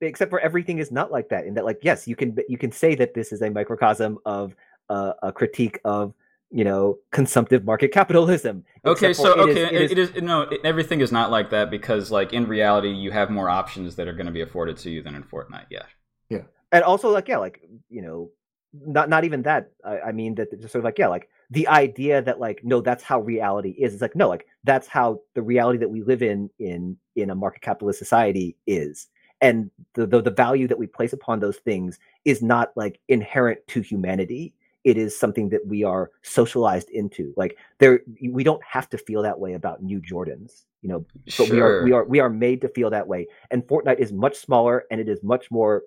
except 0.00 0.30
for 0.30 0.40
everything 0.40 0.78
is 0.78 0.90
not 0.90 1.10
like 1.10 1.28
that 1.28 1.46
in 1.46 1.54
that 1.54 1.64
like 1.64 1.78
yes 1.82 2.06
you 2.06 2.16
can 2.16 2.36
you 2.48 2.58
can 2.58 2.70
say 2.70 2.94
that 2.94 3.14
this 3.14 3.32
is 3.32 3.42
a 3.42 3.50
microcosm 3.50 4.18
of 4.24 4.54
uh, 4.88 5.12
a 5.22 5.32
critique 5.32 5.80
of 5.84 6.14
you 6.50 6.64
know 6.64 6.98
consumptive 7.10 7.64
market 7.64 7.92
capitalism 7.92 8.64
okay 8.84 9.12
so 9.12 9.32
it 9.32 9.50
okay 9.50 9.84
is, 9.84 9.90
it, 9.90 9.98
is, 9.98 10.10
it 10.10 10.16
is 10.16 10.22
no 10.22 10.42
it, 10.42 10.60
everything 10.64 11.00
is 11.00 11.10
not 11.10 11.30
like 11.30 11.50
that 11.50 11.70
because 11.70 12.10
like 12.10 12.32
in 12.32 12.46
reality 12.46 12.90
you 12.90 13.10
have 13.10 13.30
more 13.30 13.50
options 13.50 13.96
that 13.96 14.06
are 14.06 14.12
going 14.12 14.26
to 14.26 14.32
be 14.32 14.42
afforded 14.42 14.76
to 14.76 14.90
you 14.90 15.02
than 15.02 15.14
in 15.14 15.22
fortnite 15.22 15.66
yeah. 15.70 15.82
Yeah. 16.28 16.42
And 16.72 16.84
also 16.84 17.10
like 17.10 17.26
yeah 17.28 17.38
like 17.38 17.62
you 17.88 18.02
know 18.02 18.30
not 18.72 19.08
not 19.08 19.24
even 19.24 19.42
that 19.42 19.70
i, 19.84 20.00
I 20.00 20.12
mean 20.12 20.34
that 20.36 20.50
just 20.60 20.72
sort 20.72 20.80
of 20.80 20.84
like 20.84 20.98
yeah 20.98 21.08
like 21.08 21.28
the 21.50 21.66
idea 21.68 22.22
that 22.22 22.38
like 22.38 22.60
no 22.62 22.80
that's 22.80 23.02
how 23.02 23.20
reality 23.20 23.70
is 23.70 23.94
it's 23.94 24.02
like 24.02 24.16
no 24.16 24.28
like 24.28 24.46
that's 24.64 24.86
how 24.86 25.20
the 25.34 25.42
reality 25.42 25.78
that 25.78 25.88
we 25.88 26.02
live 26.02 26.22
in 26.22 26.50
in 26.58 26.96
in 27.16 27.30
a 27.30 27.34
market 27.34 27.62
capitalist 27.62 27.98
society 27.98 28.56
is 28.66 29.08
and 29.40 29.70
the, 29.94 30.06
the, 30.06 30.22
the 30.22 30.30
value 30.30 30.66
that 30.68 30.78
we 30.78 30.86
place 30.86 31.12
upon 31.12 31.40
those 31.40 31.56
things 31.58 31.98
is 32.24 32.42
not 32.42 32.72
like 32.76 33.00
inherent 33.08 33.58
to 33.68 33.80
humanity 33.80 34.52
it 34.84 34.96
is 34.96 35.18
something 35.18 35.48
that 35.48 35.66
we 35.66 35.82
are 35.82 36.10
socialized 36.22 36.88
into 36.90 37.34
like 37.36 37.56
there 37.78 38.00
we 38.30 38.44
don't 38.44 38.62
have 38.64 38.88
to 38.88 38.96
feel 38.98 39.22
that 39.22 39.38
way 39.38 39.54
about 39.54 39.82
new 39.82 40.00
jordans 40.00 40.64
you 40.82 40.88
know 40.88 41.04
but 41.24 41.32
sure. 41.32 41.50
we 41.50 41.60
are 41.60 41.84
we 41.84 41.92
are 41.92 42.04
we 42.04 42.20
are 42.20 42.30
made 42.30 42.60
to 42.60 42.68
feel 42.68 42.88
that 42.90 43.06
way 43.06 43.26
and 43.50 43.66
fortnite 43.66 43.98
is 43.98 44.12
much 44.12 44.36
smaller 44.36 44.84
and 44.90 45.00
it 45.00 45.08
is 45.08 45.22
much 45.22 45.50
more 45.50 45.82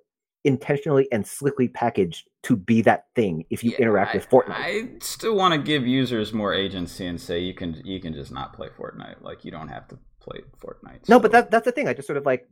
intentionally 0.45 1.07
and 1.11 1.25
slickly 1.25 1.67
packaged 1.67 2.27
to 2.43 2.55
be 2.55 2.81
that 2.81 3.07
thing 3.15 3.45
if 3.49 3.63
you 3.63 3.71
yeah, 3.71 3.77
interact 3.79 4.15
I, 4.15 4.17
with 4.17 4.29
Fortnite. 4.29 4.51
I 4.51 4.87
still 5.01 5.35
want 5.35 5.53
to 5.53 5.59
give 5.59 5.85
users 5.85 6.33
more 6.33 6.53
agency 6.53 7.05
and 7.05 7.19
say 7.19 7.39
you 7.39 7.53
can 7.53 7.81
you 7.83 7.99
can 7.99 8.13
just 8.13 8.31
not 8.31 8.53
play 8.53 8.69
Fortnite. 8.69 9.21
Like 9.21 9.43
you 9.43 9.51
don't 9.51 9.67
have 9.67 9.87
to 9.89 9.99
play 10.21 10.41
Fortnite. 10.63 11.05
So. 11.05 11.13
No, 11.13 11.19
but 11.19 11.31
that 11.31 11.51
that's 11.51 11.65
the 11.65 11.71
thing. 11.71 11.87
I 11.87 11.93
just 11.93 12.07
sort 12.07 12.17
of 12.17 12.25
like 12.25 12.47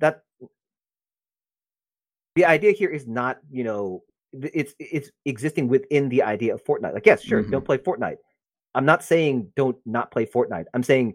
that 0.00 0.22
the 2.36 2.44
idea 2.44 2.72
here 2.72 2.90
is 2.90 3.06
not 3.06 3.38
you 3.50 3.64
know 3.64 4.02
it's 4.32 4.74
it's 4.78 5.10
existing 5.24 5.68
within 5.68 6.08
the 6.08 6.22
idea 6.22 6.54
of 6.54 6.64
Fortnite. 6.64 6.94
Like 6.94 7.06
yes, 7.06 7.22
sure, 7.22 7.42
mm-hmm. 7.42 7.50
don't 7.50 7.64
play 7.64 7.78
Fortnite, 7.78 8.16
I'm 8.74 8.84
not 8.84 9.02
saying 9.02 9.52
don't 9.56 9.76
not 9.84 10.10
play 10.10 10.26
Fortnite. 10.26 10.66
I'm 10.74 10.82
saying 10.82 11.14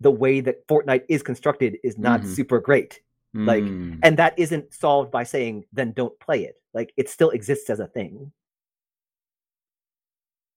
the 0.00 0.10
way 0.10 0.40
that 0.40 0.66
Fortnite 0.68 1.04
is 1.08 1.22
constructed 1.22 1.78
is 1.82 1.96
not 1.96 2.20
Mhm. 2.20 2.34
super 2.34 2.60
great. 2.60 3.00
Like, 3.32 3.64
Mm. 3.64 3.98
And 4.02 4.16
that 4.16 4.38
isn't 4.38 4.72
solved 4.72 5.10
by 5.10 5.22
saying 5.22 5.64
then 5.72 5.92
don't 5.92 6.18
play 6.20 6.44
it. 6.44 6.56
Like 6.72 6.92
it 6.96 7.08
still 7.10 7.30
exists 7.30 7.68
as 7.68 7.80
a 7.80 7.86
thing. 7.86 8.32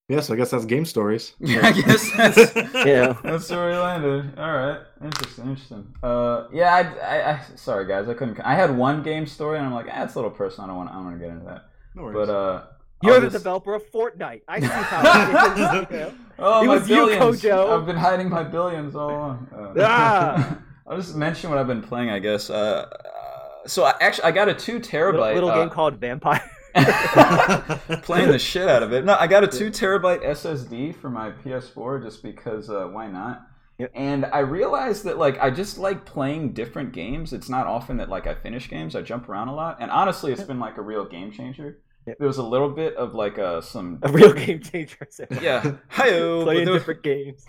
Yes, 0.09 0.29
I 0.31 0.35
guess 0.35 0.49
that's 0.49 0.65
game 0.65 0.85
stories. 0.85 1.33
yeah, 1.39 1.59
I 1.67 1.71
guess 1.71 2.11
that's 2.17 2.55
Yeah. 2.85 3.13
that's 3.23 3.49
where 3.51 3.69
we 3.69 3.77
landed. 3.77 4.37
All 4.39 4.51
right, 4.53 4.79
interesting, 5.03 5.45
interesting. 5.49 5.93
Uh, 6.01 6.47
yeah, 6.51 6.73
I, 6.73 6.81
I, 7.15 7.31
I, 7.33 7.41
sorry 7.55 7.85
guys, 7.87 8.09
I 8.09 8.15
couldn't. 8.15 8.39
I 8.41 8.55
had 8.55 8.75
one 8.75 9.03
game 9.03 9.27
story, 9.27 9.57
and 9.59 9.67
I'm 9.67 9.73
like, 9.73 9.85
ah, 9.91 10.03
it's 10.03 10.15
a 10.15 10.17
little 10.17 10.31
personal. 10.31 10.65
I 10.65 10.67
don't 10.69 10.77
want, 10.77 10.89
I 10.89 10.93
don't 10.95 11.05
want 11.05 11.19
to 11.19 11.25
get 11.25 11.31
into 11.33 11.45
that. 11.45 11.65
No 11.95 12.03
worries. 12.03 12.15
But 12.27 12.33
uh, 12.33 12.63
You're 13.03 13.13
I'll 13.13 13.21
the 13.21 13.27
just- 13.27 13.37
developer 13.43 13.75
of 13.75 13.83
Fortnite. 13.91 14.41
I 14.47 14.59
see 14.59 14.65
how 14.65 15.51
it 15.81 15.83
is. 15.83 15.91
you 15.91 15.97
know? 15.99 16.13
Oh, 16.39 16.63
It 16.63 16.67
my 16.67 16.73
was 16.79 16.89
you, 16.89 16.95
billions. 16.95 17.41
Kojo. 17.43 17.79
I've 17.79 17.85
been 17.85 17.95
hiding 17.97 18.29
my 18.29 18.43
billions 18.43 18.95
all 18.95 19.09
along. 19.11 19.47
Uh, 19.55 19.73
Ah. 19.79 20.57
I'll 20.87 20.97
just 20.97 21.15
mention 21.15 21.51
what 21.51 21.59
I've 21.59 21.67
been 21.67 21.83
playing, 21.83 22.09
I 22.09 22.17
guess. 22.17 22.49
Uh, 22.49 22.89
uh, 22.89 23.67
so 23.67 23.83
I, 23.83 23.93
actually, 24.01 24.23
I 24.23 24.31
got 24.31 24.49
a 24.49 24.55
two 24.55 24.79
terabyte 24.79 25.13
Little, 25.13 25.33
little 25.35 25.49
uh, 25.51 25.55
game 25.59 25.69
called 25.69 25.99
Vampyr. 25.99 26.41
playing 28.03 28.31
the 28.31 28.39
shit 28.39 28.67
out 28.67 28.83
of 28.83 28.93
it. 28.93 29.05
No, 29.05 29.15
I 29.19 29.27
got 29.27 29.43
a 29.43 29.47
two 29.47 29.69
terabyte 29.69 30.23
SSD 30.23 30.95
for 30.95 31.09
my 31.09 31.31
PS4 31.31 32.03
just 32.03 32.23
because 32.23 32.69
uh, 32.69 32.85
why 32.85 33.07
not? 33.07 33.47
Yep. 33.79 33.91
And 33.95 34.25
I 34.25 34.39
realized 34.39 35.05
that 35.05 35.17
like 35.17 35.39
I 35.39 35.49
just 35.49 35.77
like 35.77 36.05
playing 36.05 36.53
different 36.53 36.91
games. 36.91 37.31
It's 37.31 37.47
not 37.47 37.65
often 37.65 37.97
that 37.97 38.09
like 38.09 38.27
I 38.27 38.35
finish 38.35 38.69
games. 38.69 38.95
I 38.95 39.01
jump 39.01 39.29
around 39.29 39.47
a 39.47 39.55
lot, 39.55 39.77
and 39.79 39.89
honestly, 39.89 40.33
it's 40.33 40.43
been 40.43 40.59
like 40.59 40.77
a 40.77 40.81
real 40.81 41.05
game 41.05 41.31
changer. 41.31 41.79
Yep. 42.05 42.17
There 42.17 42.27
was 42.27 42.39
a 42.39 42.43
little 42.43 42.69
bit 42.69 42.95
of 42.95 43.13
like 43.13 43.39
uh, 43.39 43.61
some 43.61 43.99
a 44.01 44.11
real 44.11 44.33
game 44.33 44.61
changer. 44.61 45.07
yeah, 45.41 45.75
hi-oh, 45.87 46.43
Playing 46.45 46.65
different 46.65 47.03
games. 47.03 47.45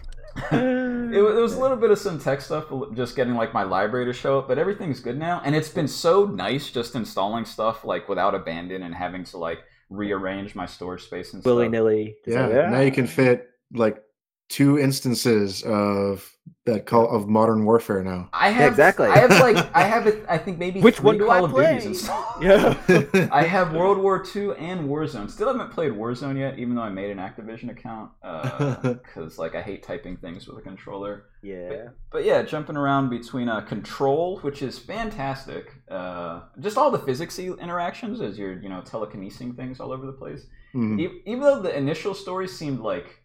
it, 0.53 1.23
wa- 1.23 1.33
there 1.33 1.43
was 1.43 1.55
a 1.55 1.61
little 1.61 1.77
bit 1.77 1.91
of 1.91 1.99
some 1.99 2.19
tech 2.19 2.41
stuff, 2.41 2.67
just 2.95 3.17
getting 3.17 3.35
like 3.35 3.53
my 3.53 3.63
library 3.63 4.07
to 4.07 4.13
show 4.13 4.39
up, 4.39 4.49
but 4.49 4.59
everything's 4.59 5.01
good 5.01 5.19
now, 5.19 5.41
and 5.45 5.55
it's 5.55 5.69
been 5.69 5.89
so 5.89 6.27
nice 6.27 6.71
just 6.71 6.95
installing 6.95 7.45
stuff 7.45 7.85
like 7.85 8.09
without 8.09 8.35
abandon 8.35 8.83
and 8.83 8.95
having 8.95 9.25
to 9.25 9.37
like 9.39 9.59
rearrange 9.89 10.55
my 10.55 10.67
storage 10.67 11.03
space 11.03 11.33
and 11.33 11.43
stuff. 11.43 11.51
willy 11.51 11.67
stuff. 11.67 11.73
nilly. 11.73 12.17
yeah, 12.27 12.71
now 12.71 12.81
you 12.81 12.93
can 12.93 13.07
fit 13.07 13.49
like 13.73 14.03
two 14.51 14.79
instances 14.79 15.63
of 15.63 16.31
that 16.67 16.85
call 16.85 17.09
of 17.09 17.27
modern 17.29 17.65
warfare 17.65 18.03
now. 18.03 18.29
I 18.33 18.51
have 18.51 18.73
exactly. 18.73 19.07
I 19.09 19.19
have 19.19 19.31
like 19.31 19.57
I 19.75 19.83
have 19.85 20.07
it. 20.07 20.25
I 20.29 20.37
think 20.39 20.59
maybe 20.59 20.81
Which 20.81 20.97
three 20.97 21.07
one 21.07 21.19
do 21.19 21.27
Call 21.27 21.47
I 21.47 21.51
play? 21.51 21.79
Duties. 21.79 22.09
Yeah. 22.41 23.29
I 23.33 23.43
have 23.45 23.73
World 23.75 23.99
War 23.99 24.25
II 24.35 24.53
and 24.59 24.89
Warzone. 24.89 25.31
Still 25.31 25.49
haven't 25.49 25.73
played 25.73 25.93
Warzone 25.93 26.39
yet, 26.39 26.59
even 26.59 26.75
though 26.75 26.83
I 26.83 26.89
made 26.91 27.11
an 27.11 27.19
Activision 27.19 27.71
account 27.71 28.11
because 28.21 29.39
like 29.39 29.55
I 29.55 29.63
hate 29.63 29.83
typing 29.83 30.17
things 30.17 30.47
with 30.49 30.59
a 30.59 30.63
controller. 30.63 31.27
yeah. 31.43 31.89
But 32.11 32.25
yeah, 32.25 32.43
jumping 32.43 32.77
around 32.77 33.11
between 33.11 33.49
uh, 33.49 33.61
Control, 33.61 34.39
which 34.41 34.63
is 34.63 34.79
fantastic, 34.79 35.71
uh, 35.91 36.43
just 36.59 36.77
all 36.77 36.91
the 36.91 36.99
physicsy 36.99 37.57
interactions 37.61 38.21
as 38.21 38.39
you're 38.39 38.61
you 38.61 38.69
know 38.69 38.83
telekinesing 38.83 39.55
things 39.57 39.81
all 39.81 39.93
over 39.93 40.07
the 40.07 40.13
place. 40.13 40.47
Mhm. 40.75 41.01
E- 41.01 41.23
even 41.27 41.41
though 41.41 41.61
the 41.61 41.77
initial 41.77 42.15
story 42.15 42.49
seemed 42.49 42.81
like 42.81 43.20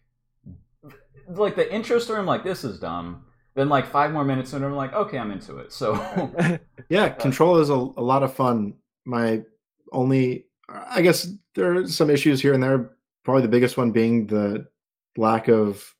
like 1.28 1.56
the 1.56 1.72
intro 1.72 1.98
story, 1.98 2.18
I'm 2.18 2.26
like 2.26 2.44
this 2.44 2.64
is 2.64 2.78
dumb. 2.78 3.24
Then 3.54 3.68
like 3.68 3.86
five 3.86 4.12
more 4.12 4.24
minutes 4.24 4.52
and 4.52 4.64
I'm 4.64 4.74
like 4.74 4.92
okay, 4.92 5.18
I'm 5.18 5.30
into 5.30 5.58
it. 5.58 5.72
So 5.72 5.94
Yeah, 6.88 7.08
control 7.08 7.58
is 7.58 7.70
a, 7.70 7.74
a 7.74 8.02
lot 8.02 8.22
of 8.22 8.34
fun. 8.34 8.74
My 9.04 9.42
only, 9.92 10.46
I 10.68 11.00
guess 11.02 11.28
there 11.54 11.76
are 11.76 11.86
some 11.86 12.10
issues 12.10 12.40
here 12.42 12.54
and 12.54 12.62
there. 12.62 12.92
Probably 13.24 13.42
the 13.42 13.48
biggest 13.48 13.76
one 13.76 13.90
being 13.92 14.26
the 14.26 14.66
lack 15.16 15.48
of 15.48 15.94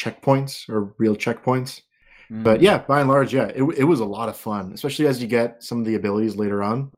checkpoints 0.00 0.68
or 0.68 0.94
real 0.98 1.16
checkpoints. 1.16 1.82
But 2.28 2.58
Mm. 2.58 2.62
yeah, 2.62 2.78
by 2.78 3.00
and 3.00 3.08
large, 3.08 3.32
yeah, 3.32 3.46
it, 3.54 3.62
it 3.78 3.84
was 3.84 4.00
a 4.00 4.04
lot 4.04 4.28
of 4.28 4.36
fun, 4.36 4.72
especially 4.72 5.06
as 5.06 5.22
you 5.22 5.28
get 5.28 5.62
some 5.62 5.78
of 5.78 5.84
the 5.84 5.94
abilities 5.94 6.34
later 6.34 6.60
on. 6.60 6.90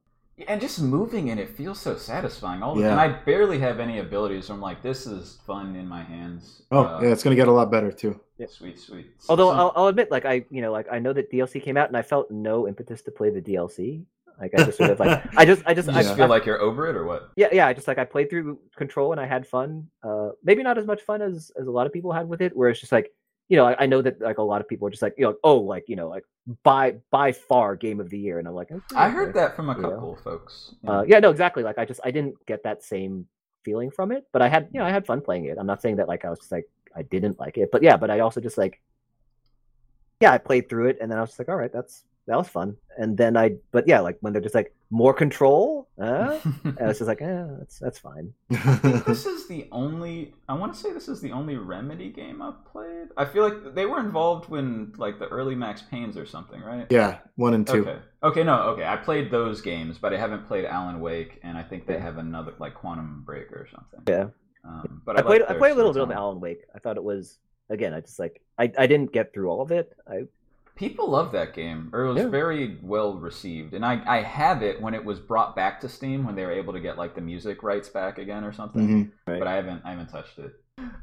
And 0.47 0.61
just 0.61 0.81
moving 0.81 1.29
in 1.29 1.39
it 1.39 1.49
feels 1.51 1.81
so 1.81 1.97
satisfying. 1.97 2.63
All 2.63 2.75
the, 2.75 2.83
Yeah. 2.83 2.93
and 2.93 3.01
I 3.01 3.09
barely 3.09 3.59
have 3.59 3.81
any 3.81 3.99
abilities. 3.99 4.47
So 4.47 4.55
I'm 4.55 4.61
like 4.61 4.83
this 4.83 5.07
is 5.07 5.39
fun 5.47 5.75
in 5.77 5.87
my 5.89 6.03
hands. 6.03 6.63
Oh, 6.71 6.85
Uh, 6.85 7.01
yeah, 7.03 7.09
it's 7.09 7.23
going 7.25 7.35
to 7.37 7.41
get 7.41 7.49
a 7.49 7.53
lot 7.53 7.71
better 7.71 7.91
too. 7.91 8.21
Yeah. 8.39 8.47
sweet, 8.49 8.79
sweet. 8.79 9.07
Although 9.29 9.51
some- 9.51 9.59
I'll, 9.61 9.73
I'll 9.75 9.87
admit, 9.89 10.11
like 10.11 10.25
I, 10.25 10.45
you 10.51 10.61
know, 10.63 10.71
like 10.71 10.87
I 10.93 10.99
know 11.01 11.13
that 11.13 11.31
DLC 11.33 11.61
came 11.63 11.77
out, 11.77 11.89
and 11.89 11.97
I 11.97 12.03
felt 12.03 12.31
no 12.31 12.69
impetus 12.69 13.03
to 13.03 13.11
play 13.11 13.31
the 13.31 13.41
DLC. 13.43 14.05
Like 14.41 14.53
I 14.57 14.63
just 14.65 14.79
sort 14.79 14.91
of 14.91 15.01
like 15.01 15.27
I 15.37 15.45
just 15.45 15.63
I 15.67 15.75
just 15.75 15.89
you 15.89 15.95
I 15.95 16.03
just 16.03 16.15
I- 16.15 16.17
feel 16.17 16.29
like 16.29 16.47
you're 16.47 16.61
over 16.61 16.87
it 16.89 16.95
or 16.95 17.05
what? 17.05 17.31
yeah 17.35 17.49
yeah 17.51 17.67
I 17.67 17.73
just 17.73 17.89
like 17.89 17.99
I 17.99 18.05
played 18.05 18.31
through 18.31 18.61
Control 18.77 19.11
and 19.11 19.21
I 19.21 19.27
had 19.27 19.45
fun. 19.45 19.89
Uh, 20.05 20.29
maybe 20.45 20.63
not 20.63 20.79
as 20.79 20.87
much 20.87 21.03
fun 21.03 21.21
as 21.23 21.51
as 21.61 21.67
a 21.67 21.71
lot 21.73 21.87
of 21.89 21.93
people 21.93 22.13
had 22.13 22.29
with 22.29 22.41
it. 22.41 22.57
Where 22.57 22.69
it's 22.69 22.79
just 22.79 22.93
like 22.93 23.11
you 23.49 23.57
know 23.57 23.67
I, 23.67 23.85
I 23.85 23.87
know 23.87 24.03
that 24.03 24.21
like 24.21 24.39
a 24.39 24.43
lot 24.43 24.61
of 24.61 24.69
people 24.69 24.87
are 24.89 24.91
just 24.91 25.03
like 25.03 25.15
you 25.19 25.25
know 25.25 25.37
oh 25.45 25.59
like 25.59 25.89
you 25.89 25.97
know 25.97 26.09
like 26.09 26.25
by 26.63 26.97
by 27.11 27.33
far 27.33 27.77
game 27.77 28.01
of 28.01 28.09
the 28.09 28.19
year, 28.19 28.39
and 28.39 28.49
I'm 28.49 28.55
like 28.55 28.71
"Okay, 28.71 28.97
I 28.97 29.09
heard 29.11 29.31
okay." 29.31 29.39
that 29.41 29.57
from 29.57 29.69
a 29.69 29.77
Yeah. 29.77 29.83
couple 29.91 30.15
of 30.15 30.21
folks. 30.21 30.75
Uh, 30.87 31.05
yeah, 31.07 31.19
no, 31.19 31.31
exactly. 31.31 31.63
Like 31.63 31.79
I 31.79 31.85
just 31.85 32.01
I 32.05 32.11
didn't 32.11 32.35
get 32.47 32.63
that 32.63 32.83
same 32.83 33.27
feeling 33.65 33.91
from 33.91 34.13
it, 34.13 34.27
but 34.33 34.41
I 34.41 34.49
had 34.49 34.69
you 34.73 34.81
know 34.81 34.87
I 34.87 34.91
had 34.91 35.05
fun 35.05 35.21
playing 35.21 35.45
it. 35.47 35.59
I'm 35.59 35.67
not 35.67 35.83
saying 35.83 35.97
that 35.97 36.09
like 36.09 36.25
I 36.25 36.31
was 36.31 36.39
just 36.39 36.53
like 36.53 36.69
I 36.97 37.03
didn't 37.03 37.39
like 37.39 37.59
it, 37.59 37.71
but 37.71 37.83
yeah, 37.83 37.97
but 37.99 38.11
I 38.11 38.21
also 38.21 38.41
just 38.41 38.57
like 38.57 38.81
yeah 40.21 40.33
I 40.33 40.39
played 40.39 40.69
through 40.69 40.89
it 40.89 40.99
and 41.01 41.11
then 41.11 41.19
I 41.19 41.21
was 41.21 41.31
just 41.31 41.39
like 41.39 41.49
all 41.49 41.57
right 41.57 41.73
that's 41.73 42.03
that 42.29 42.37
was 42.37 42.49
fun 42.49 42.77
and 42.99 43.17
then 43.17 43.37
I 43.37 43.57
but 43.73 43.89
yeah 43.89 44.01
like 44.01 44.19
when 44.21 44.33
they're 44.33 44.43
just 44.43 44.55
like 44.55 44.75
more 44.91 45.13
control, 45.13 45.87
uh, 46.01 46.39
and 46.65 46.79
I 46.81 46.87
was 46.87 46.97
just 46.99 47.09
like 47.09 47.21
eh, 47.21 47.45
that's 47.59 47.79
that's 47.79 47.99
fine. 47.99 48.33
I 48.51 48.57
think 48.77 49.05
this 49.13 49.27
is 49.27 49.47
the 49.47 49.69
only. 49.71 50.35
I 50.49 50.55
want 50.55 50.73
to 50.73 50.81
say 50.81 50.95
this 50.95 51.09
is 51.09 51.21
the 51.21 51.31
only 51.31 51.57
Remedy 51.57 52.09
game 52.09 52.41
I've 52.41 52.65
played. 52.65 53.09
I 53.19 53.27
feel 53.27 53.43
like 53.45 53.75
they 53.75 53.85
were 53.85 54.01
involved 54.01 54.49
when 54.49 54.95
like 54.97 55.19
the 55.19 55.29
early 55.29 55.55
Max 55.55 55.83
Payne's 55.83 56.17
or 56.17 56.25
something, 56.25 56.61
right? 56.63 56.87
yeah, 56.89 57.19
one 57.37 57.53
and 57.53 57.67
two. 57.67 57.83
Okay. 57.87 57.99
Okay. 58.23 58.45
No. 58.45 58.55
Okay. 58.71 58.87
I 58.87 58.97
played 58.97 59.31
those 59.31 59.61
games, 59.61 59.99
but 59.99 60.15
I 60.15 60.17
haven't 60.19 60.47
played 60.49 60.65
Alan 60.65 61.01
Wake, 61.01 61.39
and 61.43 61.59
I 61.59 61.63
think 61.63 61.87
they 61.87 61.95
Yeah. 61.95 62.01
have 62.01 62.17
another 62.17 62.55
like 62.59 62.75
Quantum 62.75 63.25
Break 63.27 63.53
or 63.53 63.69
something. 63.71 64.01
Yeah. 64.09 64.29
Um, 64.65 65.03
but 65.05 65.19
I 65.19 65.23
played 65.23 65.43
I 65.43 65.55
played 65.55 65.73
a 65.73 65.75
little 65.75 65.93
bit 65.93 66.03
of. 66.03 66.11
Alan 66.11 66.41
Wake. 66.41 66.63
I 66.75 66.79
thought 66.79 66.97
it 66.97 67.05
was 67.05 67.39
again 67.69 67.93
I 67.93 68.01
just 68.01 68.19
like 68.19 68.41
I 68.59 68.73
I 68.79 68.87
didn't 68.87 69.13
get 69.13 69.35
through 69.35 69.51
all 69.51 69.61
of 69.61 69.71
it. 69.71 69.93
I 70.09 70.23
People 70.79 71.11
love 71.11 71.33
that 71.33 71.55
game, 71.55 71.91
or 71.93 72.05
it 72.07 72.09
was 72.15 72.23
Yeah. 72.23 72.29
very 72.29 72.79
well 72.83 73.15
received. 73.15 73.75
And 73.75 73.85
I, 73.85 74.01
I 74.07 74.23
have 74.23 74.63
it 74.63 74.81
when 74.81 74.95
it 74.95 75.05
was 75.05 75.19
brought 75.19 75.57
back 75.57 75.81
to 75.81 75.89
Steam 75.89 76.25
when 76.25 76.37
they 76.37 76.45
were 76.47 76.53
able 76.53 76.73
to 76.73 76.81
get 76.81 76.97
like 76.97 77.15
the 77.17 77.21
music 77.21 77.65
rights 77.65 77.89
back 77.89 78.19
again 78.19 78.45
or 78.45 78.53
something. 78.53 78.89
Mhm. 78.89 79.11
Right. 79.27 79.39
But 79.41 79.49
I 79.49 79.55
haven't 79.55 79.83
I 79.85 79.91
haven't 79.91 80.09
touched 80.09 80.39
it. 80.39 80.53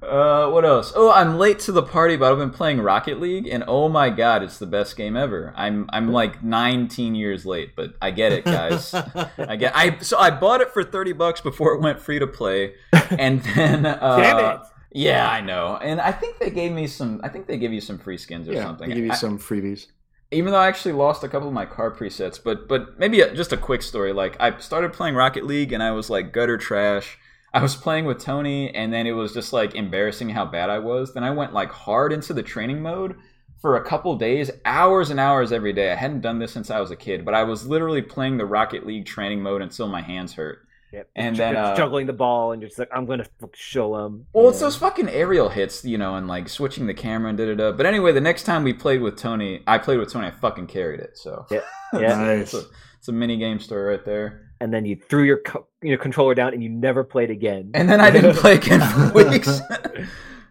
Uh, 0.02 0.50
what 0.52 0.64
else? 0.64 0.94
Oh, 0.96 1.12
I'm 1.12 1.38
late 1.38 1.60
to 1.60 1.74
the 1.74 1.84
party, 1.84 2.16
but 2.16 2.32
I've 2.32 2.38
been 2.38 2.50
playing 2.52 2.80
Rocket 2.80 3.20
League, 3.20 3.46
and 3.48 3.62
oh 3.68 3.90
my 3.90 4.10
god, 4.10 4.42
it's 4.44 4.58
the 4.58 4.66
best 4.66 4.96
game 4.96 5.18
ever. 5.18 5.54
I'm 5.58 5.90
I'm 5.92 6.14
like 6.14 6.42
19 6.42 7.14
years 7.14 7.46
late, 7.46 7.76
but 7.76 7.96
I 8.02 8.12
get 8.12 8.32
it, 8.32 8.46
guys. 8.46 8.94
I 9.38 9.58
get 9.58 9.74
I 9.76 9.98
so 10.00 10.18
I 10.18 10.30
bought 10.32 10.62
it 10.62 10.72
for 10.72 10.82
30 10.86 11.12
bucks 11.12 11.42
before 11.42 11.74
it 11.74 11.82
went 11.82 12.00
free 12.00 12.20
to 12.20 12.28
play, 12.28 12.76
and 13.20 13.42
then 13.42 13.86
uh, 13.86 14.18
damn 14.18 14.56
it. 14.56 14.62
Yeah, 14.92 15.30
I 15.30 15.42
know. 15.42 15.78
And 15.78 16.00
I 16.00 16.12
think 16.12 16.40
they 16.40 16.50
gave 16.50 16.72
me 16.72 16.88
some. 16.88 17.20
I 17.24 17.30
think 17.30 17.48
they 17.48 17.58
give 17.58 17.74
you 17.74 17.82
some 17.82 17.98
free 17.98 18.18
skins 18.18 18.48
or 18.48 18.54
yeah, 18.54 18.64
something. 18.64 18.90
they 18.90 18.96
give 18.96 19.06
you 19.06 19.12
I- 19.12 19.16
some 19.16 19.38
freebies. 19.40 19.88
even 20.32 20.52
though 20.52 20.60
I 20.60 20.68
actually 20.68 20.94
lost 20.94 21.24
a 21.24 21.28
couple 21.30 21.48
of 21.48 21.54
my 21.54 21.66
car 21.66 21.92
presets, 21.92 22.40
but 22.44 22.68
but 22.68 22.98
maybe 23.00 23.22
a, 23.22 23.34
just 23.34 23.54
a 23.54 23.58
quick 23.58 23.82
story. 23.82 24.14
Like 24.14 24.36
I 24.40 24.58
started 24.60 24.94
playing 24.94 25.16
Rocket 25.16 25.46
League 25.46 25.72
and 25.74 25.84
I 25.84 25.92
was 25.92 26.10
like 26.10 26.32
gutter 26.34 26.58
trash. 26.58 27.18
I 27.54 27.62
was 27.62 27.76
playing 27.76 28.04
with 28.06 28.20
Tony 28.20 28.74
and 28.76 28.92
then 28.92 29.08
it 29.08 29.14
was 29.14 29.34
just 29.34 29.54
like 29.54 29.76
embarrassing 29.76 30.30
how 30.30 30.44
bad 30.46 30.70
I 30.70 30.80
was. 30.80 31.14
Then 31.14 31.24
I 31.24 31.32
went 31.32 31.54
like 31.54 31.72
hard 31.72 32.12
into 32.12 32.34
the 32.34 32.44
training 32.44 32.82
mode 32.82 33.16
for 33.62 33.78
a 33.78 33.84
couple 33.86 34.16
days, 34.18 34.52
hours 34.66 35.10
and 35.10 35.20
hours 35.22 35.54
every 35.54 35.72
day. 35.72 35.90
I 35.92 35.96
hadn't 35.96 36.20
done 36.20 36.40
this 36.40 36.52
since 36.52 36.70
I 36.70 36.82
was 36.82 36.92
a 36.92 36.98
kid, 36.98 37.24
but 37.24 37.34
I 37.34 37.44
was 37.44 37.66
literally 37.66 38.02
playing 38.02 38.38
the 38.38 38.46
Rocket 38.46 38.86
League 38.86 39.06
training 39.06 39.42
mode 39.42 39.62
until 39.62 39.88
my 39.88 40.02
hands 40.02 40.34
hurt. 40.34 40.65
Yep. 40.96 41.10
And 41.16 41.36
Ju- 41.36 41.40
then, 41.42 41.56
uh, 41.58 41.76
juggling 41.76 42.08
the 42.08 42.14
ball 42.14 42.52
and 42.54 42.62
you're 42.62 42.70
just 42.70 42.80
like 42.80 42.90
I'm 42.94 43.06
gonna 43.06 43.26
f- 43.44 43.50
show 43.54 43.98
them. 43.98 44.26
Well, 44.34 44.50
it's 44.50 44.60
those 44.62 44.78
fucking 44.78 45.10
aerial 45.10 45.50
hits, 45.50 45.84
you 45.86 45.98
know, 45.98 46.16
and 46.16 46.28
like 46.28 46.48
switching 46.50 46.88
the 46.88 46.94
camera 46.94 47.30
and 47.30 47.38
da 47.38 47.46
da 47.46 47.56
da. 47.56 47.72
But 47.74 47.86
anyway, 47.86 48.12
the 48.14 48.22
next 48.22 48.44
time 48.44 48.64
we 48.64 48.74
played 48.74 49.02
with 49.02 49.18
Tony, 49.18 49.62
I 49.68 49.78
played 49.78 50.00
with 50.00 50.12
Tony. 50.12 50.28
I 50.28 50.32
fucking 50.32 50.68
carried 50.68 51.02
it. 51.02 51.18
So 51.18 51.46
Yeah. 51.52 51.60
Yeah. 51.94 52.16
Nice. 52.16 52.54
it's, 52.54 52.66
a, 52.66 52.68
it's 53.00 53.08
a 53.10 53.12
mini 53.12 53.38
game 53.38 53.60
story 53.60 53.84
right 53.96 54.06
there. 54.06 54.50
and 54.62 54.74
then 54.74 54.86
you 54.86 54.96
threw 55.10 55.24
your 55.24 55.40
co- 55.42 55.68
your 55.82 55.98
controller 55.98 56.34
down 56.34 56.54
and 56.54 56.64
you 56.64 56.70
never 56.70 57.04
played 57.04 57.30
again. 57.30 57.72
And 57.74 57.90
then 57.90 58.00
I 58.02 58.10
didn't 58.10 58.36
play 58.44 58.56
again 58.56 58.82
for 58.82 59.14
weeks. 59.30 59.60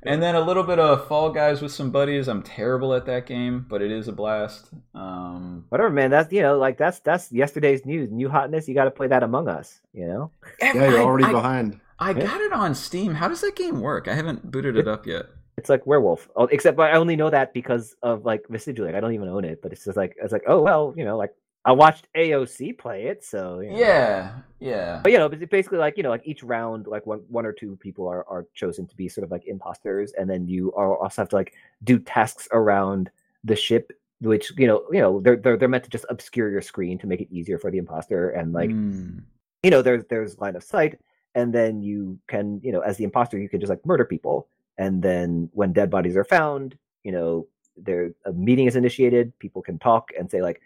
and 0.05 0.23
then 0.23 0.35
a 0.35 0.41
little 0.41 0.63
bit 0.63 0.79
of 0.79 1.07
Fall 1.09 1.31
Guys 1.31 1.63
with 1.63 1.73
some 1.73 1.91
buddies. 1.91 2.29
I'm 2.29 2.43
terrible 2.43 2.95
at 2.95 3.07
that 3.07 3.27
game, 3.27 3.67
but 3.69 3.83
it 3.83 3.91
is 3.91 4.09
a 4.09 4.13
blast. 4.13 4.69
Um, 4.95 5.65
Whatever, 5.69 5.91
man. 5.91 6.11
That's 6.11 6.33
you 6.33 6.43
know, 6.43 6.59
like 6.59 6.79
that's 6.79 7.01
that's 7.01 7.31
yesterday's 7.33 7.85
news. 7.85 8.11
New 8.11 8.29
hotness. 8.29 8.69
You 8.69 8.75
got 8.75 8.85
to 8.85 8.91
play 8.91 9.07
that 9.09 9.23
Among 9.23 9.49
Us. 9.49 9.81
You 9.93 10.07
know. 10.07 10.31
Yeah, 10.61 10.75
you're 10.75 11.03
already 11.03 11.25
I, 11.25 11.33
behind. 11.33 11.81
I 11.99 12.13
got 12.13 12.41
it 12.41 12.53
on 12.53 12.75
Steam. 12.75 13.15
How 13.15 13.29
does 13.29 13.41
that 13.41 13.57
game 13.57 13.81
work? 13.81 14.09
I 14.09 14.15
haven't 14.15 14.51
booted 14.51 14.77
it 14.77 14.89
up 14.89 15.07
yet. 15.07 15.27
It's 15.57 15.69
like 15.69 15.87
werewolf, 15.87 16.29
oh, 16.35 16.47
except 16.47 16.79
I 16.81 16.93
only 16.93 17.15
know 17.15 17.31
that 17.31 17.55
because 17.55 17.95
of 18.03 18.25
like 18.25 18.45
Vestigial. 18.49 18.87
Like, 18.87 18.97
I 18.97 19.01
don't 19.01 19.15
even 19.15 19.29
own 19.29 19.45
it, 19.45 19.63
but 19.63 19.73
it's 19.73 19.85
just 19.85 19.97
like 19.97 20.17
it's 20.21 20.33
like 20.33 20.43
oh 20.47 20.61
well, 20.61 20.93
you 20.97 21.05
know, 21.05 21.17
like 21.17 21.33
I 21.67 21.73
watched 21.73 22.09
AOC 22.15 22.77
play 22.77 23.05
it, 23.07 23.25
so 23.25 23.61
you 23.61 23.71
know. 23.71 23.79
Yeah, 23.79 24.33
yeah. 24.61 25.01
But 25.03 25.13
you 25.13 25.19
know, 25.19 25.27
it's 25.27 25.51
basically 25.51 25.79
like 25.79 25.97
you 25.97 26.03
know, 26.03 26.11
like 26.11 26.27
each 26.27 26.43
round, 26.43 26.87
like 26.87 27.07
one 27.07 27.21
one 27.29 27.47
or 27.47 27.53
two 27.53 27.77
people 27.77 28.07
are 28.07 28.25
are 28.29 28.47
chosen 28.55 28.87
to 28.87 28.97
be 28.97 29.09
sort 29.09 29.25
of 29.25 29.31
like 29.31 29.47
imposters, 29.47 30.13
and 30.13 30.29
then 30.29 30.47
you 30.47 30.73
are 30.75 30.99
also 30.99 31.23
have 31.23 31.31
to 31.31 31.37
like 31.37 31.55
do 31.83 31.99
tasks 31.99 32.49
around 32.53 33.11
the 33.45 33.57
ship, 33.57 33.93
which 34.21 34.53
you 34.59 34.67
know, 34.67 34.85
you 34.93 35.01
know, 35.01 35.21
they're 35.21 35.37
they're 35.37 35.57
they're 35.57 35.69
meant 35.69 35.85
to 35.85 35.91
just 35.91 36.05
obscure 36.11 36.51
your 36.51 36.61
screen 36.61 36.99
to 36.99 37.07
make 37.07 37.23
it 37.23 37.29
easier 37.31 37.59
for 37.59 37.71
the 37.71 37.79
imposter, 37.79 38.31
and 38.31 38.53
like 38.53 38.71
Mm. 38.71 39.23
you 39.63 39.71
know, 39.71 39.81
there's 39.81 40.05
there's 40.11 40.39
line 40.39 40.57
of 40.57 40.63
sight, 40.63 40.99
and 41.35 41.55
then 41.55 41.81
you 41.81 42.19
can 42.27 42.61
you 42.63 42.73
know, 42.73 42.81
as 42.81 42.99
the 42.99 43.05
imposter, 43.05 43.39
you 43.39 43.49
can 43.49 43.61
just 43.61 43.71
like 43.71 43.87
murder 43.87 44.05
people, 44.05 44.49
and 44.77 45.03
then 45.03 45.49
when 45.55 45.73
dead 45.73 45.89
bodies 45.89 46.17
are 46.17 46.25
found, 46.25 46.77
you 47.05 47.13
know, 47.13 47.47
there 47.79 48.13
a 48.27 48.33
meeting 48.35 48.67
is 48.67 48.77
initiated, 48.77 49.33
people 49.39 49.63
can 49.63 49.79
talk 49.79 50.11
and 50.19 50.31
say 50.31 50.43
like. 50.43 50.61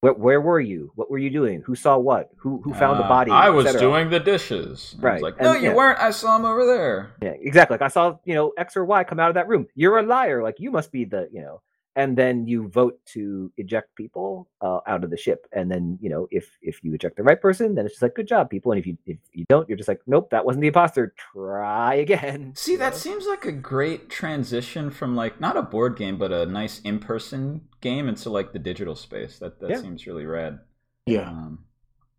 Where, 0.00 0.12
where 0.12 0.40
were 0.40 0.60
you? 0.60 0.92
What 0.94 1.10
were 1.10 1.18
you 1.18 1.30
doing? 1.30 1.62
Who 1.64 1.74
saw 1.74 1.96
what? 1.96 2.30
Who 2.36 2.60
who 2.62 2.74
found 2.74 3.00
the 3.00 3.04
Uh, 3.04 3.08
body? 3.08 3.30
I 3.30 3.48
was 3.48 3.74
doing 3.76 4.10
the 4.10 4.20
dishes. 4.20 4.94
And 4.98 5.04
I 5.06 5.12
was 5.14 5.22
Right, 5.22 5.22
like, 5.22 5.40
no, 5.40 5.52
and- 5.54 5.62
you 5.62 5.70
yeah. 5.70 5.74
weren't. 5.74 5.98
I 5.98 6.10
saw 6.10 6.36
him 6.36 6.44
over 6.44 6.66
there. 6.66 7.12
Yeah, 7.22 7.30
exactly. 7.40 7.74
Like 7.74 7.82
I 7.82 7.88
saw, 7.88 8.18
you 8.24 8.34
know, 8.34 8.52
X 8.58 8.76
or 8.76 8.84
Y 8.84 9.04
come 9.04 9.18
out 9.18 9.28
of 9.30 9.34
that 9.34 9.48
room. 9.48 9.66
You're 9.74 9.98
a 9.98 10.02
liar. 10.02 10.42
Like 10.42 10.56
you 10.60 10.70
must 10.70 10.92
be 10.92 11.04
the, 11.04 11.28
you 11.32 11.40
know. 11.40 11.62
And 11.96 12.16
then 12.16 12.46
you 12.46 12.68
vote 12.68 13.00
to 13.14 13.50
eject 13.56 13.94
people 13.96 14.48
uh, 14.60 14.80
out 14.86 15.02
of 15.02 15.08
the 15.10 15.16
ship. 15.16 15.46
And 15.52 15.70
then, 15.70 15.98
you 16.00 16.10
know, 16.10 16.28
if 16.30 16.56
if 16.60 16.84
you 16.84 16.92
eject 16.94 17.16
the 17.16 17.22
right 17.22 17.40
person, 17.40 17.74
then 17.74 17.86
it's 17.86 17.94
just 17.94 18.02
like 18.02 18.14
good 18.14 18.28
job, 18.28 18.50
people. 18.50 18.70
And 18.72 18.78
if 18.78 18.86
you 18.86 18.98
if 19.06 19.16
you 19.32 19.46
don't, 19.48 19.66
you're 19.68 19.78
just 19.78 19.88
like, 19.88 20.02
nope, 20.06 20.28
that 20.30 20.44
wasn't 20.44 20.60
the 20.60 20.68
imposter. 20.68 21.14
Try 21.32 21.94
again. 21.94 22.52
See, 22.56 22.72
you 22.72 22.78
that 22.78 22.92
know? 22.92 22.98
seems 22.98 23.26
like 23.26 23.46
a 23.46 23.52
great 23.52 24.10
transition 24.10 24.90
from 24.90 25.16
like 25.16 25.40
not 25.40 25.56
a 25.56 25.62
board 25.62 25.96
game, 25.96 26.18
but 26.18 26.32
a 26.32 26.44
nice 26.44 26.80
in-person 26.80 27.62
game 27.80 28.08
into 28.08 28.28
like 28.30 28.52
the 28.52 28.58
digital 28.58 28.94
space. 28.94 29.38
That 29.38 29.58
that 29.60 29.70
Yeah. 29.70 29.80
seems 29.80 30.06
really 30.06 30.26
rad. 30.26 30.58
Yeah. 31.06 31.28
Um, 31.30 31.64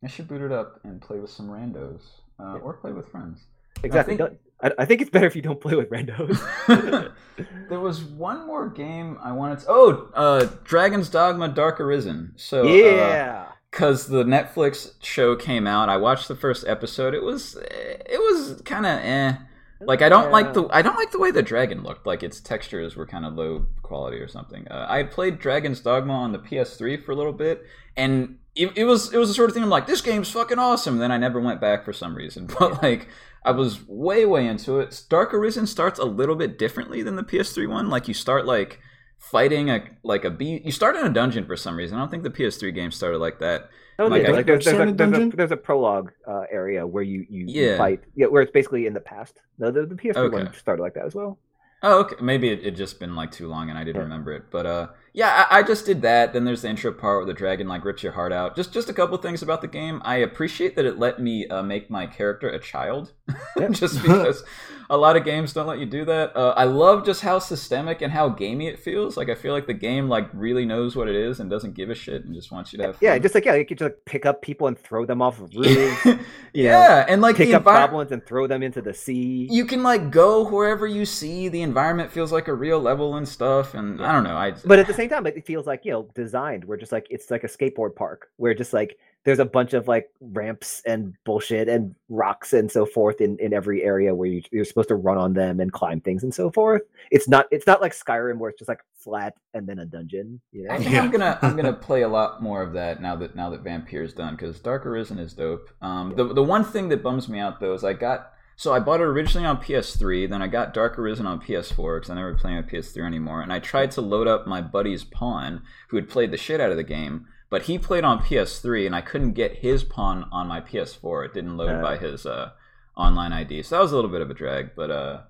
I 0.03 0.07
should 0.07 0.27
boot 0.27 0.41
it 0.41 0.51
up 0.51 0.79
and 0.83 0.99
play 1.01 1.19
with 1.19 1.29
some 1.31 1.49
randos, 1.49 2.01
uh, 2.39 2.53
Yeah. 2.55 2.61
or 2.61 2.73
play 2.73 2.93
with 2.93 3.07
friends. 3.09 3.45
Exactly. 3.83 4.17
think- 4.17 4.29
Don't, 4.29 4.39
I, 4.61 4.81
I 4.83 4.85
think 4.85 5.01
it's 5.01 5.09
better 5.09 5.27
if 5.27 5.35
you 5.35 5.41
don't 5.41 5.61
play 5.61 5.75
with 5.75 5.89
randos. 5.89 6.41
there 7.69 7.79
was 7.79 8.03
one 8.03 8.47
more 8.47 8.69
game 8.69 9.17
I 9.21 9.31
wanted 9.31 9.59
to. 9.59 9.65
Oh, 9.69 10.09
uh, 10.13 10.47
Dragon's 10.63 11.09
Dogma: 11.09 11.49
Dark 11.49 11.79
Arisen. 11.79 12.33
So 12.35 12.67
uh, 12.67 12.71
yeah. 12.71 13.45
because 13.71 14.07
the 14.07 14.23
Netflix 14.23 14.93
show 15.01 15.35
came 15.35 15.67
out, 15.67 15.89
I 15.89 15.97
watched 15.97 16.27
the 16.27 16.35
first 16.35 16.65
episode. 16.67 17.13
It 17.13 17.23
was 17.23 17.55
it 17.61 18.19
was 18.19 18.61
kind 18.65 18.85
of 18.85 18.99
eh. 18.99 19.37
Like 19.79 20.01
I 20.01 20.09
don't 20.09 20.31
like 20.31 20.53
the 20.53 20.67
I 20.71 20.81
don't 20.81 20.95
like 20.95 21.11
the 21.11 21.19
way 21.19 21.29
the 21.29 21.43
dragon 21.43 21.83
looked. 21.83 22.07
Like 22.07 22.23
its 22.23 22.39
textures 22.39 22.95
were 22.95 23.05
kind 23.05 23.25
of 23.25 23.35
low 23.35 23.67
quality 23.83 24.17
or 24.17 24.27
something. 24.27 24.67
Uh, 24.67 24.87
I 24.89 25.03
played 25.03 25.37
Dragon's 25.37 25.81
Dogma 25.81 26.13
on 26.13 26.31
the 26.31 26.39
PS3 26.39 27.03
for 27.05 27.11
a 27.11 27.15
little 27.15 27.33
bit, 27.33 27.63
and 27.95 28.39
it, 28.55 28.75
it 28.75 28.85
was 28.85 29.13
it 29.13 29.17
was 29.17 29.27
the 29.29 29.35
sort 29.35 29.49
of 29.49 29.53
thing 29.53 29.63
I'm 29.63 29.69
like, 29.69 29.85
this 29.85 30.01
game's 30.01 30.31
fucking 30.31 30.57
awesome. 30.57 30.97
Then 30.97 31.11
I 31.11 31.17
never 31.17 31.39
went 31.39 31.61
back 31.61 31.85
for 31.85 31.93
some 31.93 32.15
reason. 32.15 32.47
But 32.59 32.81
like 32.81 33.07
I 33.43 33.51
was 33.51 33.85
way 33.87 34.25
way 34.25 34.47
into 34.47 34.79
it. 34.79 35.03
Dark 35.09 35.33
Arisen 35.33 35.67
starts 35.67 35.99
a 35.99 36.05
little 36.05 36.35
bit 36.35 36.57
differently 36.57 37.01
than 37.03 37.15
the 37.15 37.23
PS3 37.23 37.69
one. 37.69 37.89
Like 37.89 38.07
you 38.07 38.13
start 38.13 38.45
like 38.45 38.79
fighting 39.17 39.69
a 39.69 39.83
like 40.03 40.25
a 40.25 40.29
bee. 40.29 40.61
You 40.63 40.71
start 40.71 40.95
in 40.95 41.05
a 41.05 41.09
dungeon 41.09 41.45
for 41.45 41.55
some 41.55 41.75
reason. 41.77 41.97
I 41.97 42.01
don't 42.01 42.11
think 42.11 42.23
the 42.23 42.29
PS3 42.29 42.73
game 42.73 42.91
started 42.91 43.19
like 43.19 43.39
that. 43.39 43.69
Oh, 43.99 44.05
Like, 44.07 44.27
like 44.27 44.45
there's, 44.45 44.63
there's, 44.63 44.89
a, 44.89 44.93
there's, 44.93 45.17
a, 45.17 45.35
there's 45.35 45.51
a 45.51 45.57
prologue 45.57 46.11
uh, 46.27 46.43
area 46.51 46.85
where 46.85 47.01
you, 47.01 47.25
you, 47.29 47.45
you 47.47 47.63
Yeah. 47.71 47.77
fight, 47.77 48.01
yeah, 48.15 48.27
where 48.27 48.43
it's 48.43 48.51
basically 48.51 48.85
in 48.85 48.93
the 48.93 48.99
past. 48.99 49.41
No, 49.57 49.71
the, 49.71 49.87
the 49.87 49.95
PS3 49.95 50.31
one 50.31 50.53
started 50.53 50.83
like 50.83 50.93
that 50.93 51.05
as 51.05 51.15
well. 51.15 51.39
Oh, 51.81 52.01
okay. 52.01 52.15
Maybe 52.21 52.49
it, 52.49 52.63
it 52.63 52.75
just 52.75 52.99
been 52.99 53.15
like 53.15 53.31
too 53.31 53.47
long 53.47 53.69
and 53.71 53.77
I 53.77 53.83
didn't 53.83 53.95
Yeah. 53.95 54.03
remember 54.03 54.33
it. 54.33 54.51
But 54.51 54.65
uh, 54.67 54.87
yeah, 55.17 55.47
I, 55.49 55.59
I 55.59 55.63
just 55.63 55.83
did 55.87 56.03
that. 56.03 56.33
Then 56.33 56.45
there's 56.45 56.61
the 56.61 56.69
intro 56.69 56.91
part 56.91 57.17
where 57.17 57.25
the 57.25 57.33
dragon 57.33 57.67
like 57.67 57.83
rips 57.83 58.03
your 58.03 58.11
heart 58.11 58.31
out. 58.31 58.55
Just 58.55 58.71
just 58.71 58.87
a 58.87 58.93
couple 58.93 59.17
things 59.17 59.41
about 59.41 59.61
the 59.61 59.67
game. 59.67 59.99
I 60.05 60.17
appreciate 60.17 60.75
that 60.75 60.85
it 60.85 60.99
let 60.99 61.19
me 61.19 61.47
uh, 61.47 61.63
make 61.63 61.89
my 61.89 62.05
character 62.05 62.47
a 62.47 62.59
child, 62.59 63.13
just 63.71 63.99
because 64.03 64.43
a 64.89 64.95
lot 64.97 65.17
of 65.17 65.25
games 65.25 65.51
don't 65.53 65.67
let 65.67 65.79
you 65.79 65.85
do 65.85 66.05
that. 66.05 66.35
Uh, 66.35 66.53
I 66.55 66.63
love 66.63 67.05
just 67.05 67.21
how 67.21 67.39
systemic 67.39 68.01
and 68.01 68.11
how 68.11 68.29
gamey 68.29 68.67
it 68.67 68.79
feels. 68.79 69.17
Like 69.17 69.29
I 69.29 69.35
feel 69.35 69.53
like 69.53 69.67
the 69.67 69.73
game 69.73 70.07
like 70.07 70.29
really 70.33 70.65
knows 70.65 70.95
what 70.95 71.07
it 71.09 71.15
is 71.15 71.39
and 71.39 71.49
doesn't 71.49 71.73
give 71.73 71.89
a 71.89 71.95
shit 71.95 72.23
and 72.25 72.33
just 72.33 72.51
wants 72.51 72.71
you 72.71 72.77
to 72.77 72.85
have 72.85 72.97
Yeah, 73.01 73.13
fun. 73.13 73.21
just 73.21 73.35
like 73.35 73.45
yeah, 73.45 73.55
you 73.55 73.65
could 73.65 73.77
just 73.79 73.91
like 73.91 74.05
pick 74.05 74.25
up 74.25 74.41
people 74.41 74.67
and 74.67 74.77
throw 74.79 75.05
them 75.05 75.21
off 75.21 75.39
of 75.41 75.51
roofs. 75.55 76.05
yeah, 76.53 76.71
know, 77.05 77.05
and 77.13 77.21
like 77.21 77.35
pick 77.35 77.53
up 77.53 77.63
envir- 77.63 77.75
goblins 77.75 78.11
and 78.11 78.25
throw 78.25 78.47
them 78.47 78.63
into 78.63 78.81
the 78.81 78.93
sea. 78.93 79.47
you 79.51 79.65
can 79.65 79.83
like 79.83 80.09
go 80.11 80.47
wherever 80.49 80.87
you 80.87 81.05
see. 81.05 81.49
The 81.49 81.61
environment 81.61 82.11
feels 82.11 82.31
like 82.31 82.47
a 82.47 82.53
real 82.53 82.79
level 82.79 83.15
and 83.17 83.27
stuff. 83.27 83.73
And 83.73 84.03
I 84.03 84.11
don't 84.11 84.23
know. 84.23 84.37
I 84.37 84.51
but 84.65 84.79
at 84.79 84.87
the 84.87 84.93
same 84.93 85.09
time, 85.09 85.25
it 85.27 85.45
feels 85.45 85.67
like 85.67 85.85
you 85.85 85.91
know 85.91 86.09
designed. 86.15 86.65
We're 86.65 86.77
just 86.77 86.91
like 86.91 87.07
it's 87.09 87.29
like 87.29 87.43
a 87.43 87.47
skateboard 87.47 87.95
park 87.95 88.29
where 88.37 88.53
just 88.53 88.73
like 88.73 88.97
there's 89.27 89.39
a 89.39 89.45
bunch 89.45 89.73
of 89.73 89.89
like 89.89 90.09
ramps 90.21 90.81
and 90.85 91.13
bullshit 91.25 91.67
and 91.67 91.93
rocks 92.07 92.53
and 92.53 92.71
so 92.71 92.85
forth 92.85 93.19
in, 93.19 93.37
in 93.39 93.53
every 93.53 93.83
area 93.83 94.15
where 94.15 94.29
you, 94.29 94.41
you're 94.53 94.63
supposed 94.63 94.87
to 94.87 94.95
run 94.95 95.17
on 95.17 95.33
them 95.33 95.59
and 95.59 95.73
climb 95.73 95.99
things 95.99 96.23
and 96.23 96.33
so 96.33 96.49
forth. 96.49 96.83
It's 97.11 97.27
not 97.27 97.45
it's 97.51 97.67
not 97.67 97.81
like 97.81 97.91
Skyrim 97.91 98.37
where 98.37 98.51
it's 98.51 98.59
just 98.59 98.69
like 98.69 98.79
flat 98.95 99.33
and 99.53 99.67
then 99.67 99.79
a 99.79 99.85
dungeon. 99.85 100.39
You 100.53 100.63
know, 100.63 100.73
I 100.73 100.77
think 100.81 100.95
I'm 100.95 101.11
gonna 101.11 101.37
I'm 101.41 101.57
gonna 101.57 101.73
play 101.87 102.03
a 102.03 102.07
lot 102.07 102.41
more 102.41 102.61
of 102.61 102.71
that 102.73 103.01
now 103.01 103.17
that 103.17 103.35
now 103.35 103.49
that 103.49 103.65
Vampyr's 103.65 104.13
done 104.13 104.37
because 104.37 104.61
Dark 104.61 104.85
Arisen 104.85 105.19
is 105.19 105.33
dope. 105.33 105.71
Um, 105.81 106.13
the 106.15 106.33
the 106.33 106.43
one 106.43 106.63
thing 106.63 106.87
that 106.87 107.03
bums 107.03 107.27
me 107.27 107.39
out 107.39 107.59
though 107.59 107.73
is 107.73 107.83
I 107.83 107.91
got 107.91 108.31
so 108.55 108.71
I 108.71 108.79
bought 108.79 109.01
it 109.01 109.03
originally 109.03 109.45
on 109.45 109.57
PS3, 109.57 110.29
then 110.29 110.41
I 110.41 110.47
got 110.47 110.73
Dark 110.73 110.97
Arisen 110.97 111.27
on 111.27 111.41
PS4 111.41 111.97
because 111.97 112.09
I 112.09 112.15
never 112.15 112.33
playing 112.33 112.57
on 112.57 112.63
PS3 112.63 113.05
anymore, 113.05 113.41
and 113.41 113.51
I 113.51 113.59
tried 113.59 113.91
to 113.91 114.01
load 114.01 114.27
up 114.27 114.47
my 114.47 114.61
buddy's 114.61 115.03
pawn 115.03 115.63
who 115.89 115.97
had 115.97 116.09
played 116.09 116.31
the 116.31 116.37
shit 116.37 116.59
out 116.59 116.71
of 116.71 116.77
the 116.77 116.83
game, 116.83 117.27
but 117.49 117.63
he 117.63 117.77
played 117.79 118.03
on 118.03 118.19
PS3 118.19 118.85
and 118.85 118.95
I 118.95 119.01
couldn't 119.01 119.33
get 119.33 119.57
his 119.57 119.83
pawn 119.83 120.27
on 120.31 120.47
my 120.47 120.61
PS4. 120.61 121.25
It 121.25 121.33
didn't 121.33 121.57
load 121.57 121.79
Uh. 121.79 121.81
by 121.81 121.97
his 121.97 122.25
uh, 122.25 122.51
online 122.95 123.33
ID, 123.33 123.63
so 123.63 123.75
that 123.75 123.81
was 123.81 123.91
a 123.91 123.95
little 123.95 124.11
bit 124.11 124.21
of 124.21 124.29
a 124.29 124.33
drag. 124.33 124.75
But 124.75 124.91
uh, 124.91 125.21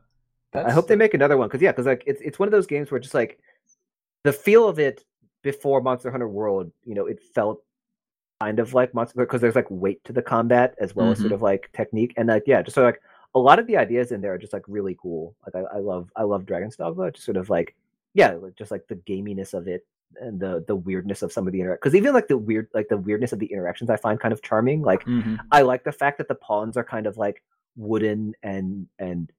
I 0.53 0.71
hope 0.71 0.87
they 0.87 0.95
make 0.95 1.13
another 1.13 1.37
one 1.37 1.47
because 1.47 1.61
yeah, 1.61 1.71
because 1.71 1.85
like 1.85 2.03
it's 2.07 2.21
it's 2.21 2.39
one 2.39 2.47
of 2.47 2.51
those 2.51 2.67
games 2.67 2.89
where 2.91 2.99
just 2.99 3.13
like 3.13 3.39
the 4.23 4.33
feel 4.33 4.67
of 4.67 4.79
it 4.79 5.03
before 5.43 5.81
Monster 5.81 6.11
Hunter 6.11 6.27
World, 6.27 6.71
you 6.83 6.95
know, 6.95 7.05
it 7.05 7.21
felt 7.35 7.63
kind 8.41 8.59
of 8.59 8.73
like 8.73 8.93
Monster 8.93 9.15
because 9.19 9.41
there's 9.41 9.55
like 9.55 9.69
weight 9.69 10.03
to 10.05 10.13
the 10.13 10.21
combat 10.21 10.75
as 10.79 10.95
well 10.95 11.11
as 11.11 11.19
sort 11.19 11.31
Mhm. 11.31 11.35
of 11.35 11.41
like 11.41 11.69
technique 11.73 12.13
and 12.17 12.27
like 12.29 12.43
yeah, 12.47 12.61
just 12.61 12.75
sort 12.75 12.87
of 12.87 12.93
like 12.93 13.01
a 13.35 13.39
lot 13.39 13.59
of 13.59 13.67
the 13.67 13.77
ideas 13.77 14.11
in 14.11 14.21
there 14.21 14.33
are 14.33 14.37
just 14.37 14.53
like 14.53 14.63
really 14.67 14.95
cool. 15.01 15.35
Like 15.45 15.55
I, 15.63 15.77
I 15.77 15.79
love 15.79 16.09
I 16.15 16.23
love 16.23 16.45
Dragon's 16.45 16.75
Dogma, 16.77 17.11
just 17.11 17.25
sort 17.25 17.37
of 17.37 17.49
like 17.49 17.75
yeah, 18.13 18.31
like, 18.33 18.55
just 18.55 18.71
like 18.71 18.87
the 18.87 18.95
gaminess 18.95 19.53
of 19.53 19.67
it 19.67 19.85
and 20.15 20.39
the 20.39 20.63
the 20.67 20.75
weirdness 20.75 21.21
of 21.21 21.31
some 21.31 21.45
of 21.47 21.53
the 21.53 21.59
interact 21.59 21.81
because 21.83 21.93
even 21.95 22.13
like 22.13 22.27
the 22.27 22.37
weird 22.37 22.67
like 22.73 22.87
the 22.89 22.97
weirdness 22.97 23.33
of 23.33 23.39
the 23.39 23.45
interactions 23.47 23.89
I 23.89 23.97
find 23.97 24.19
kind 24.19 24.31
of 24.33 24.41
charming. 24.41 24.81
Like 24.81 25.03
Mhm. 25.05 25.37
I 25.51 25.61
like 25.61 25.83
the 25.83 25.91
fact 25.91 26.17
that 26.17 26.27
the 26.27 26.35
pawns 26.35 26.77
are 26.77 26.83
kind 26.83 27.05
of 27.07 27.17
like 27.17 27.43
wooden 27.75 28.33
and 28.41 28.87
and 28.97 29.31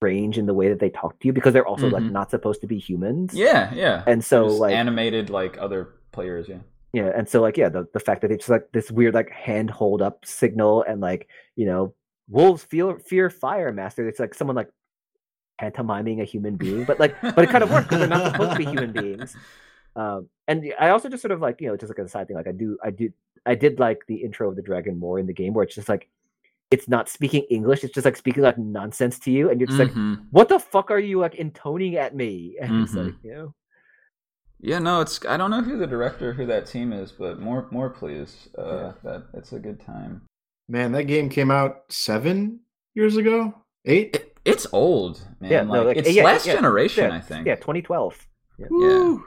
strange 0.00 0.36
in 0.38 0.46
the 0.46 0.54
way 0.54 0.68
that 0.68 0.80
they 0.80 0.90
talk 0.90 1.18
to 1.20 1.26
you 1.28 1.32
because 1.32 1.52
they're 1.52 1.66
also 1.66 1.88
like 1.88 2.02
Mhm. 2.02 2.10
not 2.12 2.30
supposed 2.30 2.60
to 2.62 2.66
be 2.66 2.78
humans. 2.78 3.32
Yeah, 3.34 3.72
yeah. 3.74 4.02
And 4.06 4.24
so 4.24 4.46
like 4.46 4.74
animated 4.74 5.30
like 5.30 5.56
other 5.58 5.90
players, 6.12 6.48
yeah. 6.48 6.58
yeah, 6.92 7.10
and 7.14 7.28
so 7.28 7.40
like 7.40 7.56
yeah, 7.56 7.68
the, 7.68 7.86
the 7.92 8.00
fact 8.00 8.22
that 8.22 8.30
it's 8.32 8.48
like 8.48 8.70
this 8.72 8.90
weird 8.90 9.14
like 9.14 9.30
hand 9.30 9.70
hold 9.70 10.02
up 10.02 10.24
signal 10.26 10.82
and 10.82 11.00
like, 11.00 11.28
you 11.56 11.66
know, 11.66 11.94
wolves 12.28 12.64
feel 12.64 12.98
fear 12.98 13.30
fire 13.30 13.72
master. 13.72 14.06
It's 14.08 14.18
like 14.20 14.34
someone 14.34 14.56
like 14.56 14.70
pantomiming 15.58 16.20
a 16.20 16.24
human 16.24 16.56
being, 16.56 16.84
but 16.84 16.98
like 16.98 17.14
but 17.22 17.38
it 17.44 17.48
kind 17.50 17.62
of 17.64 17.70
works 17.70 17.84
because 17.86 18.00
they're 18.00 18.08
not 18.08 18.32
supposed 18.32 18.52
to 18.52 18.58
be 18.58 18.64
human 18.64 18.92
beings. 19.00 19.36
Um, 19.96 20.28
and 20.48 20.74
I 20.78 20.90
also 20.90 21.08
just 21.08 21.22
sort 21.22 21.32
of 21.32 21.40
like 21.40 21.60
you 21.60 21.68
know 21.68 21.76
just 21.76 21.90
like 21.90 21.98
a 22.04 22.08
side 22.08 22.26
thing 22.28 22.36
like 22.36 22.48
I 22.48 22.52
do 22.52 22.76
I 22.82 22.90
do 22.90 23.10
I 23.46 23.54
did 23.54 23.78
like 23.78 24.00
the 24.08 24.16
intro 24.16 24.48
of 24.50 24.56
the 24.56 24.62
dragon 24.62 24.98
more 24.98 25.18
in 25.18 25.26
the 25.26 25.32
game 25.32 25.54
where 25.54 25.64
it's 25.64 25.74
just 25.74 25.88
like 25.88 26.08
it's 26.70 26.88
not 26.88 27.08
speaking 27.08 27.44
English 27.50 27.84
it's 27.84 27.94
just 27.94 28.04
like 28.04 28.16
speaking 28.16 28.42
like 28.42 28.58
nonsense 28.58 29.18
to 29.20 29.30
you 29.30 29.50
and 29.50 29.60
you're 29.60 29.68
just 29.68 29.78
like 29.78 29.92
Mhm. 29.92 30.26
what 30.30 30.48
the 30.48 30.58
fuck 30.58 30.90
are 30.90 30.98
you 30.98 31.20
like 31.20 31.34
intoning 31.36 31.94
at 31.96 32.14
me 32.16 32.56
and 32.60 32.82
it's 32.82 32.94
Mhm. 32.94 33.04
like 33.04 33.14
you 33.22 33.32
know 33.34 33.54
Yeah, 34.60 34.78
no, 34.78 35.00
it's 35.02 35.24
I 35.26 35.36
don't 35.36 35.50
know 35.50 35.60
who 35.62 35.76
the 35.78 35.86
director, 35.86 36.32
who 36.32 36.46
that 36.46 36.66
team 36.66 36.92
is, 36.92 37.12
but 37.12 37.38
more, 37.38 37.68
more, 37.70 37.90
please. 37.90 38.48
Uh, 38.56 38.62
Yeah. 38.76 38.92
That 39.02 39.22
it's 39.34 39.52
a 39.52 39.58
good 39.58 39.78
time. 39.80 40.22
Man, 40.68 40.92
that 40.92 41.04
game 41.04 41.28
came 41.28 41.50
out 41.50 41.82
seven 41.92 42.60
years 42.94 43.16
ago, 43.18 43.54
eight. 43.84 44.16
It, 44.16 44.38
it's 44.44 44.66
old, 44.72 45.20
man. 45.40 45.50
Yeah, 45.50 45.62
no, 45.64 45.72
like, 45.72 45.86
like, 45.88 45.96
it's 45.98 46.12
yeah, 46.14 46.24
last 46.24 46.46
yeah, 46.46 46.54
generation, 46.54 47.10
yeah, 47.10 47.16
I 47.16 47.20
think. 47.20 47.46
yeah 47.46 47.56
2012 47.56 48.26
Woo! 48.70 49.24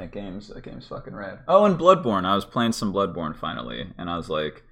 That 0.00 0.12
game's 0.12 0.48
that 0.48 0.62
game's 0.62 0.88
fucking 0.88 1.14
rad. 1.14 1.40
Oh, 1.46 1.66
and 1.66 1.78
Bloodborne. 1.78 2.24
I 2.24 2.34
was 2.34 2.46
playing 2.46 2.72
some 2.72 2.90
Bloodborne 2.90 3.36
finally, 3.36 3.92
and 3.98 4.08
I 4.08 4.16
was 4.16 4.30
like, 4.30 4.62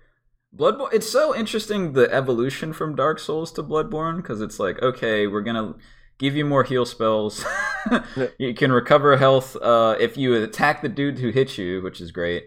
Bloodborne. 0.57 0.95
It's 0.95 1.09
so 1.09 1.37
interesting 1.37 1.93
the 1.93 2.11
evolution 2.11 2.73
from 2.73 2.97
Dark 2.97 3.19
Souls 3.19 3.53
to 3.53 3.63
Bloodborne 3.63 4.17
because 4.17 4.41
it's 4.41 4.59
like, 4.59 4.81
okay, 4.81 5.27
we're 5.27 5.43
gonna 5.43 5.75
give 6.17 6.35
you 6.35 6.47
more 6.47 6.65
heal 6.65 6.87
spells. 6.87 7.45
you 8.39 8.55
can 8.55 8.73
recover 8.73 9.19
health 9.19 9.55
uh, 9.57 9.97
if 10.01 10.17
you 10.17 10.35
attack 10.43 10.81
the 10.81 10.89
dude 10.89 11.19
who 11.19 11.29
hit 11.29 11.59
you, 11.59 11.83
which 11.83 12.01
is 12.01 12.11
great. 12.11 12.45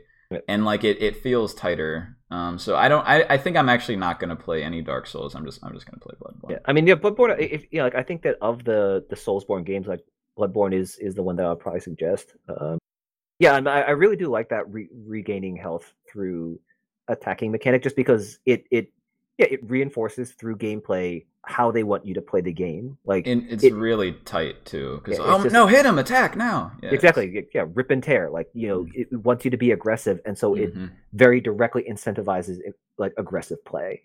And 0.47 0.65
like 0.65 0.83
it, 0.83 0.99
it 1.03 1.17
feels 1.17 1.53
tighter. 1.53 2.17
Um, 2.31 2.57
so 2.57 2.75
I 2.75 2.87
don't. 2.87 3.07
I, 3.07 3.25
I 3.29 3.37
think 3.37 3.57
I'm 3.57 3.69
actually 3.69 3.97
not 3.97 4.19
gonna 4.19 4.35
play 4.35 4.63
any 4.63 4.81
Dark 4.81 5.05
Souls. 5.05 5.35
I'm 5.35 5.45
just 5.45 5.63
I'm 5.63 5.73
just 5.75 5.85
gonna 5.85 5.99
play 5.99 6.15
Bloodborne. 6.19 6.49
Yeah, 6.49 6.59
I 6.65 6.73
mean, 6.73 6.87
yeah, 6.87 6.95
Bloodborne. 6.95 7.37
If 7.37 7.65
you 7.69 7.77
know, 7.77 7.83
like, 7.83 7.95
I 7.95 8.01
think 8.01 8.23
that 8.23 8.37
of 8.41 8.63
the 8.63 9.05
the 9.07 9.15
Soulsborne 9.15 9.67
games, 9.67 9.85
like 9.85 10.03
Bloodborne 10.41 10.73
is 10.73 10.97
is 10.97 11.15
the 11.15 11.23
one 11.23 11.35
that 11.37 11.45
I'd 11.45 11.59
probably 11.59 11.81
suggest. 11.81 12.33
Um, 12.49 12.77
Yeah, 13.39 13.55
and 13.57 13.67
I, 13.67 13.81
I 13.81 13.91
really 13.91 14.15
do 14.15 14.27
like 14.27 14.49
that 14.49 14.71
re- 14.71 14.89
regaining 15.05 15.55
health 15.55 15.93
through 16.11 16.59
attacking 17.07 17.51
mechanic, 17.51 17.83
just 17.83 17.95
because 17.95 18.39
it 18.45 18.65
it 18.71 18.91
yeah 19.37 19.47
it 19.49 19.59
reinforces 19.69 20.31
through 20.31 20.57
gameplay 20.57 21.25
how 21.43 21.71
they 21.71 21.81
want 21.83 22.05
you 22.05 22.13
to 22.13 22.21
play 22.21 22.39
the 22.41 22.53
game. 22.53 22.97
Like 23.03 23.25
And 23.27 23.47
it's 23.49 23.63
it- 23.63 23.73
really 23.73 24.13
tight 24.25 24.63
too, 24.65 25.01
because 25.03 25.17
Yeah, 25.19 25.25
oh 25.27 25.43
just- 25.43 25.53
no, 25.53 25.65
hit 25.67 25.85
him, 25.85 25.97
attack 25.97 26.35
now. 26.35 26.71
Yeah, 26.83 26.91
exactly 26.91 27.47
yeah 27.53 27.65
rip 27.73 27.89
and 27.91 28.03
tear. 28.03 28.29
Like 28.29 28.49
you 28.53 28.67
know 28.67 28.79
Mm. 28.83 28.91
it 28.95 29.13
wants 29.23 29.43
you 29.45 29.51
to 29.51 29.57
be 29.57 29.71
aggressive, 29.71 30.19
and 30.25 30.37
so 30.37 30.55
it 30.55 30.75
Mhm. 30.75 30.91
very 31.13 31.41
directly 31.41 31.83
incentivizes 31.89 32.59
like 32.97 33.13
aggressive 33.17 33.63
play. 33.65 34.01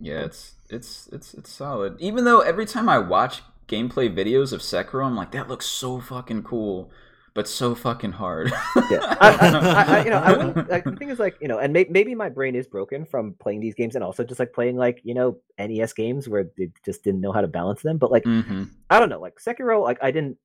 Yeah, 0.00 0.20
it's 0.24 0.54
it's 0.70 1.08
it's 1.12 1.34
it's 1.34 1.50
solid. 1.50 1.96
Even 2.00 2.24
though 2.24 2.40
every 2.40 2.66
time 2.66 2.88
I 2.88 2.98
watch 3.00 3.42
gameplay 3.68 4.12
videos 4.12 4.52
of 4.52 4.60
Sekiro, 4.60 5.04
I'm 5.04 5.16
like, 5.16 5.32
that 5.32 5.48
looks 5.48 5.66
so 5.66 6.00
fucking 6.00 6.42
cool, 6.42 6.90
but 7.34 7.46
so 7.46 7.74
fucking 7.74 8.12
hard. 8.12 8.52
Yeah, 8.90 9.16
I, 9.20 9.30
I, 9.30 9.48
I, 9.58 9.98
I, 9.98 10.04
you 10.04 10.10
know, 10.10 10.18
I 10.18 10.32
wouldn't. 10.32 10.70
Like, 10.70 10.88
the 10.88 10.96
thing 10.96 11.10
is, 11.10 11.18
like, 11.18 11.36
you 11.40 11.48
know, 11.48 11.58
and 11.58 11.72
may, 11.72 11.86
maybe 11.90 12.14
my 12.14 12.30
brain 12.30 12.54
is 12.54 12.66
broken 12.66 13.04
from 13.04 13.34
playing 13.34 13.60
these 13.60 13.74
games, 13.74 13.94
and 13.94 14.02
also 14.02 14.24
just 14.24 14.40
like 14.40 14.52
playing 14.54 14.76
like 14.76 15.00
you 15.04 15.12
know 15.14 15.38
NES 15.58 15.92
games 15.92 16.28
where 16.28 16.48
they 16.56 16.70
just 16.84 17.04
didn't 17.04 17.20
know 17.20 17.32
how 17.32 17.42
to 17.42 17.48
balance 17.48 17.82
them. 17.82 17.98
But 17.98 18.10
like, 18.10 18.24
hmm 18.24 18.64
I 18.88 18.98
don't 18.98 19.10
know, 19.10 19.20
like 19.20 19.38
Sekiro, 19.38 19.82
like 19.82 19.98
I 20.02 20.10
didn't. 20.10 20.38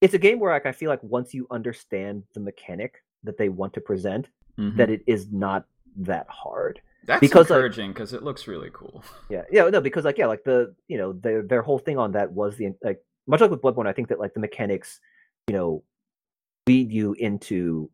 It's 0.00 0.14
a 0.14 0.18
game 0.18 0.38
where 0.38 0.52
like 0.52 0.66
I 0.66 0.72
feel 0.72 0.90
like 0.90 1.02
once 1.02 1.34
you 1.34 1.46
understand 1.50 2.22
the 2.34 2.40
mechanic 2.40 3.02
that 3.24 3.36
they 3.36 3.48
want 3.48 3.72
to 3.74 3.80
present, 3.80 4.28
hmm 4.56 4.76
that 4.76 4.90
it 4.90 5.02
is 5.06 5.26
not 5.32 5.66
that 5.96 6.26
hard. 6.28 6.80
That's 7.04 7.20
because, 7.20 7.50
encouraging 7.50 7.92
because 7.92 8.12
it 8.12 8.22
looks 8.22 8.46
really 8.46 8.70
cool. 8.72 9.04
Yeah, 9.28 9.42
yeah, 9.50 9.68
no, 9.68 9.80
because 9.80 10.04
like 10.04 10.18
yeah, 10.18 10.26
like 10.26 10.44
the 10.44 10.74
you 10.88 10.98
know 10.98 11.12
their 11.14 11.42
their 11.42 11.62
whole 11.62 11.78
thing 11.78 11.98
on 11.98 12.12
that 12.12 12.32
was 12.32 12.56
the 12.56 12.74
like 12.82 13.02
much 13.26 13.40
like 13.40 13.50
with 13.50 13.62
Bloodborne, 13.62 13.86
I 13.86 13.92
think 13.92 14.08
that 14.08 14.20
like 14.20 14.34
the 14.34 14.40
mechanics, 14.40 15.00
you 15.48 15.54
know, 15.54 15.82
lead 16.66 16.92
you 16.92 17.14
into 17.14 17.90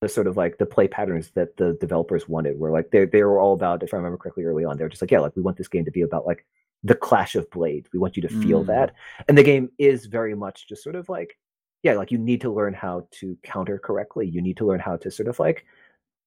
the 0.00 0.08
sort 0.08 0.26
of 0.26 0.36
like 0.36 0.58
the 0.58 0.66
play 0.66 0.86
patterns 0.86 1.30
that 1.30 1.56
the 1.56 1.76
developers 1.80 2.28
wanted. 2.28 2.58
Where 2.58 2.70
like 2.70 2.90
they 2.90 3.04
they 3.04 3.24
were 3.24 3.40
all 3.40 3.54
about, 3.54 3.82
if 3.82 3.92
I 3.92 3.96
remember 3.96 4.18
correctly, 4.18 4.44
early 4.44 4.64
on, 4.64 4.76
they 4.76 4.84
were 4.84 4.90
just 4.90 5.02
like 5.02 5.10
yeah, 5.10 5.20
like 5.20 5.34
we 5.34 5.42
want 5.42 5.56
this 5.56 5.68
game 5.68 5.84
to 5.84 5.90
be 5.90 6.02
about 6.02 6.26
like 6.26 6.46
the 6.84 6.94
clash 6.94 7.34
of 7.34 7.50
blades. 7.50 7.88
We 7.92 7.98
want 7.98 8.16
you 8.16 8.22
to 8.22 8.28
feel 8.28 8.62
Mm. 8.62 8.68
that, 8.68 8.94
and 9.28 9.36
the 9.36 9.42
game 9.42 9.70
is 9.78 10.06
very 10.06 10.34
much 10.34 10.68
just 10.68 10.84
sort 10.84 10.94
of 10.94 11.08
like 11.08 11.36
yeah, 11.82 11.94
like 11.94 12.10
you 12.10 12.18
need 12.18 12.40
to 12.40 12.52
learn 12.52 12.74
how 12.74 13.06
to 13.12 13.36
counter 13.42 13.78
correctly. 13.78 14.28
You 14.28 14.40
need 14.40 14.56
to 14.58 14.66
learn 14.66 14.80
how 14.80 14.96
to 14.98 15.10
sort 15.10 15.28
of 15.28 15.38
like 15.38 15.64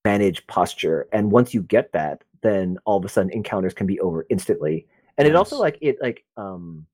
manage 0.05 0.45
posture. 0.47 1.07
And 1.11 1.31
once 1.31 1.53
you 1.53 1.61
get 1.63 1.91
that 1.93 2.23
then 2.41 2.77
all 2.85 2.97
of 2.97 3.05
a 3.05 3.09
sudden 3.09 3.31
encounters 3.31 3.73
can 3.73 3.87
be 3.87 3.99
over 3.99 4.25
instantly. 4.29 4.87
And 5.17 5.27
it 5.27 5.35
also 5.35 5.57
like 5.59 5.77
it 5.81 5.97
like 6.01 6.23
um 6.37 6.85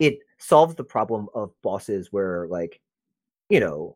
it 0.00 0.18
solves 0.38 0.74
the 0.74 0.84
problem 0.84 1.28
of 1.34 1.52
bosses 1.62 2.08
where 2.12 2.46
like 2.48 2.80
you 3.48 3.60
know 3.60 3.94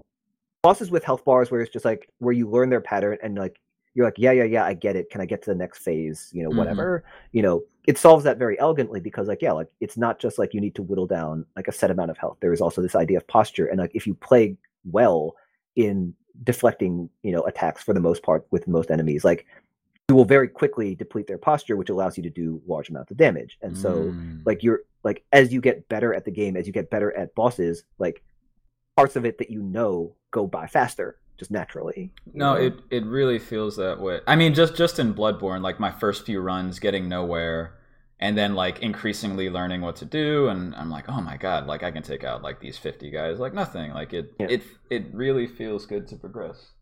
bosses 0.62 0.90
with 0.90 1.04
health 1.04 1.24
bars 1.24 1.50
where 1.50 1.60
it's 1.60 1.72
just 1.72 1.84
like 1.84 2.08
where 2.18 2.32
you 2.32 2.48
learn 2.48 2.70
their 2.70 2.80
pattern 2.80 3.18
and 3.22 3.36
like 3.36 3.60
you're 3.94 4.06
like 4.06 4.18
yeah 4.18 4.30
yeah 4.30 4.44
yeah 4.44 4.64
i 4.64 4.72
get 4.72 4.94
it. 4.94 5.10
Can 5.10 5.20
i 5.20 5.26
get 5.26 5.42
to 5.42 5.50
the 5.50 5.56
next 5.56 5.78
phase? 5.78 6.30
You 6.32 6.44
know 6.44 6.50
Mhm. 6.50 6.56
whatever. 6.56 7.04
You 7.32 7.42
know 7.42 7.64
it 7.88 7.98
solves 7.98 8.22
that 8.24 8.38
very 8.38 8.58
elegantly 8.60 9.00
because 9.00 9.26
like 9.26 9.42
yeah 9.42 9.52
like 9.52 9.68
it's 9.80 9.96
not 9.96 10.20
just 10.20 10.38
like 10.38 10.54
you 10.54 10.60
need 10.60 10.76
to 10.76 10.82
whittle 10.82 11.06
down 11.06 11.44
like 11.56 11.66
a 11.66 11.72
set 11.72 11.90
amount 11.90 12.12
of 12.12 12.18
health. 12.18 12.36
There 12.40 12.52
is 12.52 12.60
also 12.60 12.80
this 12.82 12.94
idea 12.94 13.16
of 13.16 13.26
posture. 13.26 13.66
And 13.66 13.80
like 13.80 13.92
if 13.94 14.06
you 14.06 14.14
play 14.14 14.56
well 14.84 15.34
in 15.74 16.14
deflecting 16.44 17.08
you 17.22 17.32
know 17.32 17.42
attacks 17.42 17.82
for 17.82 17.92
the 17.94 18.00
most 18.00 18.22
part 18.22 18.46
with 18.50 18.66
most 18.68 18.90
enemies 18.90 19.24
like 19.24 19.46
you 20.08 20.14
will 20.16 20.24
very 20.24 20.48
quickly 20.48 20.94
deplete 20.94 21.26
their 21.26 21.38
posture 21.38 21.76
which 21.76 21.90
allows 21.90 22.16
you 22.16 22.22
to 22.22 22.30
do 22.30 22.60
large 22.66 22.88
amounts 22.90 23.10
of 23.10 23.16
damage 23.16 23.58
and 23.62 23.76
so 23.76 24.14
Mm. 24.18 24.40
like 24.44 24.62
you're 24.62 24.80
like 25.04 25.22
as 25.32 25.52
you 25.52 25.60
get 25.60 25.88
better 25.88 26.12
at 26.14 26.24
the 26.24 26.30
game 26.30 26.56
as 26.56 26.66
you 26.66 26.72
get 26.72 26.90
better 26.90 27.16
at 27.16 27.34
bosses 27.34 27.84
like 27.98 28.22
parts 28.96 29.16
of 29.16 29.24
it 29.24 29.38
that 29.38 29.50
you 29.50 29.62
know 29.62 30.14
go 30.30 30.46
by 30.46 30.66
faster 30.66 31.16
just 31.38 31.50
naturally 31.50 32.10
No, 32.34 32.54
it 32.54 32.80
it 32.90 33.04
really 33.06 33.38
feels 33.38 33.76
that 33.76 33.98
way. 33.98 34.20
I 34.26 34.36
mean, 34.36 34.52
just 34.52 34.76
just 34.76 34.98
in 34.98 35.14
Bloodborne, 35.14 35.62
like 35.62 35.80
my 35.80 35.90
first 35.90 36.26
few 36.26 36.38
runs, 36.40 36.78
getting 36.78 37.08
nowhere, 37.08 37.78
and 38.20 38.36
then 38.38 38.54
like 38.54 38.80
increasingly 38.80 39.50
learning 39.50 39.80
what 39.80 39.96
to 39.96 40.04
do, 40.04 40.48
and 40.48 40.74
I'm 40.76 40.90
like, 40.90 41.06
oh 41.08 41.20
my 41.20 41.36
god, 41.36 41.66
like 41.66 41.82
I 41.82 41.90
can 41.90 42.02
take 42.02 42.22
out 42.24 42.42
like 42.42 42.60
these 42.60 42.78
fifty 42.78 43.10
guys, 43.10 43.38
like 43.40 43.54
nothing. 43.54 43.92
Like 43.92 44.12
it 44.12 44.32
Yeah. 44.38 44.46
it 44.50 44.62
it 44.90 45.04
really 45.12 45.46
feels 45.46 45.86
good 45.86 46.06
to 46.08 46.16
progress. 46.16 46.72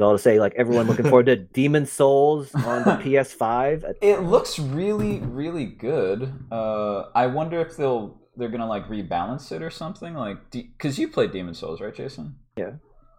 all 0.00 0.12
to 0.12 0.18
say 0.18 0.38
like 0.38 0.54
everyone 0.56 0.86
looking 0.86 1.04
forward 1.06 1.26
to 1.26 1.36
Demon's 1.56 1.90
Souls 1.92 2.54
on 2.54 2.84
the 2.84 2.90
ps5 3.04 3.84
Uh, 3.84 3.92
It 4.00 4.22
looks 4.22 4.58
really 4.58 5.18
really 5.20 5.66
good. 5.66 6.32
Uh, 6.52 7.10
I 7.14 7.26
wonder 7.26 7.60
if 7.60 7.76
they'll 7.76 8.20
they're 8.36 8.48
gonna 8.48 8.68
like 8.68 8.86
rebalance 8.88 9.50
it 9.50 9.60
or 9.62 9.70
something, 9.70 10.14
like 10.14 10.38
because 10.52 10.98
you 11.00 11.08
played 11.08 11.32
Demon's 11.32 11.58
Souls, 11.58 11.80
right, 11.80 11.94
Jason? 11.94 12.36
Yeah. 12.56 12.74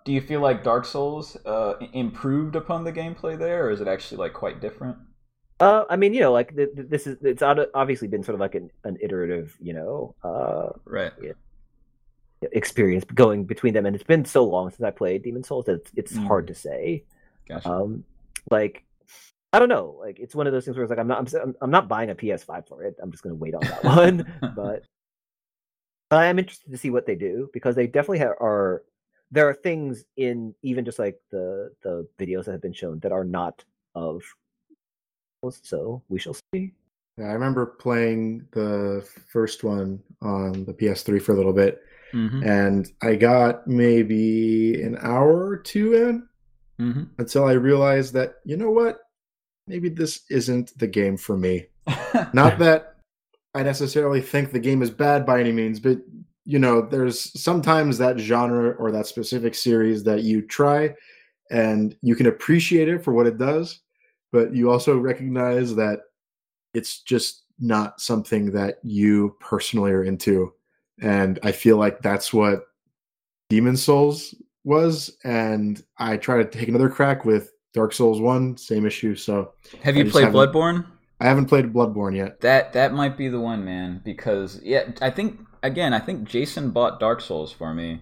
Do 0.05 0.13
you 0.13 0.21
feel 0.21 0.39
like 0.39 0.63
Dark 0.63 0.85
Souls 0.85 1.35
uh, 1.45 1.73
improved 1.93 2.55
upon 2.55 2.85
the 2.85 2.93
gameplay 2.93 3.37
there, 3.37 3.65
or 3.65 3.71
is 3.71 3.81
it 3.81 3.87
actually 3.89 4.17
like 4.17 4.31
quite 4.33 4.61
different? 4.61 4.95
Uh 5.59 5.83
i 5.89 5.95
mean 5.95 6.13
you 6.13 6.21
know 6.21 6.31
like 6.31 6.55
th- 6.55 6.69
th- 6.75 6.87
this 6.89 7.05
is 7.07 7.17
it's 7.21 7.41
obviously 7.41 8.07
been 8.07 8.23
sort 8.23 8.35
of 8.35 8.39
like 8.39 8.55
an, 8.55 8.71
an 8.85 8.97
iterative 9.01 9.57
you 9.61 9.73
know 9.73 10.15
uh 10.23 10.69
Right. 10.85 11.11
experience 12.53 13.03
going 13.13 13.43
between 13.43 13.73
them 13.73 13.85
and 13.85 13.93
it's 13.95 14.05
been 14.05 14.23
so 14.23 14.45
long 14.45 14.69
since 14.69 14.81
i 14.81 14.91
played 14.91 15.23
Demon's 15.23 15.47
Souls 15.49 15.65
that 15.65 15.73
it's, 15.75 15.91
it's 15.95 16.17
hard 16.17 16.47
to 16.47 16.55
say 16.55 17.03
Gotcha. 17.47 17.69
um 17.69 18.05
like 18.49 18.85
i 19.51 19.59
don't 19.59 19.67
know 19.67 19.97
like 19.99 20.19
it's 20.19 20.33
one 20.33 20.47
of 20.47 20.53
those 20.53 20.63
things 20.63 20.77
where 20.77 20.83
it's 20.85 20.89
like 20.89 20.99
i'm 20.99 21.07
not 21.07 21.33
i'm, 21.33 21.55
I'm, 21.61 21.71
not 21.71 21.89
buying 21.89 22.09
a 22.09 22.15
ps5 22.15 22.67
for 22.67 22.83
it 22.83 22.95
i'm 23.01 23.11
just 23.11 23.23
going 23.23 23.35
to 23.35 23.39
wait 23.41 23.55
on 23.55 23.61
that 23.61 23.83
one 24.03 24.25
but 24.55 24.85
i 26.11 26.27
am 26.27 26.39
interested 26.39 26.71
to 26.71 26.77
see 26.77 26.89
what 26.89 27.05
they 27.05 27.15
do 27.15 27.49
because 27.51 27.75
they 27.75 27.87
definitely 27.87 28.19
ha- 28.19 28.39
are 28.39 28.83
there 29.31 29.49
are 29.49 29.53
things 29.53 30.05
in 30.15 30.55
even 30.63 30.85
just 30.85 30.97
like 30.99 31.19
the 31.31 31.71
the 31.83 32.07
videos 32.17 32.45
that 32.45 32.53
have 32.53 32.61
been 32.61 32.73
shown 32.73 32.99
that 32.99 33.11
are 33.11 33.25
not 33.25 33.65
of 33.95 34.23
so 35.49 36.01
we 36.09 36.19
shall 36.19 36.35
see 36.53 36.73
Yeah, 37.17 37.25
I 37.25 37.33
remember 37.33 37.65
playing 37.65 38.45
the 38.51 39.07
first 39.27 39.63
one 39.63 40.01
on 40.21 40.65
the 40.65 40.73
PS3 40.73 41.21
for 41.21 41.33
a 41.33 41.35
little 41.35 41.53
bit, 41.53 41.81
hmm 42.11 42.41
and 42.43 42.87
I 43.01 43.15
got 43.15 43.67
maybe 43.67 44.81
an 44.81 44.97
hour 45.01 45.47
or 45.47 45.57
two 45.57 45.93
in 45.93 46.27
hmm 46.77 47.03
until 47.17 47.45
I 47.45 47.53
realized 47.53 48.13
that, 48.13 48.35
you 48.45 48.55
know 48.55 48.71
what? 48.71 48.99
Maybe 49.67 49.89
this 49.89 50.23
isn't 50.29 50.77
the 50.79 50.87
game 50.87 51.17
for 51.17 51.37
me. 51.37 51.67
Not 52.33 52.59
that 52.59 52.95
I 53.53 53.63
necessarily 53.63 54.21
think 54.21 54.51
the 54.51 54.59
game 54.59 54.81
is 54.81 54.89
bad 54.89 55.25
by 55.25 55.39
any 55.39 55.51
means, 55.51 55.79
but 55.79 55.99
you 56.45 56.59
know, 56.59 56.81
there's 56.81 57.39
sometimes 57.39 57.97
that 57.97 58.17
genre 58.17 58.71
or 58.71 58.91
that 58.91 59.05
specific 59.05 59.53
series 59.53 60.03
that 60.03 60.23
you 60.23 60.41
try 60.41 60.95
and 61.51 61.95
you 62.01 62.15
can 62.15 62.27
appreciate 62.27 62.87
it 62.87 63.03
for 63.03 63.13
what 63.13 63.27
it 63.27 63.37
does, 63.37 63.81
but 64.31 64.55
you 64.55 64.71
also 64.71 64.97
recognize 64.97 65.75
that 65.75 66.01
it's 66.73 67.01
just 67.01 67.43
not 67.59 67.99
something 67.99 68.51
that 68.51 68.79
you 68.83 69.35
personally 69.39 69.91
are 69.91 70.03
into. 70.03 70.53
And 71.01 71.39
I 71.43 71.51
feel 71.51 71.77
like 71.77 72.01
that's 72.01 72.33
what 72.33 72.67
Demon's 73.49 73.83
Souls 73.83 74.35
was. 74.63 75.17
And 75.23 75.83
I 75.97 76.17
try 76.17 76.37
to 76.37 76.49
take 76.49 76.67
another 76.67 76.89
crack 76.89 77.25
with 77.25 77.53
Dark 77.73 77.93
Souls 77.93 78.19
1, 78.19 78.57
same 78.57 78.85
issue. 78.85 79.15
So 79.15 79.53
Have 79.83 79.95
you 79.95 80.09
played 80.09 80.27
Bloodborne? 80.27 80.85
I 81.19 81.25
haven't 81.25 81.47
played 81.47 81.73
Bloodborne 81.73 82.15
yet. 82.15 82.39
That 82.41 82.73
that 82.73 82.93
might 82.93 83.17
be 83.17 83.27
the 83.27 83.39
one, 83.39 83.65
man. 83.65 84.01
Because 84.03 84.61
yeah, 84.63 84.91
I 85.01 85.09
think 85.09 85.39
again, 85.63 85.93
I 85.93 85.99
think 85.99 86.23
Jason 86.23 86.71
bought 86.71 86.99
Dark 86.99 87.19
Souls 87.19 87.51
for 87.51 87.73
me, 87.73 88.01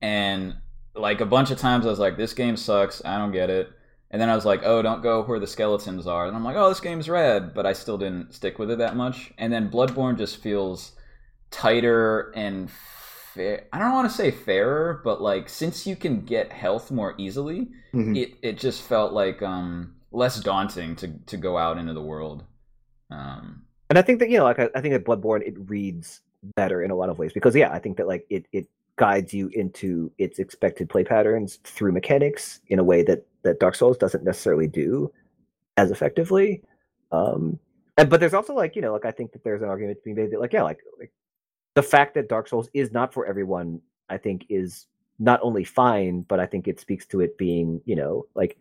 and 0.00 0.56
like 0.94 1.20
a 1.20 1.26
bunch 1.26 1.50
of 1.50 1.58
times 1.58 1.84
I 1.84 1.90
was 1.90 1.98
like, 1.98 2.16
"This 2.16 2.32
game 2.32 2.56
sucks. 2.56 3.04
I 3.04 3.18
don't 3.18 3.32
get 3.32 3.50
it." 3.50 3.70
And 4.14 4.20
then 4.20 4.30
I 4.30 4.36
was 4.36 4.44
like, 4.44 4.60
"Oh, 4.64 4.80
don't 4.80 5.02
go 5.02 5.24
where 5.24 5.40
the 5.40 5.46
skeletons 5.48 6.06
are." 6.06 6.28
And 6.28 6.36
I'm 6.36 6.44
like, 6.44 6.54
"Oh, 6.54 6.68
this 6.68 6.78
game's 6.78 7.08
rad," 7.08 7.52
but 7.52 7.66
I 7.66 7.72
still 7.72 7.98
didn't 7.98 8.32
stick 8.32 8.60
with 8.60 8.70
it 8.70 8.78
that 8.78 8.94
much. 8.94 9.32
And 9.38 9.52
then 9.52 9.68
Bloodborne 9.68 10.16
just 10.16 10.36
feels 10.36 10.92
tighter 11.50 12.30
and 12.36 12.70
fair. 12.70 13.64
I 13.72 13.80
don't 13.80 13.92
want 13.92 14.08
to 14.08 14.16
say 14.16 14.30
fairer, 14.30 15.00
but 15.02 15.20
like 15.20 15.48
since 15.48 15.84
you 15.84 15.96
can 15.96 16.20
get 16.20 16.52
health 16.52 16.92
more 16.92 17.16
easily, 17.18 17.72
Mhm. 17.92 18.16
it 18.16 18.34
it 18.40 18.56
just 18.56 18.82
felt 18.82 19.12
like 19.12 19.42
um 19.42 19.96
less 20.12 20.38
daunting 20.38 20.94
to 20.94 21.08
to 21.26 21.36
go 21.36 21.58
out 21.58 21.76
into 21.76 21.92
the 21.92 22.00
world. 22.02 22.44
Um, 23.10 23.62
and 23.90 23.98
I 23.98 24.02
think 24.02 24.20
that 24.20 24.30
you 24.30 24.38
know, 24.38 24.44
like 24.44 24.60
I, 24.60 24.70
I 24.76 24.80
think 24.80 24.94
that 24.94 25.04
Bloodborne 25.04 25.42
it 25.44 25.54
reads 25.68 26.20
better 26.54 26.84
in 26.84 26.92
a 26.92 26.94
lot 26.94 27.08
of 27.08 27.18
ways 27.18 27.32
because 27.32 27.56
yeah, 27.56 27.72
I 27.72 27.80
think 27.80 27.96
that 27.96 28.06
like 28.06 28.26
it 28.30 28.46
it 28.52 28.68
guides 28.96 29.34
you 29.34 29.48
into 29.48 30.10
its 30.18 30.38
expected 30.38 30.88
play 30.88 31.04
patterns 31.04 31.58
through 31.64 31.92
mechanics 31.92 32.60
in 32.68 32.78
a 32.78 32.84
way 32.84 33.02
that 33.02 33.26
that 33.42 33.60
Dark 33.60 33.74
Souls 33.74 33.98
doesn't 33.98 34.24
necessarily 34.24 34.66
do 34.66 35.12
as 35.76 35.90
effectively. 35.90 36.62
Um, 37.12 37.58
and 37.96 38.08
but 38.08 38.20
there's 38.20 38.34
also 38.34 38.54
like 38.54 38.76
you 38.76 38.82
know, 38.82 38.92
like 38.92 39.04
I 39.04 39.10
think 39.10 39.32
that 39.32 39.44
there's 39.44 39.62
an 39.62 39.68
argument 39.68 39.98
to 39.98 40.04
be 40.04 40.14
made 40.14 40.30
that 40.30 40.40
like 40.40 40.52
yeah, 40.52 40.62
like, 40.62 40.80
like 40.98 41.12
the 41.74 41.82
fact 41.82 42.14
that 42.14 42.28
Dark 42.28 42.48
Souls 42.48 42.68
is 42.74 42.92
not 42.92 43.12
for 43.12 43.26
everyone, 43.26 43.80
I 44.08 44.18
think 44.18 44.46
is 44.48 44.86
not 45.18 45.40
only 45.42 45.64
fine, 45.64 46.22
but 46.22 46.40
I 46.40 46.46
think 46.46 46.66
it 46.66 46.80
speaks 46.80 47.06
to 47.06 47.20
it 47.20 47.38
being 47.38 47.80
you 47.84 47.96
know 47.96 48.26
like 48.34 48.56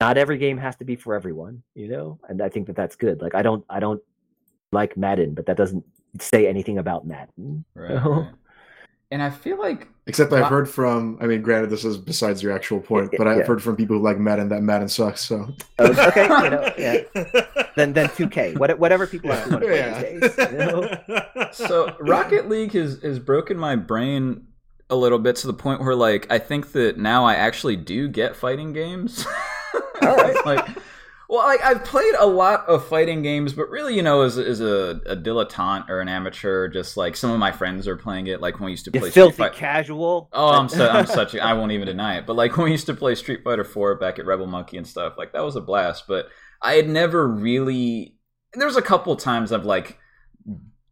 not 0.00 0.18
every 0.18 0.38
game 0.38 0.58
has 0.58 0.76
to 0.76 0.84
be 0.84 0.96
for 0.96 1.14
everyone, 1.14 1.62
you 1.74 1.88
know, 1.88 2.18
and 2.28 2.42
I 2.42 2.48
think 2.48 2.66
that 2.66 2.76
that's 2.76 2.96
good. 2.96 3.20
Like 3.20 3.34
I 3.34 3.42
don't 3.42 3.64
I 3.68 3.80
don't 3.80 4.02
like 4.72 4.96
Madden, 4.96 5.34
but 5.34 5.46
that 5.46 5.56
doesn't 5.56 5.84
say 6.20 6.46
anything 6.46 6.78
about 6.78 7.06
Madden. 7.06 7.64
Right. 7.74 7.90
know? 7.90 8.12
right. 8.22 8.32
And 9.14 9.22
I 9.22 9.30
feel 9.30 9.56
like 9.58 9.86
Except 10.06 10.30
I've 10.34 10.42
Wow. 10.42 10.48
heard 10.50 10.68
from, 10.68 11.16
I 11.22 11.26
mean, 11.26 11.40
granted, 11.40 11.70
this 11.70 11.82
is 11.82 11.96
besides 11.96 12.42
your 12.42 12.52
actual 12.52 12.78
point, 12.78 13.10
but 13.16 13.26
I've 13.26 13.38
Yeah. 13.38 13.44
heard 13.44 13.62
from 13.62 13.74
people 13.74 13.96
who 13.96 14.02
like 14.02 14.18
Madden 14.18 14.50
that 14.50 14.62
Madden 14.62 14.88
sucks. 14.88 15.22
So 15.22 15.48
Oh, 15.78 16.08
okay, 16.08 16.24
you 16.24 16.50
know, 16.50 16.70
yeah. 16.78 17.00
Then 17.74 17.94
then 17.94 18.08
2K, 18.10 18.58
what, 18.58 18.78
whatever 18.78 19.06
people 19.06 19.32
actually 19.32 19.52
want 19.52 19.62
to 19.62 19.68
play 19.70 19.78
Yeah. 19.78 20.02
these 20.02 20.36
days. 20.36 20.52
You 20.52 20.58
know? 20.58 21.48
so 21.52 21.96
Rocket 22.00 22.50
League 22.50 22.72
has 22.72 23.00
has 23.02 23.18
broken 23.18 23.56
my 23.56 23.76
brain 23.76 24.46
a 24.90 24.96
little 24.96 25.18
bit 25.18 25.36
to 25.36 25.46
the 25.46 25.54
point 25.54 25.80
where 25.80 25.94
like 25.94 26.26
I 26.30 26.38
think 26.38 26.72
that 26.72 26.98
now 26.98 27.24
I 27.24 27.34
actually 27.36 27.76
do 27.76 28.06
get 28.06 28.36
fighting 28.36 28.74
games. 28.74 29.24
All 30.02 30.16
right. 30.16 30.36
like 30.44 30.68
well 31.28 31.46
like 31.46 31.62
I've 31.64 31.84
played 31.84 32.14
a 32.18 32.26
lot 32.26 32.66
of 32.68 32.86
fighting 32.86 33.22
games, 33.22 33.52
but 33.52 33.68
really, 33.70 33.94
you 33.96 34.02
know, 34.02 34.22
as, 34.22 34.36
as 34.38 34.60
a, 34.60 35.00
a 35.06 35.16
dilettante 35.16 35.88
or 35.88 36.00
an 36.00 36.08
amateur, 36.08 36.68
just 36.68 36.96
like 36.96 37.16
some 37.16 37.30
of 37.30 37.38
my 37.38 37.52
friends 37.52 37.88
are 37.88 37.96
playing 37.96 38.26
it, 38.26 38.40
like 38.40 38.58
when 38.60 38.66
we 38.66 38.72
used 38.72 38.84
to 38.86 38.90
You 38.92 39.00
play 39.00 39.10
Street 39.10 39.12
filthy 39.12 39.36
Fighter. 39.36 39.54
casual. 39.54 40.28
Oh, 40.32 40.50
I'm 40.50 40.68
so 40.68 40.88
I'm 40.88 41.06
such 41.06 41.34
a 41.34 41.40
I 41.44 41.54
won't 41.54 41.72
even 41.72 41.86
deny 41.86 42.18
it. 42.18 42.26
But 42.26 42.36
like 42.36 42.56
when 42.56 42.64
we 42.64 42.72
used 42.72 42.86
to 42.86 42.94
play 42.94 43.14
Street 43.14 43.40
Fighter 43.44 43.64
4 43.64 43.96
back 43.96 44.18
at 44.18 44.26
Rebel 44.26 44.46
Monkey 44.46 44.76
and 44.76 44.86
stuff, 44.86 45.14
like 45.16 45.32
that 45.32 45.44
was 45.44 45.56
a 45.56 45.60
blast. 45.60 46.04
But 46.06 46.26
I 46.62 46.74
had 46.74 46.88
never 46.88 47.26
really. 47.26 48.16
There's 48.54 48.76
a 48.76 48.82
couple 48.82 49.16
times 49.16 49.52
I've 49.52 49.64
like 49.64 49.98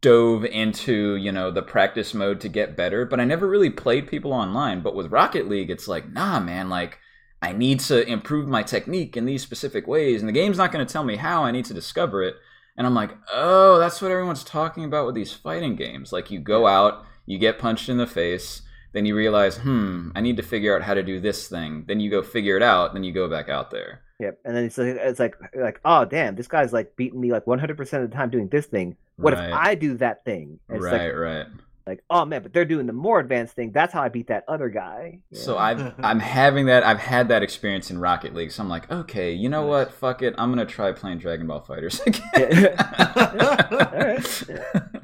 dove 0.01 0.43
into 0.43 1.15
you 1.15 1.31
know 1.31 1.49
the 1.49 1.61
practice 1.61 2.13
mode 2.13 2.41
to 2.41 2.49
get 2.49 2.75
better, 2.75 3.05
but 3.05 3.19
I 3.19 3.23
never 3.25 3.47
really 3.47 3.69
played 3.69 4.07
people 4.07 4.33
online. 4.33 4.81
But 4.81 4.95
with 4.95 5.11
Rocket 5.11 5.47
League, 5.47 5.69
it's 5.69 5.87
like 5.87 6.11
nah, 6.11 6.39
man, 6.39 6.69
like. 6.69 6.99
I 7.43 7.51
need 7.51 7.81
to 7.81 8.07
improve 8.07 8.47
my 8.47 8.63
technique 8.63 9.17
in 9.17 9.25
these 9.25 9.43
specific 9.43 9.85
ways, 9.85 10.21
and 10.21 10.29
the 10.29 10.33
game's 10.33 10.57
not 10.57 10.71
going 10.71 10.85
to 10.85 10.91
tell 10.91 11.03
me 11.03 11.17
how. 11.17 11.43
I 11.43 11.51
need 11.51 11.65
to 11.65 11.73
discover 11.73 12.23
it. 12.23 12.35
And 12.77 12.87
I'm 12.87 12.95
like, 12.95 13.11
oh, 13.31 13.77
that's 13.79 14.01
what 14.01 14.11
everyone's 14.11 14.43
talking 14.45 14.85
about 14.85 15.05
with 15.05 15.13
these 15.13 15.33
fighting 15.33 15.75
games. 15.75 16.13
Like, 16.13 16.31
you 16.31 16.39
go 16.39 16.65
out, 16.65 17.05
you 17.25 17.37
get 17.37 17.59
punched 17.59 17.89
in 17.89 17.97
the 17.97 18.07
face, 18.07 18.61
then 18.93 19.05
you 19.05 19.15
realize, 19.15 19.57
hmm, 19.57 20.09
I 20.15 20.21
need 20.21 20.37
to 20.37 20.43
figure 20.43 20.73
out 20.75 20.83
how 20.83 20.93
to 20.93 21.03
do 21.03 21.19
this 21.19 21.47
thing. 21.49 21.83
Then 21.85 21.99
you 21.99 22.09
go 22.09 22.23
figure 22.23 22.55
it 22.55 22.63
out, 22.63 22.93
then 22.93 23.03
you 23.03 23.11
go 23.11 23.29
back 23.29 23.49
out 23.49 23.71
there. 23.71 24.01
Yep. 24.19 24.39
And 24.45 24.55
then 24.55 24.63
it's 24.63 24.77
like, 24.77 24.95
it's 24.95 25.19
like 25.19 25.35
like 25.53 25.81
oh 25.83 26.05
damn, 26.05 26.35
this 26.35 26.47
guy's 26.47 26.71
like 26.71 26.95
beating 26.95 27.19
me 27.19 27.31
like 27.31 27.45
100 27.45 27.75
percent 27.75 28.03
of 28.03 28.09
the 28.09 28.15
time 28.15 28.29
doing 28.29 28.47
this 28.47 28.67
thing. 28.67 28.95
What 29.17 29.33
Right. 29.33 29.49
if 29.49 29.53
I 29.53 29.75
do 29.75 29.97
that 29.97 30.23
thing? 30.23 30.59
And 30.69 30.81
right, 30.81 31.09
like 31.09 31.15
right. 31.15 31.45
Like 31.85 32.03
oh 32.09 32.23
man, 32.25 32.41
but 32.43 32.53
they're 32.53 32.63
doing 32.65 32.87
the 32.87 32.93
more 32.93 33.19
advanced 33.19 33.55
thing. 33.55 33.71
That's 33.71 33.91
how 33.93 34.01
I 34.01 34.09
beat 34.09 34.27
that 34.27 34.45
other 34.47 34.69
guy. 34.69 35.19
you 35.29 35.37
So? 35.37 35.57
I've 35.57 35.93
I'm 36.03 36.19
having 36.19 36.67
that. 36.67 36.83
I've 36.83 36.99
had 36.99 37.27
that 37.27 37.43
experience 37.43 37.91
in 37.91 37.99
Rocket 37.99 38.33
League. 38.33 38.51
So 38.51 38.63
I'm 38.63 38.69
like, 38.69 38.89
okay, 38.91 39.33
you 39.33 39.49
know 39.49 39.65
what? 39.65 39.91
Fuck 39.91 40.21
it. 40.21 40.33
I'm 40.37 40.49
gonna 40.49 40.65
try 40.65 40.91
playing 40.93 41.17
Dragon 41.19 41.47
Ball 41.47 41.61
FighterZ 41.61 42.05
again. 42.07 42.77
Alright. 43.93 45.03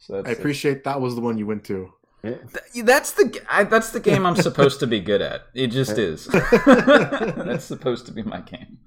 So 0.00 0.14
that's 0.22 0.28
I 0.28 0.32
appreciate 0.32 0.84
that 0.84 1.00
was 1.02 1.16
the 1.16 1.20
one 1.20 1.36
you 1.36 1.46
went 1.46 1.64
to. 1.64 1.92
Th- 2.22 2.38
That's 2.84 3.12
the 3.12 3.28
g- 3.28 3.40
I, 3.50 3.64
that's 3.64 3.90
the 3.90 4.00
game 4.00 4.24
I'm 4.24 4.36
supposed 4.36 4.80
to 4.80 4.86
be 4.86 5.00
good 5.00 5.20
at. 5.20 5.42
It 5.54 5.66
just 5.66 5.98
is. 5.98 6.26
that's 6.26 7.64
supposed 7.64 8.06
to 8.06 8.12
be 8.12 8.22
my 8.22 8.40
game. 8.40 8.78